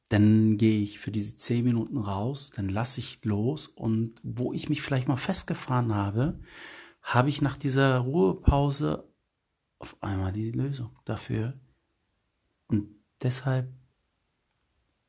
dann 0.08 0.56
gehe 0.56 0.80
ich 0.80 0.98
für 0.98 1.10
diese 1.10 1.36
zehn 1.36 1.64
Minuten 1.64 1.98
raus, 1.98 2.50
dann 2.54 2.68
lasse 2.68 3.00
ich 3.00 3.22
los 3.24 3.66
und 3.66 4.20
wo 4.22 4.52
ich 4.52 4.68
mich 4.68 4.82
vielleicht 4.82 5.08
mal 5.08 5.16
festgefahren 5.16 5.94
habe, 5.94 6.40
habe 7.02 7.28
ich 7.28 7.42
nach 7.42 7.56
dieser 7.56 7.98
Ruhepause 7.98 9.04
auf 9.78 9.96
einmal 10.00 10.32
die 10.32 10.50
Lösung 10.50 10.90
dafür. 11.04 11.54
Und 12.68 12.88
deshalb 13.22 13.68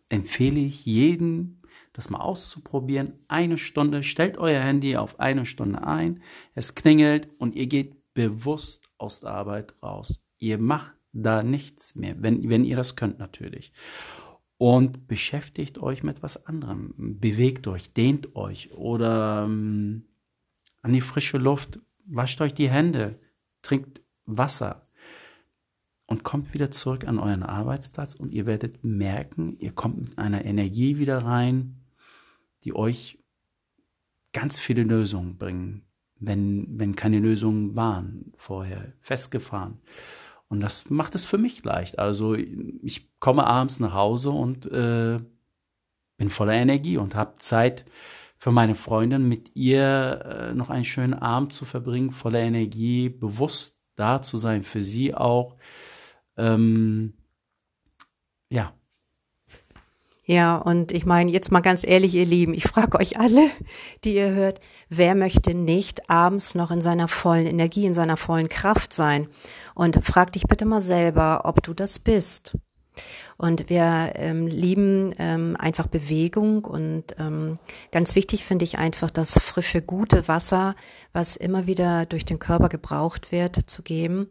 empfehle 0.09 0.59
ich 0.59 0.85
jeden, 0.85 1.61
das 1.93 2.09
mal 2.09 2.19
auszuprobieren. 2.19 3.13
Eine 3.27 3.57
Stunde, 3.57 4.03
stellt 4.03 4.37
euer 4.37 4.61
Handy 4.61 4.97
auf 4.97 5.19
eine 5.19 5.45
Stunde 5.45 5.85
ein, 5.85 6.21
es 6.55 6.75
klingelt 6.75 7.29
und 7.37 7.55
ihr 7.55 7.67
geht 7.67 8.13
bewusst 8.13 8.89
aus 8.97 9.21
der 9.21 9.31
Arbeit 9.31 9.75
raus. 9.81 10.21
Ihr 10.37 10.57
macht 10.57 10.93
da 11.13 11.43
nichts 11.43 11.95
mehr, 11.95 12.15
wenn, 12.19 12.49
wenn 12.49 12.65
ihr 12.65 12.75
das 12.75 12.95
könnt 12.95 13.19
natürlich. 13.19 13.71
Und 14.59 15.07
beschäftigt 15.07 15.77
euch 15.77 16.03
mit 16.03 16.21
was 16.21 16.45
anderem. 16.45 16.93
Bewegt 16.97 17.65
euch, 17.67 17.93
dehnt 17.93 18.35
euch 18.35 18.73
oder 18.73 19.45
ähm, 19.45 20.03
an 20.81 20.91
die 20.91 20.99
frische 20.99 21.37
Luft, 21.37 21.79
wascht 22.05 22.41
euch 22.41 22.53
die 22.53 22.69
Hände, 22.69 23.17
trinkt 23.61 24.01
Wasser. 24.25 24.85
Und 26.07 26.25
kommt 26.25 26.53
wieder 26.53 26.71
zurück 26.71 27.07
an 27.07 27.19
euren 27.19 27.43
Arbeitsplatz 27.43 28.15
und 28.15 28.31
ihr 28.31 28.45
werdet 28.45 28.83
merken, 28.83 29.55
ihr 29.59 29.71
kommt 29.71 30.01
mit 30.01 30.17
einer 30.17 30.43
Energie 30.43 30.97
wieder 30.97 31.19
rein, 31.19 31.85
die 32.65 32.75
euch 32.75 33.17
ganz 34.33 34.59
viele 34.59 34.83
Lösungen 34.83 35.37
bringen, 35.37 35.83
wenn, 36.15 36.67
wenn 36.77 36.97
keine 36.97 37.19
Lösungen 37.19 37.77
waren 37.77 38.33
vorher, 38.35 38.91
festgefahren. 38.99 39.77
Und 40.49 40.61
das 40.61 40.89
macht 40.89 41.15
es 41.15 41.25
für 41.25 41.37
mich 41.37 41.63
leicht. 41.63 41.99
Also 41.99 42.33
ich 42.33 43.19
komme 43.19 43.45
abends 43.45 43.79
nach 43.79 43.93
Hause 43.93 44.31
und 44.31 44.65
äh, 44.65 45.19
bin 46.17 46.29
voller 46.29 46.53
Energie 46.53 46.97
und 46.97 47.15
habe 47.15 47.37
Zeit 47.37 47.85
für 48.37 48.51
meine 48.51 48.75
Freundin, 48.75 49.27
mit 49.27 49.55
ihr 49.55 50.49
äh, 50.51 50.53
noch 50.55 50.69
einen 50.69 50.85
schönen 50.85 51.13
Abend 51.13 51.53
zu 51.53 51.65
verbringen, 51.65 52.11
voller 52.11 52.39
Energie, 52.39 53.09
bewusst 53.09 53.79
da 53.95 54.21
zu 54.21 54.37
sein, 54.37 54.63
für 54.63 54.81
sie 54.81 55.13
auch. 55.13 55.57
Ähm, 56.37 57.13
ja. 58.49 58.73
Ja, 60.29 60.57
und 60.57 60.91
ich 60.91 61.07
meine, 61.07 61.31
jetzt 61.31 61.51
mal 61.51 61.61
ganz 61.61 61.83
ehrlich, 61.83 62.13
ihr 62.13 62.23
Lieben, 62.27 62.53
ich 62.53 62.65
frage 62.65 62.99
euch 62.99 63.17
alle, 63.17 63.49
die 64.03 64.13
ihr 64.13 64.29
hört, 64.29 64.61
wer 64.87 65.15
möchte 65.15 65.55
nicht 65.55 66.07
abends 66.07 66.53
noch 66.53 66.69
in 66.69 66.81
seiner 66.81 67.07
vollen 67.07 67.47
Energie, 67.47 67.87
in 67.87 67.95
seiner 67.95 68.15
vollen 68.15 68.47
Kraft 68.47 68.93
sein? 68.93 69.27
Und 69.73 69.99
frag 70.05 70.31
dich 70.33 70.43
bitte 70.43 70.65
mal 70.65 70.81
selber, 70.81 71.41
ob 71.45 71.63
du 71.63 71.73
das 71.73 71.97
bist. 71.97 72.55
Und 73.41 73.69
wir 73.69 74.11
ähm, 74.15 74.47
lieben 74.47 75.15
ähm, 75.17 75.55
einfach 75.57 75.87
Bewegung 75.87 76.65
und 76.65 77.15
ähm, 77.19 77.57
ganz 77.89 78.13
wichtig 78.15 78.43
finde 78.43 78.65
ich 78.65 78.77
einfach 78.77 79.09
das 79.09 79.39
frische, 79.39 79.81
gute 79.81 80.27
Wasser, 80.27 80.75
was 81.13 81.37
immer 81.37 81.65
wieder 81.65 82.05
durch 82.05 82.25
den 82.25 82.37
Körper 82.37 82.67
gebraucht 82.67 83.31
wird, 83.31 83.55
zu 83.55 83.81
geben 83.81 84.27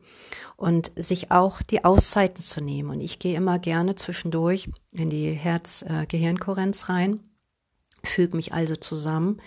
und 0.57 0.93
sich 0.95 1.31
auch 1.31 1.63
die 1.63 1.87
Auszeiten 1.87 2.43
zu 2.43 2.61
nehmen. 2.61 2.91
Und 2.91 3.01
ich 3.01 3.19
gehe 3.19 3.35
immer 3.35 3.59
gerne 3.59 3.95
zwischendurch 3.95 4.69
in 4.93 5.09
die 5.09 5.33
Herz-Gehirnkohärenz 5.33 6.91
rein, 6.91 7.21
füge 8.05 8.37
mich 8.37 8.53
also 8.53 8.77
zusammen 8.77 9.41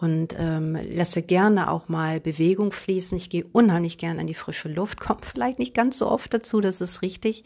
und 0.00 0.36
ähm, 0.38 0.78
lasse 0.94 1.22
gerne 1.22 1.70
auch 1.70 1.88
mal 1.88 2.20
Bewegung 2.20 2.70
fließen. 2.72 3.16
Ich 3.16 3.30
gehe 3.30 3.44
unheimlich 3.52 3.98
gerne 3.98 4.20
an 4.20 4.26
die 4.26 4.34
frische 4.34 4.68
Luft, 4.68 5.00
kommt 5.00 5.26
vielleicht 5.26 5.58
nicht 5.58 5.74
ganz 5.74 5.98
so 5.98 6.08
oft 6.08 6.32
dazu, 6.32 6.60
das 6.60 6.80
ist 6.80 7.02
richtig, 7.02 7.44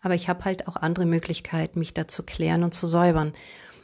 aber 0.00 0.14
ich 0.14 0.28
habe 0.28 0.44
halt 0.44 0.66
auch 0.66 0.76
andere 0.76 1.06
Möglichkeiten, 1.06 1.78
mich 1.78 1.94
da 1.94 2.08
zu 2.08 2.22
klären 2.22 2.64
und 2.64 2.72
zu 2.72 2.86
säubern. 2.86 3.32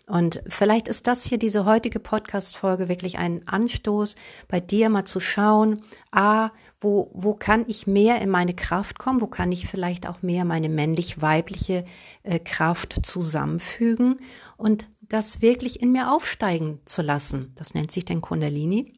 Und 0.08 0.40
vielleicht 0.46 0.86
ist 0.86 1.08
das 1.08 1.24
hier, 1.24 1.36
diese 1.36 1.64
heutige 1.64 1.98
Podcast-Folge, 1.98 2.88
wirklich 2.88 3.18
ein 3.18 3.46
Anstoß, 3.48 4.14
bei 4.46 4.60
dir 4.60 4.88
mal 4.88 5.04
zu 5.04 5.18
schauen, 5.18 5.82
ah, 6.12 6.50
wo, 6.80 7.10
wo 7.12 7.34
kann 7.34 7.64
ich 7.66 7.88
mehr 7.88 8.20
in 8.20 8.30
meine 8.30 8.54
Kraft 8.54 8.98
kommen? 9.00 9.20
Wo 9.20 9.26
kann 9.26 9.50
ich 9.50 9.66
vielleicht 9.66 10.06
auch 10.06 10.22
mehr 10.22 10.44
meine 10.44 10.68
männlich-weibliche 10.68 11.84
äh, 12.22 12.38
Kraft 12.38 13.04
zusammenfügen 13.04 14.20
und 14.56 14.86
das 15.08 15.42
wirklich 15.42 15.80
in 15.80 15.92
mir 15.92 16.12
aufsteigen 16.12 16.80
zu 16.84 17.02
lassen? 17.02 17.52
Das 17.56 17.74
nennt 17.74 17.90
sich 17.90 18.04
dann 18.04 18.20
Kundalini. 18.20 18.92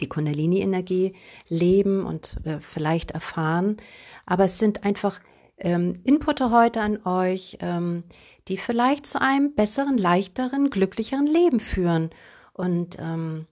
Die 0.00 0.08
Kundalini-Energie 0.08 1.14
leben 1.48 2.04
und 2.04 2.36
äh, 2.44 2.60
vielleicht 2.60 3.12
erfahren. 3.12 3.78
Aber 4.26 4.44
es 4.44 4.58
sind 4.58 4.84
einfach 4.84 5.20
ähm, 5.56 6.00
Inputte 6.04 6.50
heute 6.50 6.82
an 6.82 7.04
euch, 7.06 7.56
ähm, 7.60 8.04
die 8.48 8.58
vielleicht 8.58 9.06
zu 9.06 9.20
einem 9.20 9.54
besseren, 9.54 9.96
leichteren, 9.96 10.70
glücklicheren 10.70 11.26
Leben 11.26 11.60
führen. 11.60 12.10
Und 12.52 12.98
ähm, 12.98 13.46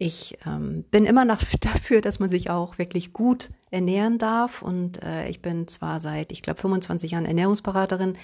ich 0.00 0.38
ähm, 0.46 0.82
bin 0.90 1.04
immer 1.04 1.26
noch 1.26 1.42
dafür, 1.60 2.00
dass 2.00 2.18
man 2.18 2.30
sich 2.30 2.48
auch 2.50 2.78
wirklich 2.78 3.12
gut 3.12 3.50
ernähren 3.70 4.18
darf. 4.18 4.62
Und 4.62 5.02
äh, 5.02 5.28
ich 5.28 5.42
bin 5.42 5.68
zwar 5.68 6.00
seit, 6.00 6.32
ich 6.32 6.42
glaube, 6.42 6.58
25 6.58 7.12
Jahren 7.12 7.26
Ernährungsberaterin, 7.26 8.16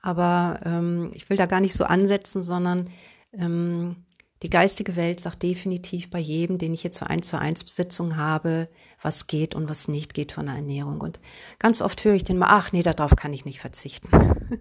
aber 0.00 0.60
ähm, 0.64 1.10
ich 1.12 1.28
will 1.28 1.36
da 1.36 1.44
gar 1.44 1.60
nicht 1.60 1.74
so 1.74 1.84
ansetzen, 1.84 2.42
sondern 2.42 2.88
ähm, 3.32 3.96
die 4.42 4.48
geistige 4.48 4.96
Welt 4.96 5.20
sagt 5.20 5.42
definitiv 5.42 6.08
bei 6.08 6.18
jedem, 6.18 6.56
den 6.56 6.72
ich 6.72 6.82
jetzt 6.82 6.96
zur 6.96 7.10
1 7.10 7.28
zu 7.28 7.38
1 7.38 7.64
Besitzung 7.64 8.16
habe, 8.16 8.68
was 9.02 9.26
geht 9.26 9.54
und 9.54 9.68
was 9.68 9.86
nicht 9.86 10.14
geht 10.14 10.32
von 10.32 10.46
der 10.46 10.54
Ernährung. 10.54 11.00
Und 11.00 11.20
ganz 11.58 11.82
oft 11.82 12.02
höre 12.04 12.14
ich 12.14 12.24
den 12.24 12.38
mal, 12.38 12.48
ach 12.48 12.72
nee, 12.72 12.82
darauf 12.82 13.16
kann 13.16 13.34
ich 13.34 13.44
nicht 13.44 13.60
verzichten. 13.60 14.08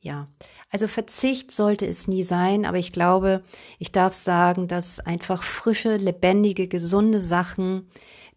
Ja, 0.00 0.28
also 0.70 0.86
Verzicht 0.86 1.50
sollte 1.50 1.84
es 1.86 2.06
nie 2.06 2.22
sein, 2.22 2.64
aber 2.64 2.78
ich 2.78 2.92
glaube, 2.92 3.42
ich 3.80 3.90
darf 3.90 4.12
sagen, 4.12 4.68
dass 4.68 5.00
einfach 5.00 5.42
frische, 5.42 5.96
lebendige, 5.96 6.68
gesunde 6.68 7.18
Sachen, 7.18 7.88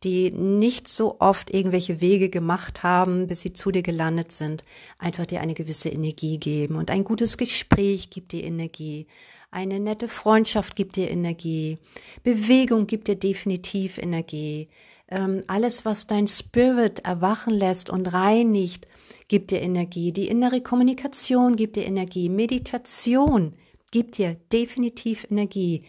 die 0.03 0.31
nicht 0.31 0.87
so 0.87 1.17
oft 1.19 1.53
irgendwelche 1.53 2.01
Wege 2.01 2.29
gemacht 2.29 2.81
haben, 2.81 3.27
bis 3.27 3.41
sie 3.41 3.53
zu 3.53 3.69
dir 3.69 3.83
gelandet 3.83 4.31
sind, 4.31 4.63
einfach 4.97 5.27
dir 5.27 5.41
eine 5.41 5.53
gewisse 5.53 5.89
Energie 5.89 6.39
geben. 6.39 6.75
Und 6.75 6.89
ein 6.89 7.03
gutes 7.03 7.37
Gespräch 7.37 8.09
gibt 8.09 8.31
dir 8.31 8.43
Energie. 8.43 9.05
Eine 9.51 9.79
nette 9.79 10.07
Freundschaft 10.07 10.75
gibt 10.75 10.95
dir 10.95 11.11
Energie. 11.11 11.77
Bewegung 12.23 12.87
gibt 12.87 13.07
dir 13.07 13.15
definitiv 13.17 13.99
Energie. 13.99 14.69
Ähm, 15.09 15.43
alles, 15.47 15.85
was 15.85 16.07
dein 16.07 16.25
Spirit 16.25 17.01
erwachen 17.01 17.53
lässt 17.53 17.91
und 17.91 18.07
reinigt, 18.07 18.87
gibt 19.31 19.51
dir 19.51 19.61
Energie. 19.61 20.11
Die 20.11 20.27
innere 20.27 20.59
Kommunikation 20.59 21.55
gibt 21.55 21.77
dir 21.77 21.85
Energie. 21.85 22.27
Meditation 22.27 23.53
gibt 23.89 24.17
dir 24.17 24.35
definitiv 24.51 25.25
Energie. 25.31 25.85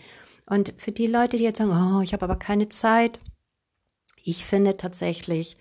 Und 0.46 0.72
für 0.76 0.92
die 0.92 1.08
Leute, 1.08 1.38
die 1.38 1.42
jetzt 1.42 1.58
sagen, 1.58 1.72
oh, 1.72 2.02
ich 2.02 2.12
habe 2.12 2.24
aber 2.24 2.36
keine 2.36 2.68
Zeit, 2.68 3.18
ich 4.22 4.44
finde 4.44 4.76
tatsächlich, 4.76 5.56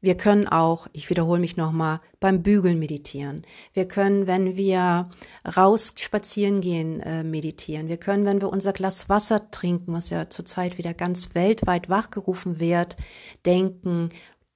wir 0.00 0.16
können 0.16 0.48
auch, 0.48 0.86
ich 0.94 1.10
wiederhole 1.10 1.38
mich 1.38 1.58
nochmal, 1.58 2.00
beim 2.18 2.42
Bügeln 2.42 2.78
meditieren. 2.78 3.42
Wir 3.74 3.86
können, 3.86 4.26
wenn 4.26 4.56
wir 4.56 5.10
raus 5.54 5.92
spazieren 5.98 6.62
gehen, 6.62 7.00
äh, 7.00 7.24
meditieren. 7.24 7.88
Wir 7.88 7.98
können, 7.98 8.24
wenn 8.24 8.40
wir 8.40 8.48
unser 8.48 8.72
Glas 8.72 9.10
Wasser 9.10 9.50
trinken, 9.50 9.92
was 9.92 10.08
ja 10.08 10.30
zurzeit 10.30 10.78
wieder 10.78 10.94
ganz 10.94 11.34
weltweit 11.34 11.90
wachgerufen 11.90 12.58
wird, 12.58 12.96
denken, 13.44 14.08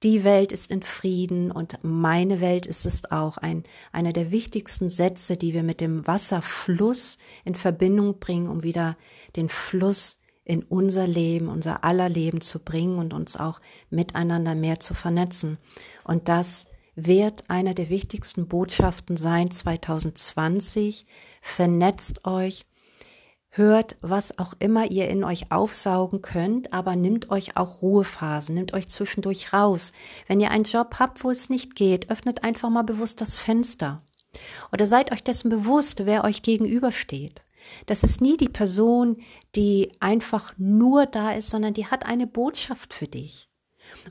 die 0.03 0.23
Welt 0.23 0.51
ist 0.51 0.71
in 0.71 0.83
Frieden 0.83 1.51
und 1.51 1.79
meine 1.81 2.41
Welt 2.41 2.65
ist 2.65 2.85
es 2.85 3.09
auch. 3.11 3.37
Ein, 3.37 3.63
einer 3.91 4.13
der 4.13 4.31
wichtigsten 4.31 4.89
Sätze, 4.89 5.37
die 5.37 5.53
wir 5.53 5.63
mit 5.63 5.79
dem 5.79 6.05
Wasserfluss 6.05 7.17
in 7.45 7.55
Verbindung 7.55 8.19
bringen, 8.19 8.47
um 8.47 8.63
wieder 8.63 8.97
den 9.35 9.49
Fluss 9.49 10.19
in 10.45 10.63
unser 10.63 11.07
Leben, 11.07 11.47
unser 11.47 11.83
aller 11.85 12.09
Leben 12.09 12.41
zu 12.41 12.59
bringen 12.59 12.97
und 12.97 13.13
uns 13.13 13.37
auch 13.37 13.61
miteinander 13.89 14.55
mehr 14.55 14.79
zu 14.79 14.93
vernetzen. 14.93 15.57
Und 16.03 16.27
das 16.27 16.65
wird 16.95 17.49
einer 17.49 17.73
der 17.73 17.89
wichtigsten 17.89 18.47
Botschaften 18.47 19.15
sein 19.15 19.51
2020. 19.51 21.05
Vernetzt 21.41 22.25
euch, 22.25 22.65
hört, 23.55 23.97
was 24.01 24.39
auch 24.39 24.53
immer 24.59 24.89
ihr 24.89 25.07
in 25.09 25.23
euch 25.23 25.51
aufsaugen 25.51 26.21
könnt, 26.21 26.73
aber 26.73 26.95
nimmt 26.95 27.29
euch 27.29 27.55
auch 27.55 27.81
Ruhephasen, 27.81 28.55
nimmt 28.55 28.73
euch 28.73 28.89
zwischendurch 28.89 29.53
raus. 29.53 29.93
Wenn 30.27 30.39
ihr 30.39 30.51
einen 30.51 30.63
Job 30.63 30.95
habt, 30.99 31.23
wo 31.23 31.29
es 31.29 31.49
nicht 31.49 31.75
geht, 31.75 32.09
öffnet 32.09 32.43
einfach 32.43 32.69
mal 32.69 32.83
bewusst 32.83 33.21
das 33.21 33.39
Fenster. 33.39 34.01
Oder 34.71 34.85
seid 34.85 35.11
euch 35.11 35.23
dessen 35.23 35.49
bewusst, 35.49 36.05
wer 36.05 36.23
euch 36.23 36.41
gegenübersteht. 36.41 37.45
Das 37.85 38.03
ist 38.03 38.21
nie 38.21 38.37
die 38.37 38.49
Person, 38.49 39.17
die 39.55 39.91
einfach 39.99 40.53
nur 40.57 41.05
da 41.05 41.31
ist, 41.31 41.49
sondern 41.49 41.73
die 41.73 41.87
hat 41.87 42.05
eine 42.05 42.27
Botschaft 42.27 42.93
für 42.93 43.07
dich. 43.07 43.49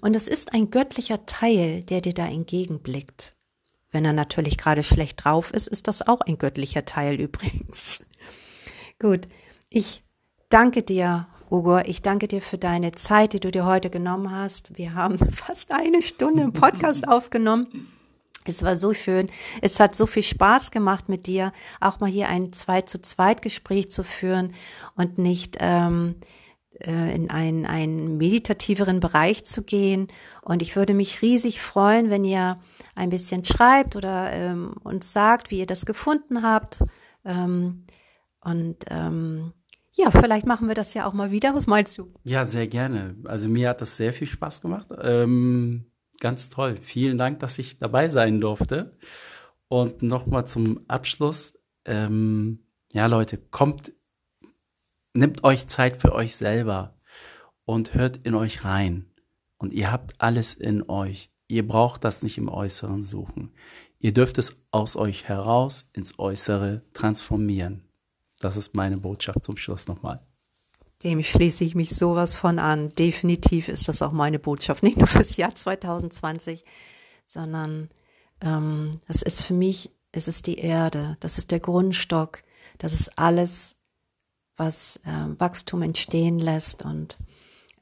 Und 0.00 0.14
es 0.14 0.28
ist 0.28 0.54
ein 0.54 0.70
göttlicher 0.70 1.26
Teil, 1.26 1.82
der 1.82 2.00
dir 2.00 2.14
da 2.14 2.26
entgegenblickt. 2.26 3.36
Wenn 3.90 4.04
er 4.04 4.12
natürlich 4.12 4.56
gerade 4.56 4.82
schlecht 4.82 5.24
drauf 5.24 5.52
ist, 5.52 5.66
ist 5.66 5.86
das 5.88 6.06
auch 6.06 6.22
ein 6.22 6.38
göttlicher 6.38 6.84
Teil 6.84 7.14
übrigens. 7.20 8.02
Gut, 9.02 9.26
ich 9.68 10.04
danke 10.48 10.84
dir, 10.84 11.26
Ugo. 11.50 11.80
Ich 11.80 12.02
danke 12.02 12.28
dir 12.28 12.40
für 12.40 12.56
deine 12.56 12.92
Zeit, 12.92 13.32
die 13.32 13.40
du 13.40 13.50
dir 13.50 13.66
heute 13.66 13.90
genommen 13.90 14.30
hast. 14.30 14.78
Wir 14.78 14.94
haben 14.94 15.18
fast 15.32 15.72
eine 15.72 16.02
Stunde 16.02 16.44
im 16.44 16.52
Podcast 16.52 17.08
aufgenommen. 17.08 17.88
Es 18.44 18.62
war 18.62 18.76
so 18.76 18.94
schön. 18.94 19.28
Es 19.60 19.80
hat 19.80 19.96
so 19.96 20.06
viel 20.06 20.22
Spaß 20.22 20.70
gemacht 20.70 21.08
mit 21.08 21.26
dir, 21.26 21.52
auch 21.80 21.98
mal 21.98 22.08
hier 22.08 22.28
ein 22.28 22.52
zwei 22.52 22.82
zu 22.82 23.02
zweit 23.02 23.42
Gespräch 23.42 23.90
zu 23.90 24.04
führen 24.04 24.54
und 24.94 25.18
nicht 25.18 25.56
ähm, 25.58 26.14
äh, 26.78 27.12
in 27.12 27.28
einen, 27.28 27.66
einen 27.66 28.18
meditativeren 28.18 29.00
Bereich 29.00 29.44
zu 29.44 29.64
gehen. 29.64 30.06
Und 30.42 30.62
ich 30.62 30.76
würde 30.76 30.94
mich 30.94 31.22
riesig 31.22 31.60
freuen, 31.60 32.08
wenn 32.08 32.22
ihr 32.22 32.60
ein 32.94 33.10
bisschen 33.10 33.42
schreibt 33.42 33.96
oder 33.96 34.32
ähm, 34.32 34.76
uns 34.84 35.12
sagt, 35.12 35.50
wie 35.50 35.58
ihr 35.58 35.66
das 35.66 35.86
gefunden 35.86 36.44
habt. 36.44 36.84
Ähm, 37.24 37.84
und 38.44 38.84
ähm, 38.88 39.52
ja, 39.94 40.10
vielleicht 40.10 40.46
machen 40.46 40.68
wir 40.68 40.74
das 40.74 40.94
ja 40.94 41.06
auch 41.06 41.12
mal 41.12 41.30
wieder. 41.30 41.54
Was 41.54 41.66
meinst 41.66 41.98
du? 41.98 42.12
Ja, 42.24 42.44
sehr 42.44 42.66
gerne. 42.66 43.16
Also 43.24 43.48
mir 43.48 43.68
hat 43.68 43.80
das 43.80 43.96
sehr 43.96 44.12
viel 44.12 44.26
Spaß 44.26 44.62
gemacht. 44.62 44.88
Ähm, 45.00 45.86
ganz 46.20 46.48
toll. 46.48 46.76
Vielen 46.76 47.18
Dank, 47.18 47.40
dass 47.40 47.58
ich 47.58 47.78
dabei 47.78 48.08
sein 48.08 48.40
durfte. 48.40 48.96
Und 49.68 50.02
nochmal 50.02 50.46
zum 50.46 50.80
Abschluss. 50.88 51.54
Ähm, 51.84 52.60
ja, 52.92 53.06
Leute, 53.06 53.36
kommt, 53.38 53.92
nimmt 55.12 55.44
euch 55.44 55.66
Zeit 55.66 56.00
für 56.00 56.14
euch 56.14 56.36
selber 56.36 56.98
und 57.64 57.94
hört 57.94 58.18
in 58.24 58.34
euch 58.34 58.64
rein. 58.64 59.10
Und 59.58 59.72
ihr 59.72 59.92
habt 59.92 60.20
alles 60.20 60.54
in 60.54 60.88
euch. 60.88 61.30
Ihr 61.48 61.66
braucht 61.66 62.04
das 62.04 62.22
nicht 62.22 62.38
im 62.38 62.48
Äußeren 62.48 63.02
suchen. 63.02 63.52
Ihr 63.98 64.12
dürft 64.12 64.38
es 64.38 64.56
aus 64.70 64.96
euch 64.96 65.28
heraus 65.28 65.90
ins 65.92 66.18
Äußere 66.18 66.82
transformieren. 66.94 67.84
Das 68.42 68.56
ist 68.56 68.74
meine 68.74 68.98
Botschaft 68.98 69.44
zum 69.44 69.56
Schluss 69.56 69.86
nochmal. 69.88 70.20
Dem 71.04 71.22
schließe 71.22 71.64
ich 71.64 71.74
mich 71.74 71.94
sowas 71.94 72.34
von 72.34 72.58
an. 72.58 72.92
Definitiv 72.94 73.68
ist 73.68 73.88
das 73.88 74.02
auch 74.02 74.12
meine 74.12 74.38
Botschaft, 74.38 74.82
nicht 74.82 74.96
nur 74.96 75.06
fürs 75.06 75.36
Jahr 75.36 75.54
2020, 75.54 76.64
sondern 77.24 77.88
ähm, 78.40 78.92
das 79.08 79.22
ist 79.22 79.42
für 79.44 79.54
mich, 79.54 79.90
es 80.12 80.28
ist 80.28 80.46
die 80.46 80.58
Erde, 80.58 81.16
das 81.20 81.38
ist 81.38 81.50
der 81.50 81.60
Grundstock, 81.60 82.42
das 82.78 82.92
ist 82.92 83.18
alles, 83.18 83.76
was 84.56 84.98
äh, 85.04 85.40
Wachstum 85.40 85.82
entstehen 85.82 86.38
lässt 86.38 86.84
und 86.84 87.16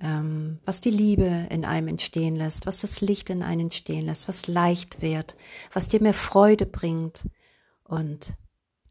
ähm, 0.00 0.60
was 0.64 0.80
die 0.80 0.90
Liebe 0.90 1.46
in 1.50 1.64
einem 1.64 1.88
entstehen 1.88 2.36
lässt, 2.36 2.66
was 2.66 2.80
das 2.80 3.00
Licht 3.00 3.28
in 3.28 3.42
einem 3.42 3.62
entstehen 3.62 4.06
lässt, 4.06 4.28
was 4.28 4.46
leicht 4.46 5.02
wird, 5.02 5.34
was 5.72 5.88
dir 5.88 6.02
mehr 6.02 6.14
Freude 6.14 6.64
bringt 6.64 7.28
und 7.84 8.34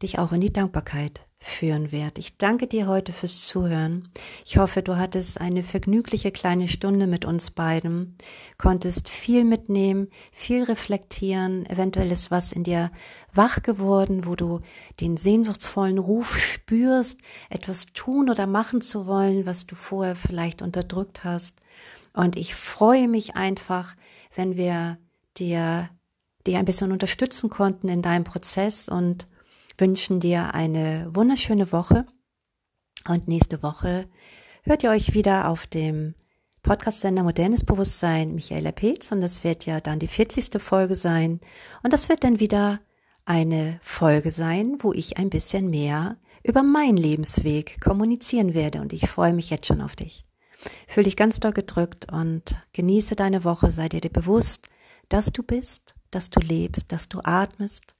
dich 0.02 0.18
auch 0.18 0.32
in 0.32 0.40
die 0.40 0.52
Dankbarkeit 0.52 1.22
führen 1.42 1.90
wird. 1.90 2.18
Ich 2.18 2.36
danke 2.36 2.66
dir 2.66 2.86
heute 2.86 3.12
fürs 3.14 3.46
Zuhören. 3.46 4.10
Ich 4.44 4.58
hoffe, 4.58 4.82
du 4.82 4.98
hattest 4.98 5.40
eine 5.40 5.62
vergnügliche 5.62 6.32
kleine 6.32 6.68
Stunde 6.68 7.06
mit 7.06 7.24
uns 7.24 7.50
beiden, 7.50 8.16
konntest 8.58 9.08
viel 9.08 9.44
mitnehmen, 9.44 10.08
viel 10.32 10.64
reflektieren, 10.64 11.64
eventuell 11.64 12.12
ist 12.12 12.30
was 12.30 12.52
in 12.52 12.62
dir 12.62 12.90
wach 13.32 13.62
geworden, 13.62 14.26
wo 14.26 14.36
du 14.36 14.60
den 15.00 15.16
sehnsuchtsvollen 15.16 15.98
Ruf 15.98 16.38
spürst, 16.38 17.20
etwas 17.48 17.86
tun 17.86 18.28
oder 18.28 18.46
machen 18.46 18.82
zu 18.82 19.06
wollen, 19.06 19.46
was 19.46 19.66
du 19.66 19.74
vorher 19.74 20.16
vielleicht 20.16 20.60
unterdrückt 20.60 21.24
hast. 21.24 21.60
Und 22.12 22.36
ich 22.36 22.54
freue 22.54 23.08
mich 23.08 23.34
einfach, 23.34 23.96
wenn 24.34 24.56
wir 24.56 24.98
dir, 25.38 25.88
dir 26.46 26.58
ein 26.58 26.66
bisschen 26.66 26.92
unterstützen 26.92 27.48
konnten 27.48 27.88
in 27.88 28.02
deinem 28.02 28.24
Prozess 28.24 28.90
und 28.90 29.26
wünschen 29.80 30.20
dir 30.20 30.54
eine 30.54 31.08
wunderschöne 31.14 31.72
Woche 31.72 32.06
Und 33.08 33.28
nächste 33.28 33.62
Woche 33.62 34.08
hört 34.62 34.82
ihr 34.82 34.90
euch 34.90 35.14
wieder 35.14 35.48
auf 35.48 35.66
dem 35.66 36.14
Podcast-Sender 36.62 37.22
Modernes 37.22 37.64
Bewusstsein 37.64 38.34
Michaela 38.34 38.72
Peetz 38.72 39.10
und 39.10 39.22
das 39.22 39.42
wird 39.42 39.64
ja 39.64 39.80
dann 39.80 39.98
die 39.98 40.08
40. 40.08 40.60
Folge 40.60 40.94
sein. 40.94 41.40
Und 41.82 41.94
das 41.94 42.10
wird 42.10 42.24
dann 42.24 42.40
wieder 42.40 42.80
eine 43.24 43.80
Folge 43.82 44.30
sein, 44.30 44.76
wo 44.80 44.92
ich 44.92 45.16
ein 45.16 45.30
bisschen 45.30 45.70
mehr 45.70 46.18
über 46.42 46.62
meinen 46.62 46.98
Lebensweg 46.98 47.80
kommunizieren 47.80 48.52
werde 48.52 48.82
und 48.82 48.92
ich 48.92 49.08
freue 49.08 49.32
mich 49.32 49.48
jetzt 49.48 49.66
schon 49.66 49.80
auf 49.80 49.96
dich. 49.96 50.26
Fühl 50.88 51.04
dich 51.04 51.16
ganz 51.16 51.40
doll 51.40 51.52
gedrückt 51.52 52.12
und 52.12 52.56
genieße 52.74 53.16
deine 53.16 53.44
Woche, 53.44 53.70
sei 53.70 53.88
dir 53.88 54.00
bewusst, 54.00 54.68
dass 55.08 55.32
du 55.32 55.42
bist, 55.42 55.94
dass 56.10 56.28
du 56.28 56.40
lebst, 56.40 56.92
dass 56.92 57.08
du 57.08 57.20
atmest 57.24 57.94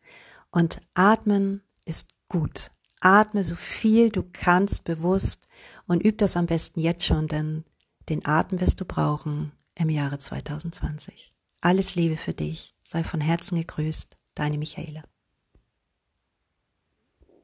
und 0.50 0.82
atmen 0.92 1.62
ist 1.84 2.08
gut. 2.28 2.70
Atme 3.00 3.44
so 3.44 3.56
viel 3.56 4.10
du 4.10 4.22
kannst 4.32 4.84
bewusst 4.84 5.48
und 5.86 6.04
üb 6.04 6.18
das 6.18 6.36
am 6.36 6.46
besten 6.46 6.80
jetzt 6.80 7.04
schon, 7.04 7.28
denn 7.28 7.64
den 8.08 8.26
Atem 8.26 8.60
wirst 8.60 8.80
du 8.80 8.84
brauchen 8.84 9.52
im 9.74 9.88
Jahre 9.88 10.18
2020. 10.18 11.34
Alles 11.60 11.94
Liebe 11.94 12.16
für 12.16 12.34
dich. 12.34 12.74
Sei 12.84 13.04
von 13.04 13.20
Herzen 13.20 13.56
gegrüßt. 13.56 14.18
Deine 14.34 14.58
Michaela. 14.58 15.02